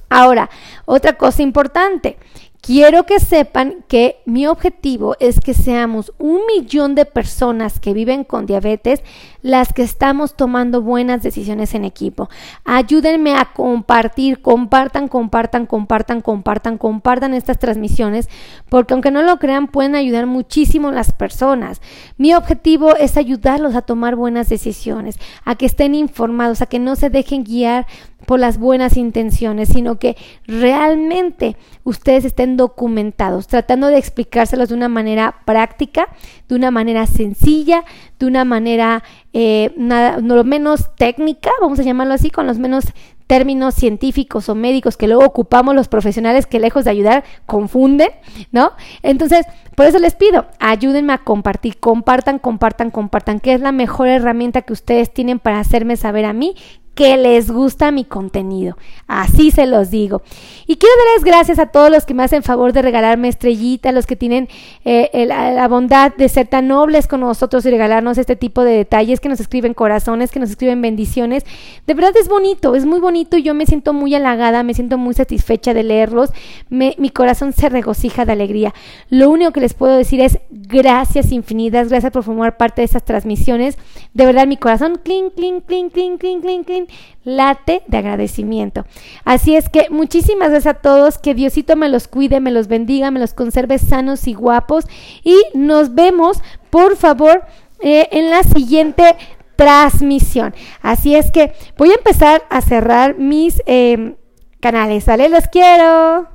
Ahora, 0.09 0.49
otra 0.85 1.13
cosa 1.17 1.41
importante. 1.41 2.17
Quiero 2.61 3.07
que 3.07 3.19
sepan 3.19 3.83
que 3.87 4.21
mi 4.25 4.45
objetivo 4.45 5.15
es 5.19 5.39
que 5.39 5.55
seamos 5.55 6.13
un 6.19 6.41
millón 6.45 6.93
de 6.93 7.05
personas 7.05 7.79
que 7.79 7.91
viven 7.91 8.23
con 8.23 8.45
diabetes 8.45 9.01
las 9.41 9.73
que 9.73 9.81
estamos 9.81 10.35
tomando 10.35 10.83
buenas 10.83 11.23
decisiones 11.23 11.73
en 11.73 11.85
equipo. 11.85 12.29
Ayúdenme 12.63 13.33
a 13.33 13.45
compartir, 13.45 14.43
compartan, 14.43 15.07
compartan, 15.07 15.65
compartan, 15.65 16.21
compartan, 16.21 16.77
compartan 16.77 17.33
estas 17.33 17.57
transmisiones, 17.57 18.29
porque 18.69 18.93
aunque 18.93 19.09
no 19.09 19.23
lo 19.23 19.39
crean, 19.39 19.65
pueden 19.67 19.95
ayudar 19.95 20.27
muchísimo 20.27 20.91
las 20.91 21.13
personas. 21.13 21.81
Mi 22.17 22.35
objetivo 22.35 22.95
es 22.95 23.17
ayudarlos 23.17 23.73
a 23.73 23.81
tomar 23.81 24.15
buenas 24.15 24.49
decisiones, 24.49 25.17
a 25.45 25.55
que 25.55 25.65
estén 25.65 25.95
informados, 25.95 26.61
a 26.61 26.67
que 26.67 26.77
no 26.77 26.95
se 26.95 27.09
dejen 27.09 27.43
guiar 27.43 27.87
por 28.25 28.39
las 28.39 28.57
buenas 28.57 28.97
intenciones, 28.97 29.69
sino 29.69 29.99
que 29.99 30.15
realmente 30.45 31.57
ustedes 31.83 32.25
estén 32.25 32.57
documentados, 32.57 33.47
tratando 33.47 33.87
de 33.87 33.97
explicárselos 33.97 34.69
de 34.69 34.75
una 34.75 34.89
manera 34.89 35.35
práctica, 35.45 36.07
de 36.47 36.55
una 36.55 36.71
manera 36.71 37.05
sencilla, 37.07 37.83
de 38.19 38.25
una 38.25 38.45
manera 38.45 39.03
eh, 39.33 39.73
nada, 39.77 40.19
no 40.21 40.35
lo 40.35 40.43
menos 40.43 40.95
técnica, 40.95 41.51
vamos 41.61 41.79
a 41.79 41.83
llamarlo 41.83 42.13
así, 42.13 42.29
con 42.29 42.47
los 42.47 42.59
menos 42.59 42.85
términos 43.31 43.75
científicos 43.75 44.49
o 44.49 44.55
médicos 44.55 44.97
que 44.97 45.07
luego 45.07 45.23
ocupamos 45.23 45.73
los 45.73 45.87
profesionales 45.87 46.45
que 46.45 46.59
lejos 46.59 46.83
de 46.83 46.91
ayudar 46.91 47.23
confunden, 47.45 48.09
¿no? 48.51 48.73
Entonces, 49.03 49.45
por 49.77 49.85
eso 49.85 49.99
les 49.99 50.15
pido, 50.15 50.47
ayúdenme 50.59 51.13
a 51.13 51.19
compartir, 51.19 51.79
compartan, 51.79 52.39
compartan, 52.39 52.91
compartan, 52.91 53.39
que 53.39 53.53
es 53.53 53.61
la 53.61 53.71
mejor 53.71 54.09
herramienta 54.09 54.63
que 54.63 54.73
ustedes 54.73 55.13
tienen 55.13 55.39
para 55.39 55.59
hacerme 55.59 55.95
saber 55.95 56.25
a 56.25 56.33
mí 56.33 56.55
que 56.95 57.15
les 57.17 57.49
gusta 57.49 57.91
mi 57.91 58.03
contenido. 58.03 58.77
Así 59.07 59.51
se 59.51 59.65
los 59.65 59.91
digo. 59.91 60.21
Y 60.67 60.75
quiero 60.75 60.93
darles 61.05 61.23
gracias 61.23 61.59
a 61.59 61.67
todos 61.67 61.89
los 61.89 62.05
que 62.05 62.13
me 62.13 62.23
hacen 62.23 62.43
favor 62.43 62.73
de 62.73 62.81
regalarme 62.81 63.29
estrellita, 63.29 63.91
los 63.91 64.05
que 64.05 64.15
tienen 64.15 64.49
eh, 64.83 65.25
la, 65.25 65.67
bondad 65.67 66.13
de 66.15 66.27
ser 66.27 66.47
tan 66.47 66.67
nobles 66.67 67.07
con 67.07 67.21
nosotros 67.21 67.65
y 67.65 67.69
regalarnos 67.69 68.17
este 68.17 68.35
tipo 68.35 68.63
de 68.63 68.73
detalles, 68.73 69.19
que 69.19 69.29
nos 69.29 69.39
escriben 69.39 69.73
corazones, 69.73 70.31
que 70.31 70.39
nos 70.39 70.49
escriben 70.49 70.81
bendiciones. 70.81 71.45
De 71.87 71.93
verdad 71.93 72.15
es 72.17 72.27
bonito, 72.27 72.75
es 72.75 72.85
muy 72.85 72.99
bonito 72.99 73.37
y 73.37 73.43
yo 73.43 73.53
me 73.53 73.65
siento 73.65 73.93
muy 73.93 74.13
halagada, 74.13 74.63
me 74.63 74.73
siento 74.73 74.97
muy 74.97 75.13
satisfecha 75.13 75.73
de 75.73 75.83
leerlos. 75.83 76.31
mi 76.69 77.09
corazón 77.09 77.53
se 77.53 77.69
regocija 77.69 78.25
de 78.25 78.33
alegría. 78.33 78.73
Lo 79.09 79.29
único 79.29 79.51
que 79.51 79.61
les 79.61 79.73
puedo 79.73 79.95
decir 79.95 80.19
es 80.19 80.39
gracias 80.49 81.31
infinitas, 81.31 81.89
gracias 81.89 82.11
por 82.11 82.23
formar 82.23 82.57
parte 82.57 82.81
de 82.81 82.85
estas 82.85 83.05
transmisiones. 83.05 83.77
De 84.13 84.25
verdad 84.25 84.45
mi 84.45 84.57
corazón, 84.57 84.99
clink, 85.03 85.35
clink, 85.35 85.65
clink, 85.65 85.93
clink, 85.93 86.19
clink, 86.19 86.41
clink, 86.41 86.65
clink 86.65 86.80
late 87.23 87.83
de 87.87 87.97
agradecimiento. 87.97 88.85
Así 89.25 89.55
es 89.55 89.69
que 89.69 89.87
muchísimas 89.89 90.49
gracias 90.49 90.75
a 90.75 90.79
todos, 90.79 91.17
que 91.17 91.33
Diosito 91.33 91.75
me 91.75 91.89
los 91.89 92.07
cuide, 92.07 92.39
me 92.39 92.51
los 92.51 92.67
bendiga, 92.67 93.11
me 93.11 93.19
los 93.19 93.33
conserve 93.33 93.77
sanos 93.77 94.27
y 94.27 94.33
guapos 94.33 94.85
y 95.23 95.37
nos 95.53 95.93
vemos, 95.93 96.41
por 96.69 96.97
favor, 96.97 97.43
eh, 97.81 98.07
en 98.11 98.29
la 98.29 98.43
siguiente 98.43 99.15
transmisión. 99.55 100.55
Así 100.81 101.15
es 101.15 101.31
que 101.31 101.53
voy 101.77 101.91
a 101.91 101.95
empezar 101.95 102.43
a 102.49 102.61
cerrar 102.61 103.17
mis 103.17 103.61
eh, 103.65 104.15
canales, 104.59 105.05
¿vale? 105.05 105.29
Los 105.29 105.47
quiero. 105.47 106.30